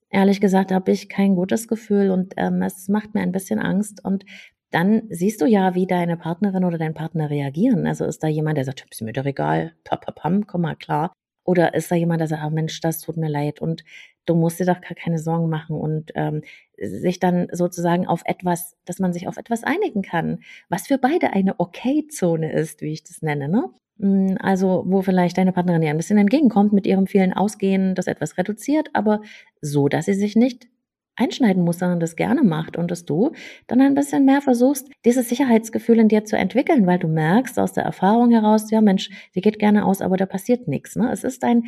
ehrlich 0.09 0.39
gesagt 0.39 0.71
habe 0.71 0.91
ich 0.91 1.09
kein 1.09 1.35
gutes 1.35 1.67
Gefühl 1.67 2.11
und 2.11 2.33
ähm, 2.37 2.61
es 2.61 2.87
macht 2.87 3.13
mir 3.13 3.21
ein 3.21 3.31
bisschen 3.31 3.59
Angst. 3.59 4.03
Und 4.03 4.23
dann 4.71 5.03
siehst 5.09 5.41
du 5.41 5.45
ja, 5.45 5.73
wie 5.75 5.87
deine 5.87 6.17
Partnerin 6.17 6.63
oder 6.63 6.77
dein 6.77 6.93
Partner 6.93 7.29
reagieren. 7.29 7.87
Also 7.87 8.05
ist 8.05 8.23
da 8.23 8.27
jemand, 8.27 8.57
der 8.57 8.65
sagt, 8.65 8.85
ist 8.89 9.01
mir 9.01 9.13
doch 9.13 9.25
egal, 9.25 9.73
papapam, 9.83 10.47
komm 10.47 10.61
mal 10.61 10.75
klar. 10.75 11.11
Oder 11.43 11.73
ist 11.73 11.91
da 11.91 11.95
jemand, 11.95 12.21
der 12.21 12.27
sagt, 12.27 12.43
oh 12.45 12.49
Mensch, 12.49 12.79
das 12.81 12.99
tut 13.01 13.17
mir 13.17 13.29
leid 13.29 13.61
und 13.61 13.83
du 14.25 14.35
musst 14.35 14.59
dir 14.59 14.65
doch 14.65 14.81
gar 14.81 14.95
keine 14.95 15.19
Sorgen 15.19 15.49
machen 15.49 15.75
und 15.75 16.11
ähm, 16.15 16.41
sich 16.77 17.19
dann 17.19 17.47
sozusagen 17.51 18.07
auf 18.07 18.21
etwas, 18.25 18.75
dass 18.85 18.99
man 18.99 19.13
sich 19.13 19.27
auf 19.27 19.37
etwas 19.37 19.63
einigen 19.63 20.01
kann, 20.01 20.39
was 20.69 20.87
für 20.87 20.97
beide 20.97 21.33
eine 21.33 21.59
Okay-Zone 21.59 22.51
ist, 22.51 22.81
wie 22.81 22.93
ich 22.93 23.03
das 23.03 23.21
nenne. 23.21 23.47
Ne? 23.47 23.69
Hm, 23.99 24.37
also, 24.39 24.83
wo 24.87 25.01
vielleicht 25.01 25.37
deine 25.37 25.51
Partnerin 25.51 25.81
dir 25.81 25.89
ein 25.89 25.97
bisschen 25.97 26.17
entgegenkommt 26.17 26.73
mit 26.73 26.85
ihrem 26.87 27.07
vielen 27.07 27.33
Ausgehen, 27.33 27.95
das 27.95 28.07
etwas 28.07 28.37
reduziert, 28.37 28.89
aber 28.93 29.21
so, 29.61 29.87
dass 29.87 30.05
sie 30.05 30.13
sich 30.13 30.35
nicht 30.35 30.67
einschneiden 31.15 31.63
muss, 31.63 31.79
sondern 31.79 31.99
das 31.99 32.15
gerne 32.15 32.43
macht 32.43 32.77
und 32.77 32.91
dass 32.91 33.05
du 33.05 33.31
dann 33.67 33.81
ein 33.81 33.95
bisschen 33.95 34.25
mehr 34.25 34.41
versuchst, 34.41 34.89
dieses 35.05 35.29
Sicherheitsgefühl 35.29 35.99
in 35.99 36.09
dir 36.09 36.25
zu 36.25 36.37
entwickeln, 36.37 36.85
weil 36.87 36.99
du 36.99 37.07
merkst 37.07 37.57
aus 37.57 37.73
der 37.73 37.83
Erfahrung 37.83 38.31
heraus, 38.31 38.69
ja 38.69 38.81
Mensch, 38.81 39.09
sie 39.31 39.41
geht 39.41 39.59
gerne 39.59 39.85
aus, 39.85 40.01
aber 40.01 40.17
da 40.17 40.25
passiert 40.25 40.67
nichts. 40.67 40.95
Ne? 40.95 41.09
Es 41.11 41.23
ist 41.23 41.43
ein 41.43 41.63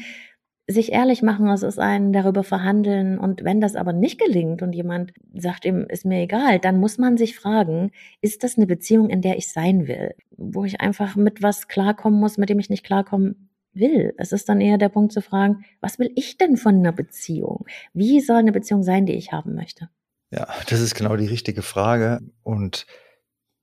sich 0.70 0.92
ehrlich 0.92 1.22
machen, 1.22 1.48
es 1.48 1.64
ist 1.64 1.80
ein 1.80 2.12
darüber 2.12 2.44
verhandeln. 2.44 3.18
Und 3.18 3.44
wenn 3.44 3.62
das 3.62 3.76
aber 3.76 3.94
nicht 3.94 4.20
gelingt 4.20 4.62
und 4.62 4.74
jemand 4.74 5.14
sagt 5.34 5.64
ihm, 5.64 5.86
ist 5.90 6.06
mir 6.06 6.22
egal, 6.22 6.60
dann 6.60 6.80
muss 6.80 6.98
man 6.98 7.18
sich 7.18 7.38
fragen, 7.38 7.92
ist 8.22 8.44
das 8.44 8.58
eine 8.58 8.68
Beziehung, 8.68 9.10
in 9.10 9.22
der 9.22 9.38
ich 9.38 9.52
sein 9.52 9.88
will? 9.88 10.14
Wo 10.32 10.66
ich 10.66 10.82
einfach 10.82 11.16
mit 11.16 11.42
was 11.42 11.68
klarkommen 11.70 12.20
muss, 12.20 12.38
mit 12.38 12.50
dem 12.50 12.60
ich 12.60 12.70
nicht 12.70 12.86
klarkommen 12.86 13.50
will. 13.74 14.14
Es 14.18 14.34
ist 14.34 14.50
dann 14.50 14.60
eher 14.60 14.78
der 14.78 14.90
Punkt 14.90 15.14
zu 15.14 15.22
fragen, 15.22 15.64
was 15.80 16.00
will 16.00 16.12
ich 16.16 16.38
denn 16.38 16.58
von 16.58 16.76
einer 16.76 16.92
Beziehung? 16.92 17.66
Wie 17.94 18.20
soll 18.20 18.38
eine 18.38 18.52
Beziehung 18.52 18.84
sein, 18.84 19.06
die 19.06 19.14
ich 19.14 19.32
haben 19.32 19.56
möchte? 19.56 19.90
Ja, 20.32 20.48
das 20.70 20.82
ist 20.82 20.96
genau 20.96 21.16
die 21.16 21.28
richtige 21.28 21.62
Frage. 21.62 22.20
Und 22.44 22.86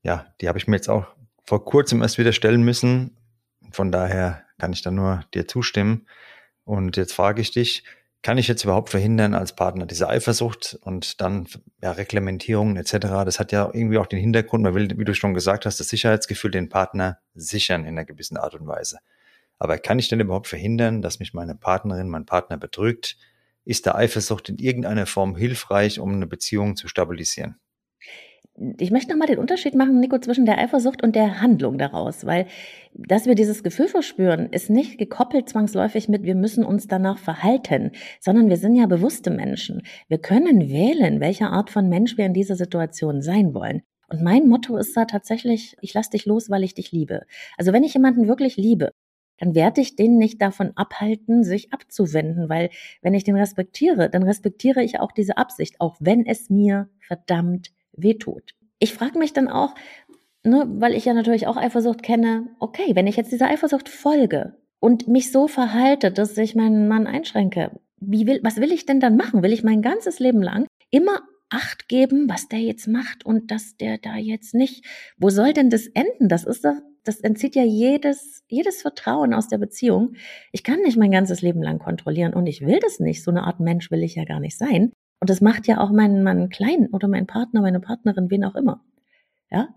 ja, 0.03 0.27
die 0.41 0.49
habe 0.49 0.59
ich 0.59 0.69
mir 0.69 0.77
jetzt 0.77 0.89
auch 0.89 1.07
vor 1.45 1.65
kurzem 1.67 2.01
erst 2.01 2.17
wieder 2.17 2.33
stellen 2.33 2.63
müssen. 2.63 3.19
Von 3.73 3.93
daher 3.93 4.45
kann 4.59 4.73
ich 4.73 4.81
da 4.81 4.91
nur 4.91 5.25
dir 5.35 5.47
zustimmen. 5.47 6.07
Und 6.65 6.97
jetzt 6.97 7.13
frage 7.13 7.41
ich 7.41 7.51
dich, 7.51 7.85
kann 8.23 8.39
ich 8.39 8.49
jetzt 8.49 8.65
überhaupt 8.65 8.89
verhindern 8.89 9.35
als 9.35 9.55
Partner 9.55 9.85
diese 9.85 10.09
Eifersucht 10.09 10.79
und 10.81 11.21
dann 11.21 11.47
ja, 11.83 11.93
Reglementierungen 11.93 12.77
etc. 12.77 12.93
Das 13.25 13.39
hat 13.39 13.53
ja 13.53 13.71
irgendwie 13.73 13.99
auch 13.99 14.07
den 14.07 14.19
Hintergrund, 14.19 14.65
man 14.65 14.75
will, 14.75 14.89
wie 14.97 15.05
du 15.05 15.15
schon 15.15 15.35
gesagt 15.35 15.67
hast, 15.67 15.79
das 15.79 15.89
Sicherheitsgefühl 15.89 16.51
den 16.51 16.71
Partner 16.71 17.19
sichern 17.35 17.83
in 17.83 17.89
einer 17.89 18.07
gewissen 18.07 18.39
Art 18.39 18.55
und 18.55 18.67
Weise. 18.67 18.99
Aber 19.59 19.77
kann 19.79 19.99
ich 19.99 20.09
denn 20.09 20.21
überhaupt 20.21 20.49
verhindern, 20.49 21.03
dass 21.03 21.19
mich 21.19 21.35
meine 21.35 21.55
Partnerin, 21.55 22.09
mein 22.09 22.25
Partner 22.25 22.57
betrügt? 22.57 23.19
Ist 23.67 23.85
der 23.85 23.95
Eifersucht 23.95 24.49
in 24.49 24.59
irgendeiner 24.59 25.07
Form 25.07 25.37
hilfreich, 25.37 26.01
um 26.01 26.15
eine 26.15 26.27
Beziehung 26.27 26.77
zu 26.77 26.89
stabilisieren? 26.89 27.57
Ich 28.79 28.91
möchte 28.91 29.11
nochmal 29.11 29.27
den 29.27 29.39
Unterschied 29.39 29.75
machen, 29.75 29.99
Nico, 29.99 30.19
zwischen 30.19 30.47
der 30.47 30.59
Eifersucht 30.59 31.03
und 31.03 31.17
der 31.17 31.41
Handlung 31.41 31.77
daraus, 31.77 32.25
weil 32.25 32.47
dass 32.95 33.27
wir 33.27 33.35
dieses 33.35 33.65
Gefühl 33.65 33.89
verspüren, 33.89 34.49
ist 34.51 34.71
nicht 34.71 34.99
gekoppelt 34.99 35.49
zwangsläufig 35.49 36.09
mit, 36.09 36.23
wir 36.23 36.37
müssen 36.37 36.65
uns 36.65 36.87
danach 36.87 37.19
verhalten, 37.19 37.91
sondern 38.21 38.49
wir 38.49 38.57
sind 38.57 38.77
ja 38.77 38.87
bewusste 38.87 39.31
Menschen. 39.31 39.83
Wir 40.09 40.19
können 40.19 40.69
wählen, 40.69 41.21
welche 41.21 41.47
Art 41.47 41.71
von 41.71 41.89
Mensch 41.89 42.17
wir 42.17 42.27
in 42.27 42.35
dieser 42.35 42.55
Situation 42.55 43.21
sein 43.21 43.53
wollen. 43.53 43.83
Und 44.09 44.23
mein 44.23 44.47
Motto 44.47 44.77
ist 44.77 44.97
da 44.97 45.07
tatsächlich, 45.07 45.77
ich 45.81 45.93
lass 45.95 46.11
dich 46.11 46.25
los, 46.25 46.51
weil 46.51 46.63
ich 46.63 46.75
dich 46.75 46.93
liebe. 46.93 47.23
Also 47.59 47.73
wenn 47.73 47.83
ich 47.83 47.95
jemanden 47.95 48.29
wirklich 48.29 48.57
liebe, 48.57 48.93
dann 49.39 49.57
werde 49.57 49.81
ich 49.81 49.97
den 49.97 50.17
nicht 50.17 50.41
davon 50.41 50.73
abhalten, 50.77 51.43
sich 51.43 51.73
abzuwenden, 51.73 52.49
weil 52.49 52.71
wenn 53.03 53.15
ich 53.15 53.25
den 53.25 53.35
respektiere, 53.35 54.09
dann 54.09 54.23
respektiere 54.23 54.85
ich 54.85 55.01
auch 55.01 55.11
diese 55.11 55.37
Absicht, 55.37 55.81
auch 55.81 55.97
wenn 55.99 56.25
es 56.25 56.51
mir 56.51 56.89
verdammt 57.01 57.73
wehtut. 57.97 58.55
Ich 58.79 58.95
frage 58.95 59.19
mich 59.19 59.33
dann 59.33 59.49
auch, 59.49 59.75
ne, 60.43 60.67
weil 60.69 60.95
ich 60.95 61.05
ja 61.05 61.15
natürlich 61.15 61.47
auch 61.47 61.57
Eifersucht 61.57 62.03
kenne, 62.03 62.49
okay, 62.59 62.95
wenn 62.95 63.07
ich 63.07 63.17
jetzt 63.17 63.33
dieser 63.33 63.49
Eifersucht 63.49 63.89
folge 63.89 64.57
und 64.81 65.09
mich 65.09 65.33
so 65.33 65.49
verhalte, 65.49 66.11
dass 66.11 66.37
ich 66.37 66.55
meinen 66.55 66.89
Mann 66.89 67.07
einschränke, 67.07 67.73
wie 68.01 68.27
will, 68.27 68.41
was 68.43 68.57
will 68.57 68.73
ich 68.73 68.87
denn 68.87 69.01
dann 69.01 69.17
machen? 69.17 69.43
Will 69.43 69.53
ich 69.53 69.65
mein 69.65 69.83
ganzes 69.83 70.19
Leben 70.19 70.43
lang 70.43 70.67
immer 70.91 71.21
Acht 71.51 71.89
geben, 71.89 72.29
was 72.29 72.49
der 72.49 72.59
jetzt 72.59 72.89
macht 72.89 73.25
und 73.25 73.53
dass 73.53 73.77
der 73.77 73.99
da 73.99 74.17
jetzt 74.17 74.55
nicht, 74.55 74.85
wo 75.19 75.31
soll 75.31 75.53
denn 75.53 75.71
das 75.71 75.87
enden? 75.87 76.29
Das 76.29 76.43
ist 76.43 76.65
doch, 76.65 76.75
das 77.05 77.21
entzieht 77.21 77.55
ja 77.55 77.63
jedes, 77.63 78.43
jedes 78.49 78.83
Vertrauen 78.83 79.33
aus 79.33 79.47
der 79.47 79.59
Beziehung. 79.59 80.15
Ich 80.51 80.65
kann 80.65 80.81
nicht 80.81 80.97
mein 80.97 81.13
ganzes 81.13 81.43
Leben 81.43 81.63
lang 81.63 81.79
kontrollieren 81.79 82.35
und 82.35 82.47
ich 82.47 82.63
will 82.63 82.81
das 82.81 82.99
nicht. 82.99 83.23
So 83.23 83.31
eine 83.31 83.45
Art 83.45 83.61
Mensch 83.61 83.91
will 83.93 84.03
ich 84.03 84.17
ja 84.17 84.25
gar 84.25 84.41
nicht 84.41 84.59
sein. 84.59 84.93
Und 85.21 85.31
das 85.31 85.41
macht 85.41 85.67
ja 85.67 85.81
auch 85.81 85.91
meinen, 85.91 86.23
meinen 86.23 86.51
Kleinen 86.51 86.89
oder 86.89 87.09
meinen 87.09 87.27
Partner, 87.27 87.61
meine 87.61 87.81
Partnerin, 87.81 88.31
wen 88.31 88.45
auch 88.45 88.55
immer. 88.55 88.81
Ja, 89.51 89.69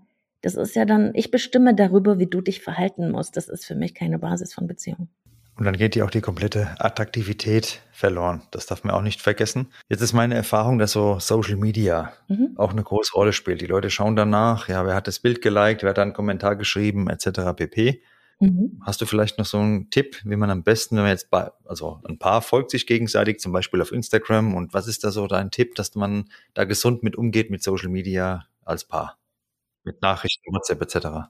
das 0.41 0.55
ist 0.55 0.75
ja 0.75 0.85
dann, 0.85 1.11
ich 1.13 1.31
bestimme 1.31 1.75
darüber, 1.75 2.19
wie 2.19 2.27
du 2.27 2.41
dich 2.41 2.61
verhalten 2.61 3.11
musst. 3.11 3.38
Das 3.38 3.47
ist 3.47 3.65
für 3.65 3.75
mich 3.75 3.93
keine 3.93 4.19
Basis 4.19 4.53
von 4.53 4.67
Beziehung. 4.67 5.09
Und 5.57 5.65
dann 5.65 5.75
geht 5.75 5.95
dir 5.95 6.05
auch 6.05 6.11
die 6.11 6.21
komplette 6.21 6.75
Attraktivität 6.79 7.81
verloren. 7.91 8.43
Das 8.51 8.67
darf 8.67 8.83
man 8.83 8.93
auch 8.93 9.01
nicht 9.01 9.21
vergessen. 9.21 9.71
Jetzt 9.89 10.01
ist 10.01 10.13
meine 10.13 10.35
Erfahrung, 10.35 10.77
dass 10.77 10.91
so 10.91 11.19
Social 11.19 11.55
Media 11.55 12.13
mhm. 12.27 12.51
auch 12.57 12.71
eine 12.71 12.83
große 12.83 13.13
Rolle 13.13 13.33
spielt. 13.33 13.61
Die 13.61 13.65
Leute 13.65 13.89
schauen 13.89 14.15
danach, 14.15 14.69
ja, 14.69 14.85
wer 14.85 14.93
hat 14.93 15.07
das 15.07 15.19
Bild 15.19 15.41
geliked, 15.41 15.81
wer 15.81 15.89
hat 15.89 15.97
da 15.97 16.03
einen 16.03 16.13
Kommentar 16.13 16.55
geschrieben, 16.55 17.09
etc. 17.09 17.55
pp. 17.55 18.03
Mhm. 18.39 18.79
Hast 18.85 19.01
du 19.01 19.05
vielleicht 19.05 19.39
noch 19.39 19.45
so 19.45 19.57
einen 19.57 19.89
Tipp, 19.89 20.21
wie 20.23 20.35
man 20.35 20.51
am 20.51 20.63
besten, 20.63 20.95
wenn 20.95 21.03
man 21.03 21.11
jetzt 21.11 21.31
bei, 21.31 21.49
also 21.65 21.99
ein 22.07 22.19
Paar 22.19 22.41
folgt 22.41 22.69
sich 22.69 22.85
gegenseitig, 22.85 23.39
zum 23.39 23.51
Beispiel 23.51 23.81
auf 23.81 23.91
Instagram, 23.91 24.53
und 24.53 24.73
was 24.73 24.88
ist 24.88 25.03
da 25.03 25.11
so 25.11 25.27
dein 25.27 25.49
Tipp, 25.49 25.75
dass 25.75 25.95
man 25.95 26.25
da 26.53 26.65
gesund 26.65 27.03
mit 27.03 27.15
umgeht 27.15 27.49
mit 27.49 27.63
Social 27.63 27.89
Media 27.89 28.45
als 28.63 28.85
Paar? 28.85 29.17
Mit 29.83 30.01
Nachrichten, 30.01 30.53
WhatsApp 30.53 30.81
etc. 30.81 31.29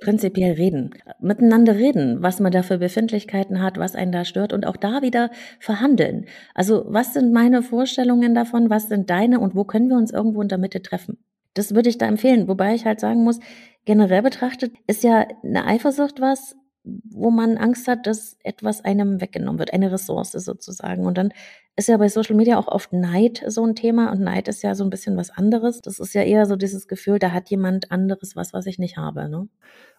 Prinzipiell 0.00 0.54
reden, 0.54 0.94
miteinander 1.20 1.74
reden, 1.76 2.22
was 2.22 2.40
man 2.40 2.50
da 2.50 2.62
für 2.62 2.78
Befindlichkeiten 2.78 3.60
hat, 3.62 3.78
was 3.78 3.94
einen 3.94 4.12
da 4.12 4.24
stört 4.24 4.52
und 4.54 4.66
auch 4.66 4.76
da 4.76 5.02
wieder 5.02 5.30
verhandeln. 5.60 6.26
Also 6.54 6.84
was 6.88 7.12
sind 7.12 7.32
meine 7.32 7.62
Vorstellungen 7.62 8.34
davon, 8.34 8.70
was 8.70 8.88
sind 8.88 9.10
deine 9.10 9.38
und 9.38 9.54
wo 9.54 9.64
können 9.64 9.88
wir 9.88 9.98
uns 9.98 10.10
irgendwo 10.10 10.40
in 10.40 10.48
der 10.48 10.58
Mitte 10.58 10.80
treffen? 10.80 11.18
Das 11.54 11.74
würde 11.74 11.88
ich 11.88 11.98
da 11.98 12.06
empfehlen, 12.06 12.48
wobei 12.48 12.74
ich 12.74 12.84
halt 12.84 13.00
sagen 13.00 13.24
muss, 13.24 13.40
generell 13.84 14.22
betrachtet 14.22 14.72
ist 14.86 15.02
ja 15.02 15.26
eine 15.42 15.66
Eifersucht 15.66 16.20
was, 16.20 16.56
wo 16.84 17.30
man 17.30 17.58
Angst 17.58 17.88
hat, 17.88 18.06
dass 18.06 18.36
etwas 18.42 18.84
einem 18.84 19.20
weggenommen 19.20 19.58
wird, 19.58 19.72
eine 19.72 19.92
Ressource 19.92 20.32
sozusagen. 20.32 21.06
Und 21.06 21.18
dann 21.18 21.32
ist 21.76 21.88
ja 21.88 21.96
bei 21.96 22.08
Social 22.08 22.36
Media 22.36 22.58
auch 22.58 22.68
oft 22.68 22.92
Neid 22.92 23.42
so 23.46 23.64
ein 23.64 23.74
Thema 23.74 24.10
und 24.12 24.20
Neid 24.20 24.48
ist 24.48 24.62
ja 24.62 24.74
so 24.74 24.84
ein 24.84 24.90
bisschen 24.90 25.16
was 25.16 25.30
anderes. 25.30 25.80
Das 25.80 25.98
ist 25.98 26.14
ja 26.14 26.22
eher 26.22 26.46
so 26.46 26.56
dieses 26.56 26.88
Gefühl, 26.88 27.18
da 27.18 27.32
hat 27.32 27.50
jemand 27.50 27.90
anderes 27.90 28.36
was, 28.36 28.52
was 28.52 28.66
ich 28.66 28.78
nicht 28.78 28.96
habe. 28.96 29.28
Ne? 29.28 29.48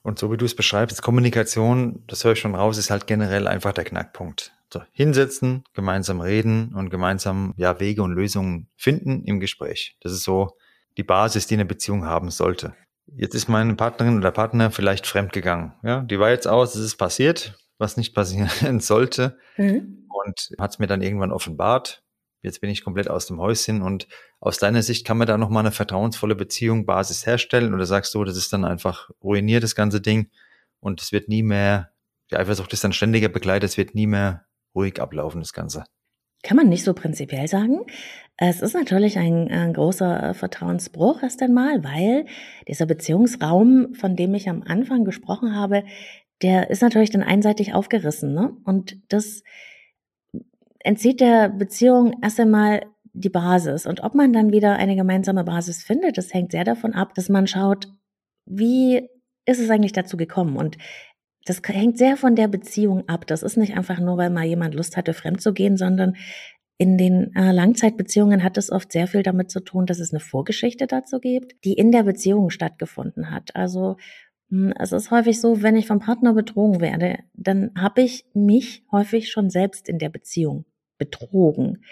Und 0.04 0.20
so 0.20 0.32
wie 0.32 0.38
du 0.38 0.46
es 0.46 0.56
beschreibst, 0.56 1.02
Kommunikation, 1.02 2.04
das 2.08 2.24
höre 2.24 2.34
ich 2.34 2.40
schon 2.40 2.56
raus, 2.56 2.78
ist 2.78 2.92
halt 2.92 3.08
generell 3.08 3.48
einfach 3.48 3.74
der 3.74 3.84
Knackpunkt. 3.84 4.54
So, 4.74 4.82
hinsetzen, 4.94 5.66
gemeinsam 5.74 6.22
reden 6.22 6.74
und 6.74 6.90
gemeinsam 6.90 7.54
ja 7.58 7.80
Wege 7.80 8.04
und 8.04 8.14
Lösungen 8.14 8.68
finden 8.78 9.26
im 9.26 9.42
Gespräch. 9.42 9.98
Das 10.00 10.14
ist 10.14 10.24
so 10.24 10.56
die 11.02 11.08
Basis, 11.08 11.48
die 11.48 11.56
eine 11.56 11.66
Beziehung 11.66 12.06
haben 12.06 12.30
sollte. 12.30 12.76
Jetzt 13.08 13.34
ist 13.34 13.50
meine 13.50 13.74
Partnerin 13.74 14.18
oder 14.18 14.30
Partner 14.30 14.70
vielleicht 14.70 15.08
fremdgegangen. 15.08 15.74
Ja, 15.84 16.02
die 16.02 16.20
war 16.20 16.30
jetzt 16.30 16.48
aus, 16.48 16.76
es 16.76 16.86
ist 16.86 16.98
passiert, 16.98 17.58
was 17.80 17.98
nicht 17.98 18.14
passieren 18.14 18.80
sollte. 18.80 19.38
Mhm. 19.58 20.08
Und 20.10 20.52
hat 20.60 20.72
es 20.72 20.80
mir 20.80 20.86
dann 20.86 21.02
irgendwann 21.02 21.32
offenbart. 21.32 22.04
Jetzt 22.44 22.62
bin 22.62 22.70
ich 22.70 22.84
komplett 22.84 23.10
aus 23.10 23.26
dem 23.26 23.40
Häuschen 23.40 23.82
und 23.82 24.08
aus 24.40 24.60
deiner 24.60 24.84
Sicht 24.84 25.06
kann 25.06 25.18
man 25.18 25.28
da 25.28 25.40
nochmal 25.40 25.64
eine 25.64 25.72
vertrauensvolle 25.72 26.36
Beziehung, 26.36 26.86
Basis 26.86 27.26
herstellen 27.26 27.74
oder 27.74 27.88
sagst 27.88 28.14
du, 28.14 28.24
das 28.24 28.38
ist 28.38 28.54
dann 28.54 28.64
einfach 28.64 29.10
ruiniert, 29.24 29.64
das 29.64 29.76
ganze 29.76 30.02
Ding 30.02 30.30
und 30.80 31.02
es 31.02 31.12
wird 31.12 31.30
nie 31.30 31.44
mehr, 31.44 31.92
die 32.32 32.38
Eifersucht 32.38 32.74
ist 32.74 32.84
dann 32.84 32.94
ständiger 32.94 33.30
Begleiter, 33.30 33.66
es 33.66 33.78
wird 33.78 33.94
nie 33.94 34.08
mehr 34.08 34.46
ruhig 34.74 35.00
ablaufen, 35.00 35.42
das 35.42 35.54
Ganze. 35.54 35.84
Kann 36.44 36.58
man 36.58 36.70
nicht 36.70 36.84
so 36.84 36.94
prinzipiell 36.94 37.48
sagen. 37.48 37.82
Es 38.38 38.62
ist 38.62 38.74
natürlich 38.74 39.20
ein, 39.20 39.50
ein 39.50 39.74
großer 39.74 40.34
Vertrauensbruch 40.34 41.22
erst 41.22 41.42
einmal, 41.44 41.84
weil 41.84 42.26
dieser 42.68 42.88
Beziehungsraum, 42.88 43.94
von 43.94 44.16
dem 44.16 44.34
ich 44.34 44.50
am 44.50 44.64
Anfang 44.64 45.06
gesprochen 45.06 45.56
habe, 45.56 45.84
der 46.42 46.72
ist 46.72 46.82
natürlich 46.82 47.12
dann 47.12 47.22
einseitig 47.22 47.74
aufgerissen. 47.74 48.34
Ne? 48.34 48.58
Und 48.64 48.98
das 49.10 49.44
entzieht 50.80 51.20
der 51.20 51.50
Beziehung 51.50 52.16
erst 52.24 52.40
einmal 52.40 52.82
die 53.14 53.30
Basis. 53.30 53.86
Und 53.86 54.02
ob 54.02 54.16
man 54.16 54.34
dann 54.34 54.52
wieder 54.52 54.76
eine 54.76 54.96
gemeinsame 54.96 55.44
Basis 55.44 55.84
findet, 55.84 56.18
das 56.18 56.34
hängt 56.34 56.52
sehr 56.52 56.64
davon 56.64 56.94
ab, 56.94 57.14
dass 57.14 57.30
man 57.30 57.46
schaut, 57.46 57.88
wie 58.46 59.08
ist 59.46 59.60
es 59.60 59.70
eigentlich 59.70 59.94
dazu 59.94 60.18
gekommen? 60.18 60.56
Und 60.56 60.78
das 61.46 61.62
hängt 61.66 61.98
sehr 61.98 62.18
von 62.18 62.36
der 62.36 62.48
Beziehung 62.48 63.08
ab. 63.08 63.26
Das 63.28 63.44
ist 63.44 63.58
nicht 63.58 63.76
einfach 63.76 64.00
nur, 64.00 64.18
weil 64.18 64.30
mal 64.30 64.46
jemand 64.46 64.76
Lust 64.76 64.98
hatte, 64.98 65.14
fremd 65.14 65.42
zu 65.42 65.54
gehen, 65.54 65.78
sondern 65.78 66.16
in 66.78 66.98
den 66.98 67.36
äh, 67.36 67.52
Langzeitbeziehungen 67.52 68.44
hat 68.44 68.58
es 68.58 68.72
oft 68.72 68.92
sehr 68.92 69.08
viel 69.08 69.24
damit 69.24 69.52
zu 69.52 69.60
tun, 69.60 69.86
dass 69.86 70.00
es 70.00 70.12
eine 70.12 70.20
Vorgeschichte 70.20 70.88
dazu 70.88 71.20
gibt, 71.20 71.64
die 71.64 71.74
in 71.74 71.92
der 71.92 72.04
Beziehung 72.04 72.50
stattgefunden 72.50 73.30
hat. 73.30 73.56
Also 73.56 73.98
hm, 74.50 74.74
es 74.80 74.92
ist 74.92 75.12
häufig 75.12 75.40
so, 75.40 75.62
wenn 75.62 75.76
ich 75.76 75.88
vom 75.88 76.00
Partner 76.00 76.34
betrogen 76.34 76.82
werde, 76.82 77.20
dann 77.34 77.72
habe 77.78 78.02
ich 78.02 78.26
mich 78.34 78.84
häufig 78.92 79.30
schon 79.32 79.50
selbst 79.50 79.88
in 79.90 80.00
der 80.00 80.10
Beziehung 80.10 80.66
betrogen. 80.98 81.84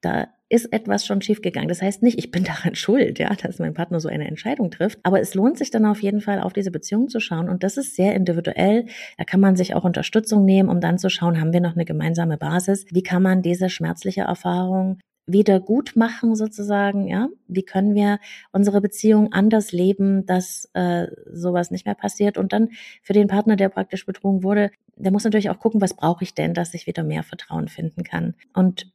Da 0.00 0.28
ist 0.50 0.72
etwas 0.72 1.06
schon 1.06 1.22
schiefgegangen. 1.22 1.68
Das 1.68 1.80
heißt 1.80 2.02
nicht, 2.02 2.18
ich 2.18 2.30
bin 2.30 2.44
daran 2.44 2.74
schuld, 2.74 3.18
ja, 3.18 3.34
dass 3.34 3.58
mein 3.58 3.72
Partner 3.72 4.00
so 4.00 4.08
eine 4.08 4.28
Entscheidung 4.28 4.70
trifft. 4.70 4.98
Aber 5.04 5.20
es 5.20 5.34
lohnt 5.34 5.56
sich 5.56 5.70
dann 5.70 5.86
auf 5.86 6.02
jeden 6.02 6.20
Fall, 6.20 6.40
auf 6.40 6.52
diese 6.52 6.70
Beziehung 6.70 7.08
zu 7.08 7.20
schauen. 7.20 7.48
Und 7.48 7.62
das 7.62 7.78
ist 7.78 7.96
sehr 7.96 8.14
individuell. 8.14 8.86
Da 9.16 9.24
kann 9.24 9.40
man 9.40 9.56
sich 9.56 9.74
auch 9.74 9.84
Unterstützung 9.84 10.44
nehmen, 10.44 10.68
um 10.68 10.80
dann 10.80 10.98
zu 10.98 11.08
schauen, 11.08 11.40
haben 11.40 11.52
wir 11.52 11.60
noch 11.60 11.74
eine 11.74 11.84
gemeinsame 11.86 12.36
Basis? 12.36 12.84
Wie 12.90 13.02
kann 13.02 13.22
man 13.22 13.42
diese 13.42 13.70
schmerzliche 13.70 14.22
Erfahrung 14.22 14.98
wieder 15.26 15.60
gut 15.60 15.92
machen 15.94 16.34
sozusagen, 16.34 17.06
ja? 17.06 17.28
Wie 17.46 17.62
können 17.62 17.94
wir 17.94 18.18
unsere 18.50 18.80
Beziehung 18.80 19.32
anders 19.32 19.70
leben, 19.70 20.26
dass 20.26 20.68
äh, 20.72 21.06
sowas 21.32 21.70
nicht 21.70 21.86
mehr 21.86 21.94
passiert? 21.94 22.36
Und 22.36 22.52
dann 22.52 22.70
für 23.02 23.12
den 23.12 23.28
Partner, 23.28 23.54
der 23.54 23.68
praktisch 23.68 24.06
betrogen 24.06 24.42
wurde, 24.42 24.72
der 24.96 25.12
muss 25.12 25.22
natürlich 25.22 25.50
auch 25.50 25.60
gucken, 25.60 25.80
was 25.80 25.94
brauche 25.94 26.24
ich 26.24 26.34
denn, 26.34 26.52
dass 26.54 26.74
ich 26.74 26.88
wieder 26.88 27.04
mehr 27.04 27.22
Vertrauen 27.22 27.68
finden 27.68 28.02
kann. 28.02 28.34
Und 28.52 28.90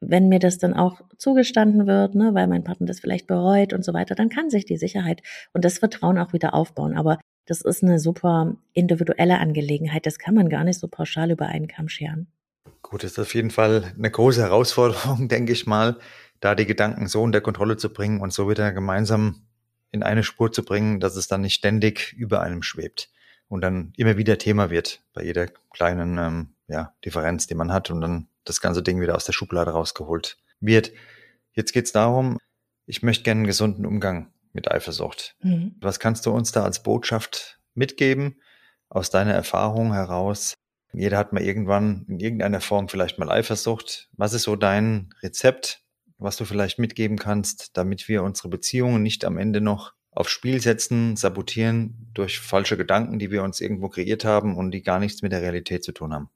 wenn 0.00 0.28
mir 0.28 0.38
das 0.38 0.58
dann 0.58 0.74
auch 0.74 1.00
zugestanden 1.16 1.86
wird, 1.86 2.14
ne, 2.14 2.34
weil 2.34 2.46
mein 2.46 2.64
Partner 2.64 2.86
das 2.86 3.00
vielleicht 3.00 3.26
bereut 3.26 3.72
und 3.72 3.84
so 3.84 3.94
weiter, 3.94 4.14
dann 4.14 4.28
kann 4.28 4.50
sich 4.50 4.64
die 4.64 4.76
Sicherheit 4.76 5.22
und 5.52 5.64
das 5.64 5.78
Vertrauen 5.78 6.18
auch 6.18 6.32
wieder 6.32 6.54
aufbauen. 6.54 6.96
Aber 6.96 7.18
das 7.46 7.60
ist 7.62 7.82
eine 7.82 7.98
super 7.98 8.56
individuelle 8.72 9.38
Angelegenheit. 9.38 10.04
Das 10.04 10.18
kann 10.18 10.34
man 10.34 10.48
gar 10.48 10.64
nicht 10.64 10.78
so 10.78 10.88
pauschal 10.88 11.30
über 11.30 11.46
einen 11.46 11.68
Kamm 11.68 11.88
scheren. 11.88 12.26
Gut, 12.82 13.02
das 13.02 13.12
ist 13.12 13.18
auf 13.18 13.34
jeden 13.34 13.50
Fall 13.50 13.92
eine 13.96 14.10
große 14.10 14.42
Herausforderung, 14.42 15.28
denke 15.28 15.52
ich 15.52 15.66
mal, 15.66 15.96
da 16.40 16.54
die 16.54 16.66
Gedanken 16.66 17.06
so 17.06 17.22
unter 17.22 17.40
Kontrolle 17.40 17.76
zu 17.76 17.92
bringen 17.92 18.20
und 18.20 18.32
so 18.32 18.50
wieder 18.50 18.72
gemeinsam 18.72 19.42
in 19.92 20.02
eine 20.02 20.22
Spur 20.22 20.52
zu 20.52 20.64
bringen, 20.64 21.00
dass 21.00 21.16
es 21.16 21.28
dann 21.28 21.40
nicht 21.40 21.54
ständig 21.54 22.12
über 22.12 22.42
einem 22.42 22.62
schwebt 22.62 23.08
und 23.48 23.62
dann 23.62 23.92
immer 23.96 24.16
wieder 24.16 24.38
Thema 24.38 24.70
wird 24.70 25.02
bei 25.14 25.24
jeder 25.24 25.46
kleinen 25.72 26.18
ähm, 26.18 26.48
ja, 26.68 26.94
Differenz, 27.04 27.46
die 27.46 27.54
man 27.54 27.72
hat 27.72 27.90
und 27.90 28.00
dann 28.00 28.28
das 28.44 28.60
ganze 28.60 28.82
Ding 28.82 29.00
wieder 29.00 29.16
aus 29.16 29.24
der 29.24 29.32
Schublade 29.32 29.72
rausgeholt 29.72 30.38
wird. 30.60 30.92
Jetzt 31.52 31.72
geht's 31.72 31.92
darum, 31.92 32.38
ich 32.86 33.02
möchte 33.02 33.24
gerne 33.24 33.40
einen 33.40 33.46
gesunden 33.46 33.86
Umgang 33.86 34.32
mit 34.52 34.70
Eifersucht. 34.70 35.36
Mhm. 35.42 35.76
Was 35.80 36.00
kannst 36.00 36.26
du 36.26 36.30
uns 36.30 36.52
da 36.52 36.64
als 36.64 36.82
Botschaft 36.82 37.60
mitgeben 37.74 38.40
aus 38.88 39.10
deiner 39.10 39.34
Erfahrung 39.34 39.92
heraus? 39.92 40.54
Jeder 40.92 41.18
hat 41.18 41.32
mal 41.32 41.42
irgendwann 41.42 42.06
in 42.08 42.20
irgendeiner 42.20 42.60
Form 42.60 42.88
vielleicht 42.88 43.18
mal 43.18 43.30
Eifersucht. 43.30 44.08
Was 44.12 44.32
ist 44.32 44.44
so 44.44 44.56
dein 44.56 45.10
Rezept, 45.22 45.82
was 46.18 46.36
du 46.36 46.44
vielleicht 46.44 46.78
mitgeben 46.78 47.18
kannst, 47.18 47.76
damit 47.76 48.08
wir 48.08 48.22
unsere 48.22 48.48
Beziehungen 48.48 49.02
nicht 49.02 49.24
am 49.24 49.36
Ende 49.36 49.60
noch 49.60 49.92
aufs 50.10 50.30
Spiel 50.30 50.60
setzen, 50.62 51.16
sabotieren 51.16 52.10
durch 52.14 52.40
falsche 52.40 52.78
Gedanken, 52.78 53.18
die 53.18 53.30
wir 53.30 53.42
uns 53.42 53.60
irgendwo 53.60 53.90
kreiert 53.90 54.24
haben 54.24 54.56
und 54.56 54.70
die 54.70 54.82
gar 54.82 54.98
nichts 54.98 55.20
mit 55.20 55.32
der 55.32 55.42
Realität 55.42 55.84
zu 55.84 55.92
tun 55.92 56.14
haben? 56.14 56.30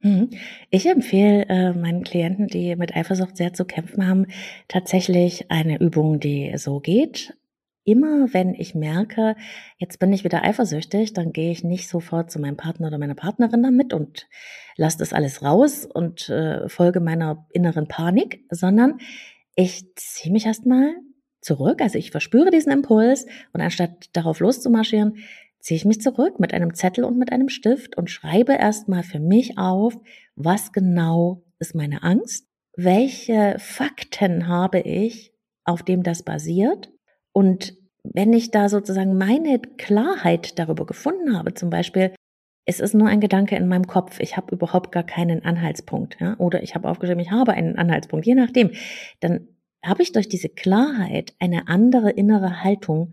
Mhm. 0.00 0.30
Ich 0.70 0.86
empfehle 0.86 1.46
äh, 1.48 1.72
meinen 1.72 2.04
Klienten, 2.04 2.46
die 2.46 2.76
mit 2.76 2.94
Eifersucht 2.94 3.36
sehr 3.36 3.52
zu 3.52 3.64
kämpfen 3.64 4.06
haben, 4.06 4.26
tatsächlich 4.68 5.50
eine 5.50 5.80
Übung, 5.80 6.20
die 6.20 6.52
so 6.56 6.80
geht. 6.80 7.34
Immer 7.84 8.32
wenn 8.32 8.54
ich 8.54 8.74
merke, 8.74 9.34
jetzt 9.78 9.98
bin 9.98 10.12
ich 10.12 10.22
wieder 10.22 10.44
eifersüchtig, 10.44 11.14
dann 11.14 11.32
gehe 11.32 11.50
ich 11.50 11.64
nicht 11.64 11.88
sofort 11.88 12.30
zu 12.30 12.38
meinem 12.38 12.56
Partner 12.56 12.88
oder 12.88 12.98
meiner 12.98 13.14
Partnerin 13.14 13.62
damit 13.62 13.94
und 13.94 14.28
lasse 14.76 14.98
das 14.98 15.12
alles 15.12 15.42
raus 15.42 15.86
und 15.86 16.28
äh, 16.28 16.68
folge 16.68 17.00
meiner 17.00 17.46
inneren 17.50 17.88
Panik, 17.88 18.44
sondern 18.50 18.98
ich 19.56 19.94
ziehe 19.96 20.32
mich 20.32 20.46
erstmal 20.46 20.94
zurück. 21.40 21.80
Also 21.80 21.98
ich 21.98 22.10
verspüre 22.10 22.50
diesen 22.50 22.72
Impuls 22.72 23.26
und 23.52 23.60
anstatt 23.60 24.10
darauf 24.12 24.40
loszumarschieren, 24.40 25.16
ziehe 25.60 25.76
ich 25.76 25.84
mich 25.84 26.00
zurück 26.00 26.40
mit 26.40 26.54
einem 26.54 26.74
Zettel 26.74 27.04
und 27.04 27.18
mit 27.18 27.32
einem 27.32 27.48
Stift 27.48 27.96
und 27.96 28.10
schreibe 28.10 28.54
erstmal 28.54 29.02
für 29.02 29.20
mich 29.20 29.58
auf, 29.58 29.96
was 30.36 30.72
genau 30.72 31.42
ist 31.58 31.74
meine 31.74 32.02
Angst, 32.02 32.46
welche 32.76 33.56
Fakten 33.58 34.46
habe 34.46 34.80
ich, 34.80 35.32
auf 35.64 35.82
dem 35.82 36.02
das 36.02 36.22
basiert? 36.22 36.90
Und 37.32 37.74
wenn 38.04 38.32
ich 38.32 38.50
da 38.50 38.68
sozusagen 38.68 39.18
meine 39.18 39.58
Klarheit 39.58 40.58
darüber 40.58 40.86
gefunden 40.86 41.36
habe, 41.36 41.54
zum 41.54 41.70
Beispiel, 41.70 42.14
es 42.64 42.80
ist 42.80 42.94
nur 42.94 43.08
ein 43.08 43.20
Gedanke 43.20 43.56
in 43.56 43.66
meinem 43.66 43.86
Kopf, 43.86 44.20
ich 44.20 44.36
habe 44.36 44.54
überhaupt 44.54 44.92
gar 44.92 45.02
keinen 45.02 45.44
Anhaltspunkt, 45.44 46.18
ja, 46.20 46.36
oder 46.38 46.62
ich 46.62 46.74
habe 46.74 46.88
aufgeschrieben, 46.88 47.20
ich 47.20 47.30
habe 47.30 47.52
einen 47.52 47.76
Anhaltspunkt, 47.76 48.26
je 48.26 48.34
nachdem, 48.34 48.70
dann 49.20 49.48
habe 49.84 50.02
ich 50.02 50.12
durch 50.12 50.28
diese 50.28 50.48
Klarheit 50.48 51.34
eine 51.38 51.68
andere 51.68 52.10
innere 52.10 52.62
Haltung, 52.62 53.12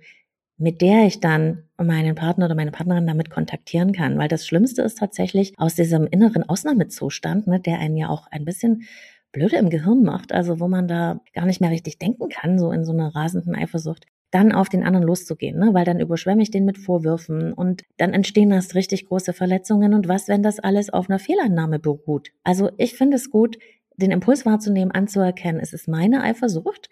mit 0.57 0.81
der 0.81 1.05
ich 1.05 1.19
dann 1.19 1.63
meinen 1.77 2.15
Partner 2.15 2.45
oder 2.45 2.55
meine 2.55 2.71
Partnerin 2.71 3.07
damit 3.07 3.29
kontaktieren 3.29 3.91
kann. 3.91 4.17
Weil 4.17 4.29
das 4.29 4.47
Schlimmste 4.47 4.81
ist 4.81 4.97
tatsächlich 4.97 5.53
aus 5.57 5.75
diesem 5.75 6.07
inneren 6.07 6.47
Ausnahmezustand, 6.47 7.47
ne, 7.47 7.59
der 7.59 7.79
einen 7.79 7.97
ja 7.97 8.09
auch 8.09 8.27
ein 8.31 8.45
bisschen 8.45 8.83
blöde 9.31 9.57
im 9.57 9.69
Gehirn 9.69 10.03
macht, 10.03 10.31
also 10.31 10.61
wo 10.61 10.69
man 10.69 10.87
da 10.87 11.19
gar 11.33 11.45
nicht 11.45 11.59
mehr 11.59 11.69
richtig 11.69 11.99
denken 11.99 12.29
kann, 12.29 12.57
so 12.57 12.71
in 12.71 12.85
so 12.85 12.93
einer 12.93 13.13
rasenden 13.13 13.53
Eifersucht, 13.53 14.05
dann 14.31 14.53
auf 14.53 14.69
den 14.69 14.83
anderen 14.83 15.05
loszugehen, 15.05 15.59
ne? 15.59 15.73
weil 15.73 15.85
dann 15.85 15.99
überschwemme 15.99 16.41
ich 16.41 16.51
den 16.51 16.65
mit 16.65 16.77
Vorwürfen 16.77 17.53
und 17.53 17.83
dann 17.97 18.13
entstehen 18.13 18.51
erst 18.51 18.75
richtig 18.75 19.07
große 19.07 19.33
Verletzungen 19.33 19.93
und 19.93 20.07
was, 20.07 20.29
wenn 20.29 20.41
das 20.41 20.59
alles 20.59 20.89
auf 20.89 21.09
einer 21.09 21.19
Fehlannahme 21.19 21.79
beruht. 21.79 22.31
Also 22.43 22.69
ich 22.77 22.95
finde 22.95 23.17
es 23.17 23.29
gut, 23.29 23.57
den 23.97 24.11
Impuls 24.11 24.45
wahrzunehmen, 24.45 24.91
anzuerkennen, 24.91 25.61
es 25.61 25.73
ist 25.73 25.87
meine 25.87 26.23
Eifersucht, 26.23 26.89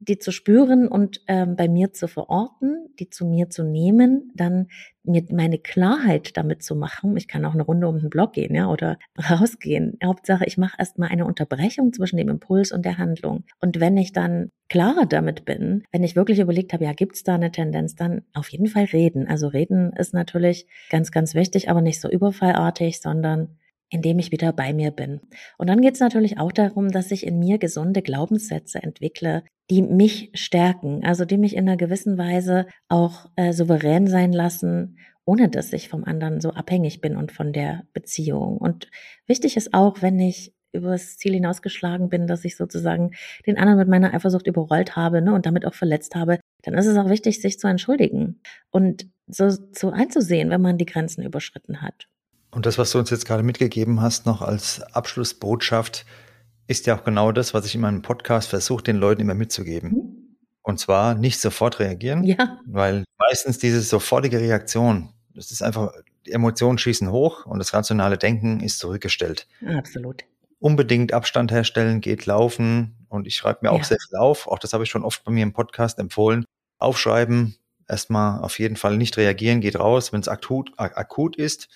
die 0.00 0.18
zu 0.18 0.32
spüren 0.32 0.88
und 0.88 1.20
ähm, 1.28 1.56
bei 1.56 1.68
mir 1.68 1.92
zu 1.92 2.08
verorten, 2.08 2.88
die 2.98 3.10
zu 3.10 3.26
mir 3.26 3.50
zu 3.50 3.62
nehmen, 3.62 4.32
dann 4.34 4.68
mir 5.02 5.22
meine 5.30 5.58
Klarheit 5.58 6.36
damit 6.38 6.62
zu 6.62 6.74
machen. 6.74 7.16
Ich 7.18 7.28
kann 7.28 7.44
auch 7.44 7.52
eine 7.52 7.62
Runde 7.62 7.86
um 7.86 7.98
den 7.98 8.08
Block 8.08 8.32
gehen, 8.32 8.54
ja, 8.54 8.68
oder 8.70 8.98
rausgehen. 9.30 9.98
Hauptsache, 10.02 10.46
ich 10.46 10.56
mache 10.56 10.76
erstmal 10.78 11.10
eine 11.10 11.26
Unterbrechung 11.26 11.92
zwischen 11.92 12.16
dem 12.16 12.30
Impuls 12.30 12.72
und 12.72 12.84
der 12.86 12.96
Handlung. 12.96 13.44
Und 13.60 13.78
wenn 13.78 13.98
ich 13.98 14.12
dann 14.12 14.50
klarer 14.70 15.04
damit 15.04 15.44
bin, 15.44 15.84
wenn 15.92 16.02
ich 16.02 16.16
wirklich 16.16 16.38
überlegt 16.38 16.72
habe, 16.72 16.84
ja, 16.84 16.94
gibt's 16.94 17.22
da 17.22 17.34
eine 17.34 17.52
Tendenz, 17.52 17.94
dann 17.94 18.22
auf 18.32 18.48
jeden 18.48 18.68
Fall 18.68 18.84
reden. 18.84 19.28
Also 19.28 19.48
reden 19.48 19.92
ist 19.92 20.14
natürlich 20.14 20.66
ganz, 20.88 21.12
ganz 21.12 21.34
wichtig, 21.34 21.68
aber 21.68 21.82
nicht 21.82 22.00
so 22.00 22.10
überfallartig, 22.10 23.00
sondern 23.00 23.58
indem 23.90 24.18
ich 24.20 24.30
wieder 24.30 24.52
bei 24.52 24.72
mir 24.72 24.92
bin. 24.92 25.20
Und 25.58 25.68
dann 25.68 25.80
geht 25.80 25.94
es 25.94 26.00
natürlich 26.00 26.38
auch 26.38 26.52
darum, 26.52 26.90
dass 26.90 27.10
ich 27.10 27.26
in 27.26 27.38
mir 27.38 27.58
gesunde 27.58 28.02
Glaubenssätze 28.02 28.82
entwickle, 28.82 29.42
die 29.70 29.82
mich 29.82 30.30
stärken, 30.34 31.04
also 31.04 31.24
die 31.24 31.38
mich 31.38 31.54
in 31.54 31.68
einer 31.68 31.76
gewissen 31.76 32.18
Weise 32.18 32.66
auch 32.88 33.30
äh, 33.36 33.52
souverän 33.52 34.08
sein 34.08 34.32
lassen, 34.32 34.98
ohne 35.24 35.48
dass 35.48 35.72
ich 35.72 35.88
vom 35.88 36.04
anderen 36.04 36.40
so 36.40 36.50
abhängig 36.50 37.00
bin 37.00 37.16
und 37.16 37.30
von 37.30 37.52
der 37.52 37.84
Beziehung. 37.92 38.58
Und 38.58 38.90
wichtig 39.26 39.56
ist 39.56 39.72
auch, 39.72 40.02
wenn 40.02 40.18
ich 40.18 40.52
übers 40.72 41.16
Ziel 41.18 41.34
hinausgeschlagen 41.34 42.08
bin, 42.08 42.26
dass 42.26 42.44
ich 42.44 42.56
sozusagen 42.56 43.12
den 43.46 43.58
anderen 43.58 43.78
mit 43.78 43.88
meiner 43.88 44.12
Eifersucht 44.12 44.46
überrollt 44.46 44.96
habe 44.96 45.22
ne, 45.22 45.32
und 45.32 45.46
damit 45.46 45.64
auch 45.66 45.74
verletzt 45.74 46.14
habe, 46.14 46.40
dann 46.62 46.74
ist 46.74 46.86
es 46.86 46.96
auch 46.96 47.08
wichtig, 47.08 47.40
sich 47.40 47.58
zu 47.58 47.66
entschuldigen 47.66 48.40
und 48.70 49.08
so, 49.26 49.50
so 49.50 49.90
einzusehen, 49.90 50.50
wenn 50.50 50.60
man 50.60 50.78
die 50.78 50.86
Grenzen 50.86 51.22
überschritten 51.22 51.82
hat. 51.82 52.08
Und 52.50 52.66
das, 52.66 52.78
was 52.78 52.90
du 52.90 52.98
uns 52.98 53.10
jetzt 53.10 53.26
gerade 53.26 53.44
mitgegeben 53.44 54.00
hast, 54.00 54.26
noch 54.26 54.42
als 54.42 54.82
Abschlussbotschaft, 54.82 56.04
ist 56.70 56.86
ja 56.86 56.96
auch 56.96 57.02
genau 57.02 57.32
das, 57.32 57.52
was 57.52 57.66
ich 57.66 57.74
in 57.74 57.80
meinem 57.80 58.00
Podcast 58.00 58.48
versuche, 58.48 58.84
den 58.84 58.96
Leuten 58.96 59.22
immer 59.22 59.34
mitzugeben. 59.34 59.90
Mhm. 59.90 60.36
Und 60.62 60.78
zwar 60.78 61.16
nicht 61.16 61.40
sofort 61.40 61.80
reagieren, 61.80 62.22
ja. 62.22 62.60
weil 62.64 63.02
meistens 63.18 63.58
diese 63.58 63.80
sofortige 63.80 64.38
Reaktion, 64.38 65.08
das 65.34 65.50
ist 65.50 65.62
einfach, 65.62 65.90
die 66.26 66.30
Emotionen 66.30 66.78
schießen 66.78 67.10
hoch 67.10 67.44
und 67.44 67.58
das 67.58 67.74
rationale 67.74 68.18
Denken 68.18 68.60
ist 68.60 68.78
zurückgestellt. 68.78 69.48
Absolut. 69.66 70.22
Unbedingt 70.60 71.12
Abstand 71.12 71.50
herstellen, 71.50 72.00
geht 72.00 72.26
laufen 72.26 72.94
und 73.08 73.26
ich 73.26 73.34
schreibe 73.34 73.60
mir 73.62 73.72
auch 73.72 73.78
ja. 73.78 73.84
sehr 73.84 73.98
viel 74.08 74.18
auf. 74.18 74.46
Auch 74.46 74.60
das 74.60 74.72
habe 74.72 74.84
ich 74.84 74.90
schon 74.90 75.02
oft 75.02 75.24
bei 75.24 75.32
mir 75.32 75.42
im 75.42 75.52
Podcast 75.52 75.98
empfohlen. 75.98 76.44
Aufschreiben, 76.78 77.56
erstmal 77.88 78.42
auf 78.42 78.60
jeden 78.60 78.76
Fall 78.76 78.96
nicht 78.96 79.16
reagieren, 79.16 79.60
geht 79.60 79.76
raus, 79.76 80.12
wenn 80.12 80.20
es 80.20 80.28
akut, 80.28 80.72
akut 80.76 81.34
ist 81.34 81.68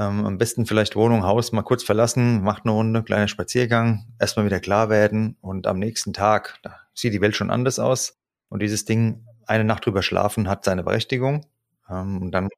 ähm, 0.00 0.24
am 0.24 0.38
besten 0.38 0.64
vielleicht 0.64 0.96
Wohnung, 0.96 1.24
Haus 1.24 1.52
mal 1.52 1.62
kurz 1.62 1.82
verlassen, 1.82 2.42
macht 2.42 2.64
eine 2.64 2.72
Runde, 2.72 3.02
kleiner 3.02 3.28
Spaziergang, 3.28 4.06
erstmal 4.18 4.46
wieder 4.46 4.58
klar 4.58 4.88
werden 4.88 5.36
und 5.42 5.66
am 5.66 5.78
nächsten 5.78 6.14
Tag, 6.14 6.58
da 6.62 6.76
sieht 6.94 7.12
die 7.12 7.20
Welt 7.20 7.36
schon 7.36 7.50
anders 7.50 7.78
aus. 7.78 8.18
Und 8.48 8.62
dieses 8.62 8.86
Ding, 8.86 9.26
eine 9.46 9.64
Nacht 9.64 9.84
drüber 9.84 10.02
schlafen, 10.02 10.48
hat 10.48 10.64
seine 10.64 10.84
Berechtigung. 10.84 11.46
Ähm, 11.88 12.22
und 12.22 12.32
dann 12.32 12.48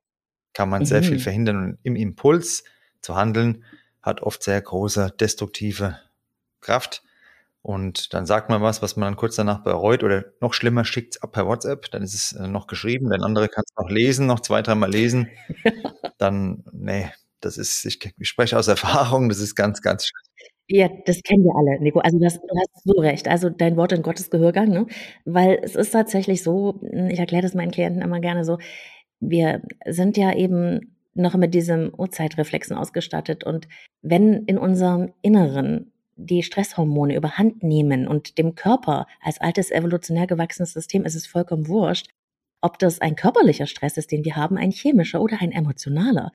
kann 0.52 0.68
man 0.68 0.82
mhm. 0.82 0.86
sehr 0.86 1.02
viel 1.02 1.16
mhm. 1.16 1.20
verhindern. 1.20 1.56
Und 1.64 1.78
im 1.82 1.96
Impuls 1.96 2.62
zu 3.00 3.16
handeln 3.16 3.64
hat 4.02 4.22
oft 4.22 4.42
sehr 4.42 4.60
große 4.60 5.12
destruktive 5.18 5.98
Kraft. 6.60 7.02
Und 7.60 8.14
dann 8.14 8.26
sagt 8.26 8.50
man 8.50 8.62
was, 8.62 8.82
was 8.82 8.96
man 8.96 9.06
dann 9.06 9.16
kurz 9.16 9.36
danach 9.36 9.62
bereut 9.62 10.02
oder 10.04 10.24
noch 10.40 10.52
schlimmer 10.54 10.84
schickt 10.84 11.16
es 11.16 11.22
ab 11.22 11.32
per 11.32 11.46
WhatsApp, 11.46 11.90
dann 11.90 12.02
ist 12.02 12.14
es 12.14 12.32
äh, 12.32 12.46
noch 12.46 12.66
geschrieben, 12.66 13.10
der 13.10 13.22
andere 13.22 13.48
kann 13.48 13.64
es 13.66 13.74
noch 13.76 13.88
lesen, 13.88 14.26
noch 14.26 14.40
zwei, 14.40 14.62
dreimal 14.62 14.90
lesen. 14.90 15.28
dann, 16.18 16.64
nee, 16.72 17.10
das 17.44 17.58
ist, 17.58 17.84
ich, 17.84 17.98
ich 18.18 18.28
spreche 18.28 18.58
aus 18.58 18.68
Erfahrung, 18.68 19.28
das 19.28 19.38
ist 19.38 19.54
ganz, 19.54 19.82
ganz 19.82 20.06
schlecht. 20.06 20.52
Ja, 20.68 20.88
das 21.06 21.22
kennen 21.22 21.44
wir 21.44 21.54
alle, 21.54 21.82
Nico. 21.82 21.98
Also 21.98 22.18
das, 22.18 22.40
du 22.40 22.48
hast 22.56 22.84
so 22.84 23.00
recht. 23.00 23.28
Also 23.28 23.50
dein 23.50 23.76
Wort 23.76 23.92
in 23.92 24.02
Gottes 24.02 24.30
Gehörgang, 24.30 24.70
ne? 24.70 24.86
Weil 25.24 25.60
es 25.62 25.76
ist 25.76 25.90
tatsächlich 25.90 26.42
so, 26.42 26.80
ich 27.10 27.18
erkläre 27.18 27.42
das 27.42 27.54
meinen 27.54 27.72
Klienten 27.72 28.00
immer 28.00 28.20
gerne 28.20 28.44
so, 28.44 28.58
wir 29.20 29.62
sind 29.86 30.16
ja 30.16 30.34
eben 30.34 30.96
noch 31.14 31.34
mit 31.34 31.52
diesem 31.54 31.92
Uhrzeitreflexen 31.96 32.76
ausgestattet. 32.76 33.44
Und 33.44 33.68
wenn 34.02 34.44
in 34.44 34.56
unserem 34.56 35.12
Inneren 35.20 35.92
die 36.16 36.42
Stresshormone 36.42 37.16
überhand 37.16 37.62
nehmen 37.62 38.06
und 38.08 38.38
dem 38.38 38.54
Körper 38.54 39.06
als 39.20 39.40
altes 39.40 39.70
evolutionär 39.70 40.26
gewachsenes 40.26 40.72
System 40.72 41.04
ist 41.04 41.14
es 41.14 41.26
vollkommen 41.26 41.68
wurscht, 41.68 42.08
ob 42.60 42.78
das 42.78 43.00
ein 43.00 43.16
körperlicher 43.16 43.66
Stress 43.66 43.96
ist, 43.96 44.12
den 44.12 44.24
wir 44.24 44.36
haben, 44.36 44.56
ein 44.56 44.70
chemischer 44.70 45.20
oder 45.20 45.38
ein 45.40 45.52
emotionaler. 45.52 46.32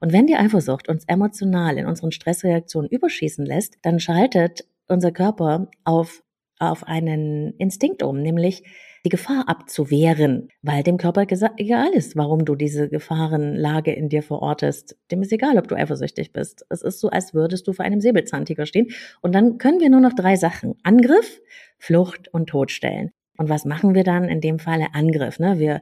Und 0.00 0.12
wenn 0.12 0.26
die 0.26 0.36
Eifersucht 0.36 0.88
uns 0.88 1.04
emotional 1.06 1.76
in 1.76 1.86
unseren 1.86 2.10
Stressreaktionen 2.12 2.90
überschießen 2.90 3.44
lässt, 3.44 3.76
dann 3.82 4.00
schaltet 4.00 4.66
unser 4.88 5.12
Körper 5.12 5.68
auf, 5.84 6.22
auf 6.58 6.86
einen 6.86 7.54
Instinkt 7.58 8.02
um, 8.02 8.20
nämlich 8.20 8.64
die 9.04 9.10
Gefahr 9.10 9.44
abzuwehren, 9.46 10.48
weil 10.62 10.82
dem 10.82 10.98
Körper 10.98 11.22
egal 11.56 11.90
ist, 11.92 12.16
warum 12.16 12.44
du 12.44 12.54
diese 12.54 12.88
Gefahrenlage 12.88 13.92
in 13.92 14.08
dir 14.08 14.22
verortest. 14.22 14.96
Dem 15.10 15.22
ist 15.22 15.32
egal, 15.32 15.58
ob 15.58 15.68
du 15.68 15.74
eifersüchtig 15.74 16.32
bist. 16.32 16.66
Es 16.68 16.82
ist 16.82 17.00
so, 17.00 17.08
als 17.08 17.32
würdest 17.32 17.66
du 17.66 17.72
vor 17.72 17.84
einem 17.84 18.00
Säbelzahntiger 18.00 18.66
stehen. 18.66 18.88
Und 19.22 19.34
dann 19.34 19.58
können 19.58 19.80
wir 19.80 19.88
nur 19.88 20.00
noch 20.00 20.12
drei 20.12 20.36
Sachen. 20.36 20.74
Angriff, 20.82 21.40
Flucht 21.78 22.28
und 22.32 22.48
Todstellen. 22.48 23.12
Und 23.38 23.48
was 23.48 23.64
machen 23.64 23.94
wir 23.94 24.04
dann 24.04 24.28
in 24.28 24.42
dem 24.42 24.58
Falle? 24.58 24.88
Angriff. 24.92 25.38
Ne? 25.38 25.58
Wir 25.58 25.80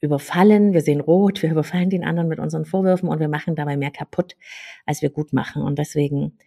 überfallen, 0.00 0.72
wir 0.72 0.82
sehen 0.82 1.00
rot, 1.00 1.42
wir 1.42 1.50
überfallen 1.50 1.90
den 1.90 2.04
anderen 2.04 2.28
mit 2.28 2.38
unseren 2.38 2.64
Vorwürfen 2.64 3.08
und 3.08 3.20
wir 3.20 3.28
machen 3.28 3.54
dabei 3.54 3.76
mehr 3.76 3.90
kaputt, 3.90 4.36
als 4.84 5.02
wir 5.02 5.10
gut 5.10 5.32
machen. 5.32 5.62
Und 5.62 5.78
deswegen, 5.78 6.38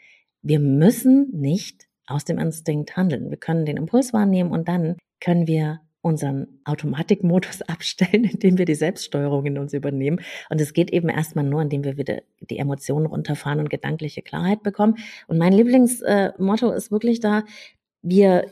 wir 0.41 0.59
müssen 0.59 1.29
nicht 1.31 1.87
aus 2.05 2.25
dem 2.25 2.39
Instinkt 2.39 2.95
handeln. 2.97 3.29
Wir 3.29 3.37
können 3.37 3.65
den 3.65 3.77
Impuls 3.77 4.13
wahrnehmen 4.13 4.51
und 4.51 4.67
dann 4.67 4.97
können 5.19 5.47
wir 5.47 5.81
unseren 6.01 6.47
Automatikmodus 6.63 7.61
abstellen, 7.67 8.23
indem 8.23 8.57
wir 8.57 8.65
die 8.65 8.75
Selbststeuerung 8.75 9.45
in 9.45 9.57
uns 9.57 9.73
übernehmen. 9.73 10.21
Und 10.49 10.61
es 10.61 10.73
geht 10.73 10.91
eben 10.91 11.09
erstmal 11.09 11.45
nur, 11.45 11.61
indem 11.61 11.83
wir 11.83 11.97
wieder 11.97 12.21
die 12.39 12.57
Emotionen 12.57 13.05
runterfahren 13.05 13.59
und 13.59 13.69
gedankliche 13.69 14.21
Klarheit 14.21 14.63
bekommen. 14.63 14.97
Und 15.27 15.37
mein 15.37 15.53
Lieblingsmotto 15.53 16.71
äh, 16.71 16.75
ist 16.75 16.91
wirklich 16.91 17.19
da, 17.19 17.43
wir 18.01 18.45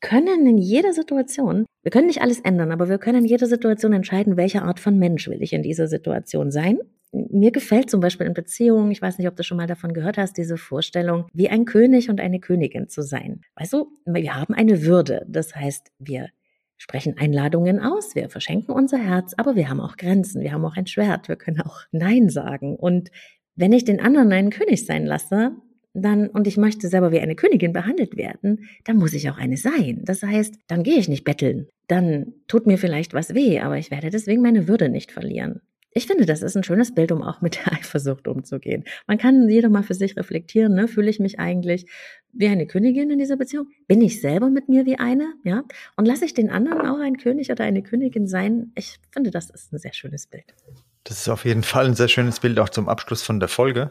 können 0.00 0.46
in 0.46 0.58
jeder 0.58 0.92
Situation, 0.92 1.66
wir 1.82 1.90
können 1.90 2.06
nicht 2.06 2.22
alles 2.22 2.40
ändern, 2.40 2.72
aber 2.72 2.88
wir 2.88 2.98
können 2.98 3.20
in 3.20 3.24
jeder 3.24 3.46
Situation 3.46 3.92
entscheiden, 3.92 4.36
welche 4.36 4.62
Art 4.62 4.80
von 4.80 4.98
Mensch 4.98 5.28
will 5.28 5.42
ich 5.42 5.52
in 5.52 5.62
dieser 5.62 5.88
Situation 5.88 6.50
sein. 6.50 6.78
Mir 7.12 7.50
gefällt 7.50 7.90
zum 7.90 8.00
Beispiel 8.00 8.26
in 8.26 8.34
Beziehungen, 8.34 8.90
ich 8.92 9.02
weiß 9.02 9.18
nicht, 9.18 9.26
ob 9.26 9.36
du 9.36 9.42
schon 9.42 9.56
mal 9.56 9.66
davon 9.66 9.92
gehört 9.92 10.16
hast, 10.16 10.36
diese 10.36 10.56
Vorstellung, 10.56 11.26
wie 11.32 11.48
ein 11.48 11.64
König 11.64 12.08
und 12.08 12.20
eine 12.20 12.38
Königin 12.38 12.88
zu 12.88 13.02
sein. 13.02 13.40
Weißt 13.56 13.72
du, 13.72 13.88
wir 14.06 14.36
haben 14.36 14.54
eine 14.54 14.82
Würde. 14.82 15.26
Das 15.28 15.54
heißt, 15.56 15.90
wir 15.98 16.28
sprechen 16.76 17.18
Einladungen 17.18 17.80
aus, 17.80 18.14
wir 18.14 18.30
verschenken 18.30 18.74
unser 18.74 18.98
Herz, 18.98 19.34
aber 19.36 19.54
wir 19.54 19.68
haben 19.68 19.80
auch 19.80 19.96
Grenzen, 19.96 20.40
wir 20.40 20.52
haben 20.52 20.64
auch 20.64 20.76
ein 20.76 20.86
Schwert, 20.86 21.28
wir 21.28 21.36
können 21.36 21.60
auch 21.60 21.80
Nein 21.90 22.30
sagen. 22.30 22.76
Und 22.76 23.10
wenn 23.56 23.72
ich 23.72 23.84
den 23.84 24.00
anderen 24.00 24.32
einen 24.32 24.50
König 24.50 24.86
sein 24.86 25.04
lasse, 25.04 25.52
dann, 25.92 26.28
und 26.28 26.46
ich 26.46 26.56
möchte 26.56 26.88
selber 26.88 27.12
wie 27.12 27.20
eine 27.20 27.34
Königin 27.34 27.72
behandelt 27.72 28.16
werden, 28.16 28.68
dann 28.84 28.96
muss 28.96 29.12
ich 29.12 29.28
auch 29.30 29.38
eine 29.38 29.56
sein. 29.56 30.02
Das 30.04 30.22
heißt, 30.22 30.54
dann 30.68 30.82
gehe 30.82 30.98
ich 30.98 31.08
nicht 31.08 31.24
betteln. 31.24 31.68
Dann 31.88 32.34
tut 32.46 32.66
mir 32.66 32.78
vielleicht 32.78 33.14
was 33.14 33.34
weh, 33.34 33.60
aber 33.60 33.78
ich 33.78 33.90
werde 33.90 34.10
deswegen 34.10 34.42
meine 34.42 34.68
Würde 34.68 34.88
nicht 34.88 35.10
verlieren. 35.10 35.60
Ich 35.92 36.06
finde, 36.06 36.24
das 36.24 36.42
ist 36.42 36.56
ein 36.56 36.62
schönes 36.62 36.94
Bild, 36.94 37.10
um 37.10 37.22
auch 37.22 37.40
mit 37.40 37.56
der 37.56 37.72
Eifersucht 37.72 38.28
umzugehen. 38.28 38.84
Man 39.08 39.18
kann 39.18 39.48
jeder 39.48 39.68
mal 39.68 39.82
für 39.82 39.94
sich 39.94 40.16
reflektieren, 40.16 40.74
ne? 40.74 40.86
Fühle 40.86 41.10
ich 41.10 41.18
mich 41.18 41.40
eigentlich 41.40 41.86
wie 42.32 42.46
eine 42.46 42.68
Königin 42.68 43.10
in 43.10 43.18
dieser 43.18 43.36
Beziehung? 43.36 43.66
Bin 43.88 44.00
ich 44.00 44.20
selber 44.20 44.50
mit 44.50 44.68
mir 44.68 44.86
wie 44.86 45.00
eine? 45.00 45.32
Ja? 45.42 45.64
Und 45.96 46.06
lasse 46.06 46.24
ich 46.24 46.32
den 46.32 46.48
anderen 46.48 46.86
auch 46.86 47.00
ein 47.00 47.16
König 47.16 47.50
oder 47.50 47.64
eine 47.64 47.82
Königin 47.82 48.28
sein? 48.28 48.70
Ich 48.76 48.98
finde, 49.10 49.32
das 49.32 49.50
ist 49.50 49.72
ein 49.72 49.78
sehr 49.78 49.92
schönes 49.92 50.28
Bild. 50.28 50.54
Das 51.02 51.18
ist 51.18 51.28
auf 51.28 51.44
jeden 51.44 51.64
Fall 51.64 51.86
ein 51.86 51.94
sehr 51.94 52.08
schönes 52.08 52.38
Bild 52.38 52.60
auch 52.60 52.68
zum 52.68 52.88
Abschluss 52.88 53.22
von 53.22 53.40
der 53.40 53.48
Folge. 53.48 53.90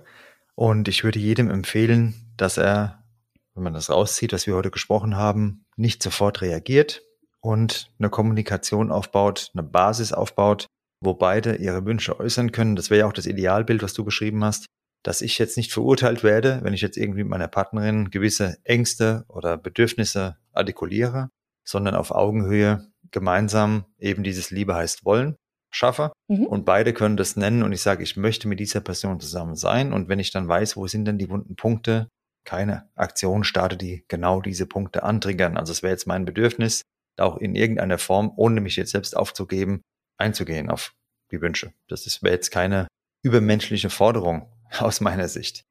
Und 0.59 0.89
ich 0.89 1.05
würde 1.05 1.19
jedem 1.19 1.49
empfehlen, 1.49 2.33
dass 2.35 2.57
er, 2.57 3.05
wenn 3.53 3.63
man 3.63 3.73
das 3.73 3.89
rauszieht, 3.89 4.33
was 4.33 4.45
wir 4.45 4.55
heute 4.55 4.71
gesprochen 4.71 5.15
haben, 5.15 5.63
nicht 5.77 6.03
sofort 6.03 6.41
reagiert 6.41 7.01
und 7.39 7.93
eine 7.97 8.09
Kommunikation 8.09 8.91
aufbaut, 8.91 9.51
eine 9.53 9.63
Basis 9.63 10.11
aufbaut, 10.11 10.67
wo 11.01 11.13
beide 11.13 11.55
ihre 11.55 11.85
Wünsche 11.85 12.19
äußern 12.19 12.51
können. 12.51 12.75
Das 12.75 12.89
wäre 12.89 12.99
ja 12.99 13.07
auch 13.07 13.13
das 13.13 13.25
Idealbild, 13.25 13.81
was 13.81 13.93
du 13.93 14.03
beschrieben 14.03 14.43
hast, 14.43 14.65
dass 15.01 15.21
ich 15.21 15.39
jetzt 15.39 15.55
nicht 15.55 15.71
verurteilt 15.71 16.25
werde, 16.25 16.59
wenn 16.61 16.73
ich 16.73 16.81
jetzt 16.81 16.97
irgendwie 16.97 17.23
mit 17.23 17.31
meiner 17.31 17.47
Partnerin 17.47 18.09
gewisse 18.09 18.57
Ängste 18.65 19.23
oder 19.29 19.55
Bedürfnisse 19.55 20.35
artikuliere, 20.51 21.29
sondern 21.65 21.95
auf 21.95 22.11
Augenhöhe 22.11 22.85
gemeinsam 23.11 23.85
eben 23.97 24.23
dieses 24.23 24.51
Liebe 24.51 24.75
heißt 24.75 25.05
wollen 25.05 25.37
schaffe 25.71 26.11
mhm. 26.27 26.45
und 26.45 26.65
beide 26.65 26.93
können 26.93 27.17
das 27.17 27.35
nennen 27.35 27.63
und 27.63 27.71
ich 27.71 27.81
sage, 27.81 28.03
ich 28.03 28.17
möchte 28.17 28.47
mit 28.47 28.59
dieser 28.59 28.81
Person 28.81 29.19
zusammen 29.19 29.55
sein 29.55 29.93
und 29.93 30.09
wenn 30.09 30.19
ich 30.19 30.31
dann 30.31 30.47
weiß, 30.47 30.77
wo 30.77 30.87
sind 30.87 31.05
denn 31.05 31.17
die 31.17 31.29
wunden 31.29 31.55
Punkte, 31.55 32.07
keine 32.45 32.89
Aktion 32.95 33.43
starte, 33.43 33.77
die 33.77 34.05
genau 34.07 34.41
diese 34.41 34.65
Punkte 34.65 35.03
antriggern. 35.03 35.57
Also 35.57 35.71
es 35.71 35.83
wäre 35.83 35.91
jetzt 35.91 36.07
mein 36.07 36.25
Bedürfnis, 36.25 36.81
auch 37.17 37.37
in 37.37 37.53
irgendeiner 37.53 37.97
Form, 37.97 38.31
ohne 38.37 38.61
mich 38.61 38.75
jetzt 38.75 38.91
selbst 38.91 39.15
aufzugeben, 39.15 39.81
einzugehen 40.17 40.69
auf 40.69 40.93
die 41.31 41.41
Wünsche. 41.41 41.73
Das 41.87 42.23
wäre 42.23 42.33
jetzt 42.33 42.49
keine 42.49 42.87
übermenschliche 43.23 43.89
Forderung 43.89 44.51
aus 44.79 45.01
meiner 45.01 45.27
Sicht. 45.27 45.65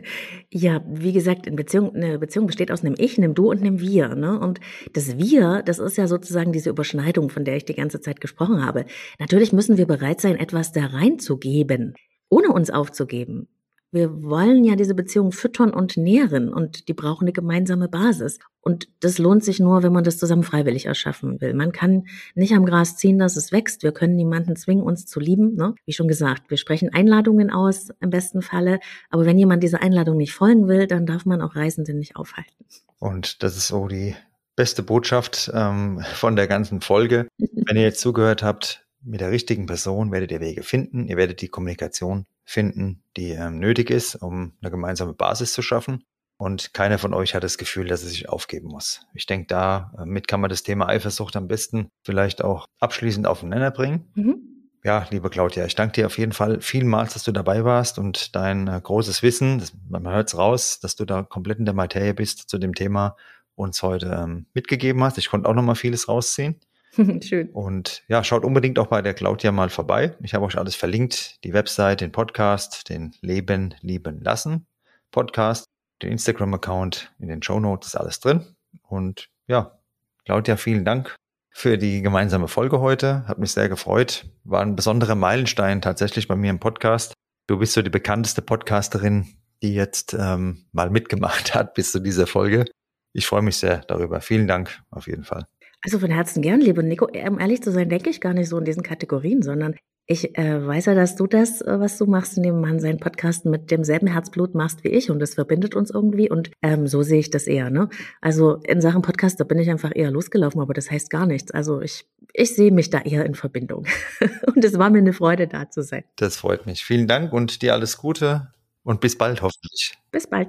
ja, 0.50 0.84
wie 0.86 1.12
gesagt, 1.12 1.46
in 1.46 1.56
Beziehung, 1.56 1.94
eine 1.94 2.18
Beziehung 2.18 2.46
besteht 2.46 2.70
aus 2.70 2.84
einem 2.84 2.94
Ich, 2.98 3.18
einem 3.18 3.34
Du 3.34 3.50
und 3.50 3.60
einem 3.60 3.80
Wir. 3.80 4.14
Ne? 4.14 4.38
Und 4.38 4.60
das 4.92 5.18
Wir, 5.18 5.62
das 5.62 5.78
ist 5.78 5.96
ja 5.96 6.06
sozusagen 6.06 6.52
diese 6.52 6.70
Überschneidung, 6.70 7.30
von 7.30 7.44
der 7.44 7.56
ich 7.56 7.64
die 7.64 7.74
ganze 7.74 8.00
Zeit 8.00 8.20
gesprochen 8.20 8.64
habe. 8.64 8.86
Natürlich 9.18 9.52
müssen 9.52 9.76
wir 9.76 9.86
bereit 9.86 10.20
sein, 10.20 10.36
etwas 10.36 10.72
da 10.72 10.86
reinzugeben, 10.86 11.94
ohne 12.28 12.48
uns 12.52 12.70
aufzugeben. 12.70 13.48
Wir 13.92 14.22
wollen 14.22 14.64
ja 14.64 14.76
diese 14.76 14.94
Beziehung 14.94 15.32
füttern 15.32 15.72
und 15.74 15.96
nähren 15.96 16.52
und 16.52 16.86
die 16.88 16.94
brauchen 16.94 17.24
eine 17.24 17.32
gemeinsame 17.32 17.88
Basis. 17.88 18.38
Und 18.60 18.88
das 19.00 19.18
lohnt 19.18 19.42
sich 19.42 19.58
nur, 19.58 19.82
wenn 19.82 19.92
man 19.92 20.04
das 20.04 20.18
zusammen 20.18 20.44
freiwillig 20.44 20.86
erschaffen 20.86 21.40
will. 21.40 21.54
Man 21.54 21.72
kann 21.72 22.06
nicht 22.34 22.52
am 22.52 22.66
Gras 22.66 22.96
ziehen, 22.96 23.18
dass 23.18 23.36
es 23.36 23.52
wächst. 23.52 23.82
Wir 23.82 23.92
können 23.92 24.14
niemanden 24.14 24.54
zwingen, 24.54 24.84
uns 24.84 25.06
zu 25.06 25.18
lieben. 25.18 25.54
Ne? 25.54 25.74
Wie 25.86 25.92
schon 25.92 26.08
gesagt, 26.08 26.50
wir 26.50 26.56
sprechen 26.56 26.92
Einladungen 26.92 27.50
aus 27.50 27.88
im 28.00 28.10
besten 28.10 28.42
Falle. 28.42 28.78
Aber 29.08 29.24
wenn 29.24 29.38
jemand 29.38 29.62
dieser 29.62 29.82
Einladung 29.82 30.18
nicht 30.18 30.34
folgen 30.34 30.68
will, 30.68 30.86
dann 30.86 31.06
darf 31.06 31.24
man 31.24 31.40
auch 31.40 31.56
Reisende 31.56 31.94
nicht 31.94 32.16
aufhalten. 32.16 32.64
Und 32.98 33.42
das 33.42 33.56
ist 33.56 33.68
so 33.68 33.88
die 33.88 34.14
beste 34.54 34.82
Botschaft 34.82 35.50
ähm, 35.54 36.04
von 36.14 36.36
der 36.36 36.46
ganzen 36.46 36.80
Folge. 36.80 37.26
wenn 37.38 37.76
ihr 37.76 37.82
jetzt 37.82 38.00
zugehört 38.00 38.42
habt, 38.42 38.86
mit 39.02 39.20
der 39.20 39.30
richtigen 39.30 39.66
Person 39.66 40.12
werdet 40.12 40.30
ihr 40.30 40.40
Wege 40.40 40.62
finden. 40.62 41.08
Ihr 41.08 41.16
werdet 41.16 41.40
die 41.40 41.48
Kommunikation 41.48 42.26
finden, 42.50 43.04
die 43.16 43.30
ähm, 43.30 43.60
nötig 43.60 43.90
ist, 43.90 44.16
um 44.16 44.54
eine 44.60 44.70
gemeinsame 44.70 45.14
Basis 45.14 45.52
zu 45.52 45.62
schaffen. 45.62 46.02
Und 46.36 46.74
keiner 46.74 46.98
von 46.98 47.14
euch 47.14 47.34
hat 47.34 47.44
das 47.44 47.58
Gefühl, 47.58 47.86
dass 47.86 48.02
er 48.02 48.08
sich 48.08 48.28
aufgeben 48.28 48.68
muss. 48.68 49.02
Ich 49.14 49.26
denke, 49.26 49.46
damit 49.46 50.26
kann 50.26 50.40
man 50.40 50.50
das 50.50 50.62
Thema 50.62 50.88
Eifersucht 50.88 51.36
am 51.36 51.48
besten 51.48 51.90
vielleicht 52.02 52.42
auch 52.42 52.66
abschließend 52.80 53.26
auf 53.26 53.40
den 53.40 53.50
Nenner 53.50 53.70
bringen. 53.70 54.10
Mhm. 54.14 54.38
Ja, 54.82 55.06
liebe 55.10 55.28
Claudia, 55.28 55.66
ich 55.66 55.74
danke 55.74 55.92
dir 55.92 56.06
auf 56.06 56.16
jeden 56.16 56.32
Fall 56.32 56.60
vielmals, 56.62 57.12
dass 57.12 57.24
du 57.24 57.32
dabei 57.32 57.64
warst 57.64 57.98
und 57.98 58.34
dein 58.34 58.66
äh, 58.66 58.80
großes 58.82 59.22
Wissen, 59.22 59.58
das, 59.58 59.74
man 59.88 60.08
hört 60.08 60.28
es 60.28 60.38
raus, 60.38 60.80
dass 60.80 60.96
du 60.96 61.04
da 61.04 61.22
komplett 61.22 61.58
in 61.58 61.66
der 61.66 61.74
Materie 61.74 62.14
bist 62.14 62.48
zu 62.48 62.58
dem 62.58 62.74
Thema 62.74 63.16
uns 63.54 63.82
heute 63.82 64.06
ähm, 64.06 64.46
mitgegeben 64.54 65.04
hast. 65.04 65.18
Ich 65.18 65.28
konnte 65.28 65.48
auch 65.48 65.54
noch 65.54 65.62
mal 65.62 65.74
vieles 65.74 66.08
rausziehen. 66.08 66.58
Schön. 67.22 67.50
Und 67.50 68.02
ja, 68.08 68.24
schaut 68.24 68.44
unbedingt 68.44 68.78
auch 68.78 68.88
bei 68.88 69.02
der 69.02 69.14
Claudia 69.14 69.52
mal 69.52 69.70
vorbei. 69.70 70.16
Ich 70.22 70.34
habe 70.34 70.44
euch 70.44 70.58
alles 70.58 70.74
verlinkt, 70.74 71.42
die 71.44 71.52
Website, 71.52 72.00
den 72.00 72.12
Podcast, 72.12 72.88
den 72.88 73.14
Leben, 73.20 73.74
Lieben, 73.80 74.20
Lassen 74.22 74.66
Podcast, 75.10 75.66
den 76.02 76.12
Instagram-Account, 76.12 77.12
in 77.18 77.28
den 77.28 77.42
Show 77.42 77.60
Notes 77.60 77.88
ist 77.88 77.96
alles 77.96 78.20
drin. 78.20 78.56
Und 78.82 79.28
ja, 79.46 79.78
Claudia, 80.24 80.56
vielen 80.56 80.84
Dank 80.84 81.16
für 81.50 81.78
die 81.78 82.02
gemeinsame 82.02 82.48
Folge 82.48 82.80
heute. 82.80 83.26
Hat 83.26 83.38
mich 83.38 83.52
sehr 83.52 83.68
gefreut. 83.68 84.26
War 84.44 84.62
ein 84.62 84.76
besonderer 84.76 85.14
Meilenstein 85.14 85.82
tatsächlich 85.82 86.28
bei 86.28 86.36
mir 86.36 86.50
im 86.50 86.60
Podcast. 86.60 87.14
Du 87.46 87.58
bist 87.58 87.72
so 87.72 87.82
die 87.82 87.90
bekannteste 87.90 88.42
Podcasterin, 88.42 89.26
die 89.62 89.74
jetzt 89.74 90.14
ähm, 90.18 90.66
mal 90.72 90.90
mitgemacht 90.90 91.54
hat 91.54 91.74
bis 91.74 91.92
zu 91.92 92.00
dieser 92.00 92.26
Folge. 92.26 92.64
Ich 93.12 93.26
freue 93.26 93.42
mich 93.42 93.56
sehr 93.56 93.78
darüber. 93.88 94.20
Vielen 94.20 94.46
Dank 94.46 94.80
auf 94.90 95.08
jeden 95.08 95.24
Fall. 95.24 95.46
Also 95.82 95.98
von 95.98 96.10
Herzen 96.10 96.42
gern, 96.42 96.60
liebe 96.60 96.82
Nico. 96.82 97.06
Um 97.06 97.38
ehrlich 97.38 97.62
zu 97.62 97.72
sein, 97.72 97.88
denke 97.88 98.10
ich 98.10 98.20
gar 98.20 98.34
nicht 98.34 98.48
so 98.48 98.58
in 98.58 98.64
diesen 98.64 98.82
Kategorien, 98.82 99.42
sondern 99.42 99.74
ich 100.06 100.36
äh, 100.36 100.66
weiß 100.66 100.86
ja, 100.86 100.94
dass 100.94 101.14
du 101.14 101.28
das, 101.28 101.60
äh, 101.60 101.78
was 101.78 101.96
du 101.96 102.04
machst 102.04 102.36
in 102.36 102.42
dem 102.42 102.60
Mann, 102.60 102.80
seinen 102.80 102.98
Podcast 102.98 103.46
mit 103.46 103.70
demselben 103.70 104.08
Herzblut 104.08 104.56
machst 104.56 104.82
wie 104.82 104.88
ich 104.88 105.08
und 105.08 105.20
das 105.20 105.34
verbindet 105.34 105.76
uns 105.76 105.90
irgendwie 105.90 106.28
und 106.28 106.50
ähm, 106.62 106.88
so 106.88 107.02
sehe 107.02 107.20
ich 107.20 107.30
das 107.30 107.46
eher. 107.46 107.70
Ne? 107.70 107.88
Also 108.20 108.56
in 108.56 108.80
Sachen 108.80 109.02
Podcast, 109.02 109.38
da 109.38 109.44
bin 109.44 109.58
ich 109.58 109.70
einfach 109.70 109.92
eher 109.94 110.10
losgelaufen, 110.10 110.60
aber 110.60 110.74
das 110.74 110.90
heißt 110.90 111.10
gar 111.10 111.26
nichts. 111.26 111.52
Also 111.52 111.80
ich, 111.80 112.06
ich 112.32 112.56
sehe 112.56 112.72
mich 112.72 112.90
da 112.90 112.98
eher 113.02 113.24
in 113.24 113.36
Verbindung 113.36 113.86
und 114.54 114.64
es 114.64 114.76
war 114.78 114.90
mir 114.90 114.98
eine 114.98 115.12
Freude, 115.12 115.46
da 115.46 115.70
zu 115.70 115.82
sein. 115.82 116.02
Das 116.16 116.36
freut 116.36 116.66
mich. 116.66 116.84
Vielen 116.84 117.06
Dank 117.06 117.32
und 117.32 117.62
dir 117.62 117.72
alles 117.72 117.96
Gute 117.96 118.52
und 118.82 119.00
bis 119.00 119.16
bald 119.16 119.42
hoffentlich. 119.42 119.94
Bis 120.10 120.26
bald. 120.26 120.48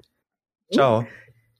Ciao. 0.73 1.05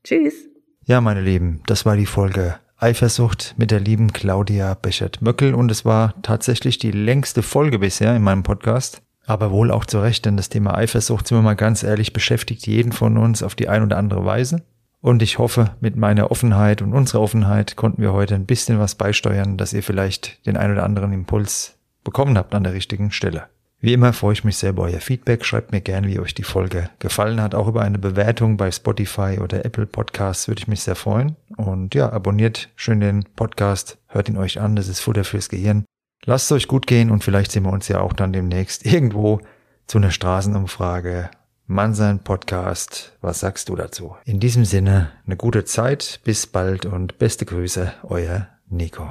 Tschüss. 0.04 0.50
Ja, 0.86 1.02
meine 1.02 1.22
Lieben, 1.22 1.62
das 1.68 1.86
war 1.86 1.96
die 1.96 2.08
Folge 2.08 2.60
Eifersucht 2.82 3.54
mit 3.58 3.70
der 3.70 3.80
lieben 3.80 4.12
Claudia 4.12 4.74
Bechert-Möckel 4.74 5.54
und 5.54 5.70
es 5.70 5.86
war 5.86 6.16
tatsächlich 6.24 6.80
die 6.80 6.90
längste 6.90 7.44
Folge 7.44 7.78
bisher 7.78 8.16
in 8.16 8.24
meinem 8.24 8.42
Podcast. 8.42 9.04
Aber 9.28 9.52
wohl 9.52 9.70
auch 9.70 9.86
zu 9.86 10.00
Recht, 10.02 10.26
denn 10.26 10.36
das 10.36 10.50
Thema 10.50 10.76
Eifersucht, 10.76 11.28
sind 11.28 11.38
wir 11.38 11.44
mal 11.44 11.56
ganz 11.56 11.84
ehrlich, 11.84 12.12
beschäftigt 12.12 12.66
jeden 12.66 12.92
von 12.92 13.20
uns 13.20 13.44
auf 13.44 13.54
die 13.54 13.70
ein 13.70 13.84
oder 13.84 13.98
andere 13.98 14.26
Weise. 14.26 14.64
Und 15.00 15.22
ich 15.22 15.38
hoffe, 15.38 15.76
mit 15.80 15.96
meiner 15.96 16.32
Offenheit 16.32 16.82
und 16.82 16.94
unserer 16.94 17.22
Offenheit 17.22 17.76
konnten 17.76 18.02
wir 18.02 18.14
heute 18.14 18.34
ein 18.34 18.48
bisschen 18.48 18.80
was 18.80 18.96
beisteuern, 18.96 19.58
dass 19.58 19.74
ihr 19.74 19.84
vielleicht 19.84 20.44
den 20.48 20.58
ein 20.58 20.72
oder 20.72 20.84
anderen 20.84 21.14
Impuls 21.14 21.78
bekommen 22.04 22.36
habt 22.36 22.56
an 22.56 22.64
der 22.64 22.74
richtigen 22.74 23.12
Stelle. 23.12 23.44
Wie 23.84 23.94
immer 23.94 24.14
freue 24.14 24.34
ich 24.34 24.44
mich 24.44 24.58
sehr 24.58 24.70
über 24.70 24.84
euer 24.84 25.00
Feedback. 25.00 25.44
Schreibt 25.44 25.72
mir 25.72 25.82
gerne, 25.82 26.08
wie 26.08 26.20
euch 26.20 26.36
die 26.36 26.44
Folge 26.44 26.92
gefallen 27.00 27.42
hat. 27.42 27.56
Auch 27.56 27.68
über 27.68 27.82
eine 27.82 27.98
Bewertung 27.98 28.56
bei 28.56 28.70
Spotify 28.70 29.40
oder 29.42 29.66
Apple 29.66 29.88
Podcasts 29.88 30.48
würde 30.48 30.60
ich 30.62 30.68
mich 30.68 30.82
sehr 30.82 30.96
freuen. 30.96 31.36
Und 31.58 31.96
ja, 31.96 32.12
abonniert 32.12 32.70
schön 32.76 33.00
den 33.00 33.26
Podcast, 33.36 33.98
hört 34.08 34.30
ihn 34.30 34.38
euch 34.38 34.62
an. 34.62 34.76
Das 34.76 34.88
ist 34.88 35.00
Futter 35.00 35.24
fürs 35.24 35.50
Gehirn. 35.50 35.84
Lasst 36.26 36.46
es 36.46 36.52
euch 36.52 36.68
gut 36.68 36.86
gehen 36.86 37.10
und 37.10 37.24
vielleicht 37.24 37.52
sehen 37.52 37.64
wir 37.64 37.74
uns 37.74 37.88
ja 37.88 38.02
auch 38.02 38.14
dann 38.14 38.34
demnächst 38.34 38.86
irgendwo 38.92 39.42
zu 39.88 39.98
einer 39.98 40.12
Straßenumfrage. 40.12 41.32
Mannsein 41.66 42.20
Podcast. 42.20 43.18
Was 43.22 43.40
sagst 43.40 43.70
du 43.70 43.76
dazu? 43.76 44.16
In 44.26 44.40
diesem 44.40 44.64
Sinne, 44.64 45.12
eine 45.26 45.38
gute 45.38 45.66
Zeit. 45.66 46.20
Bis 46.24 46.46
bald 46.46 46.86
und 46.86 47.18
beste 47.18 47.46
Grüße, 47.46 47.94
euer 48.04 48.48
Nico. 48.70 49.10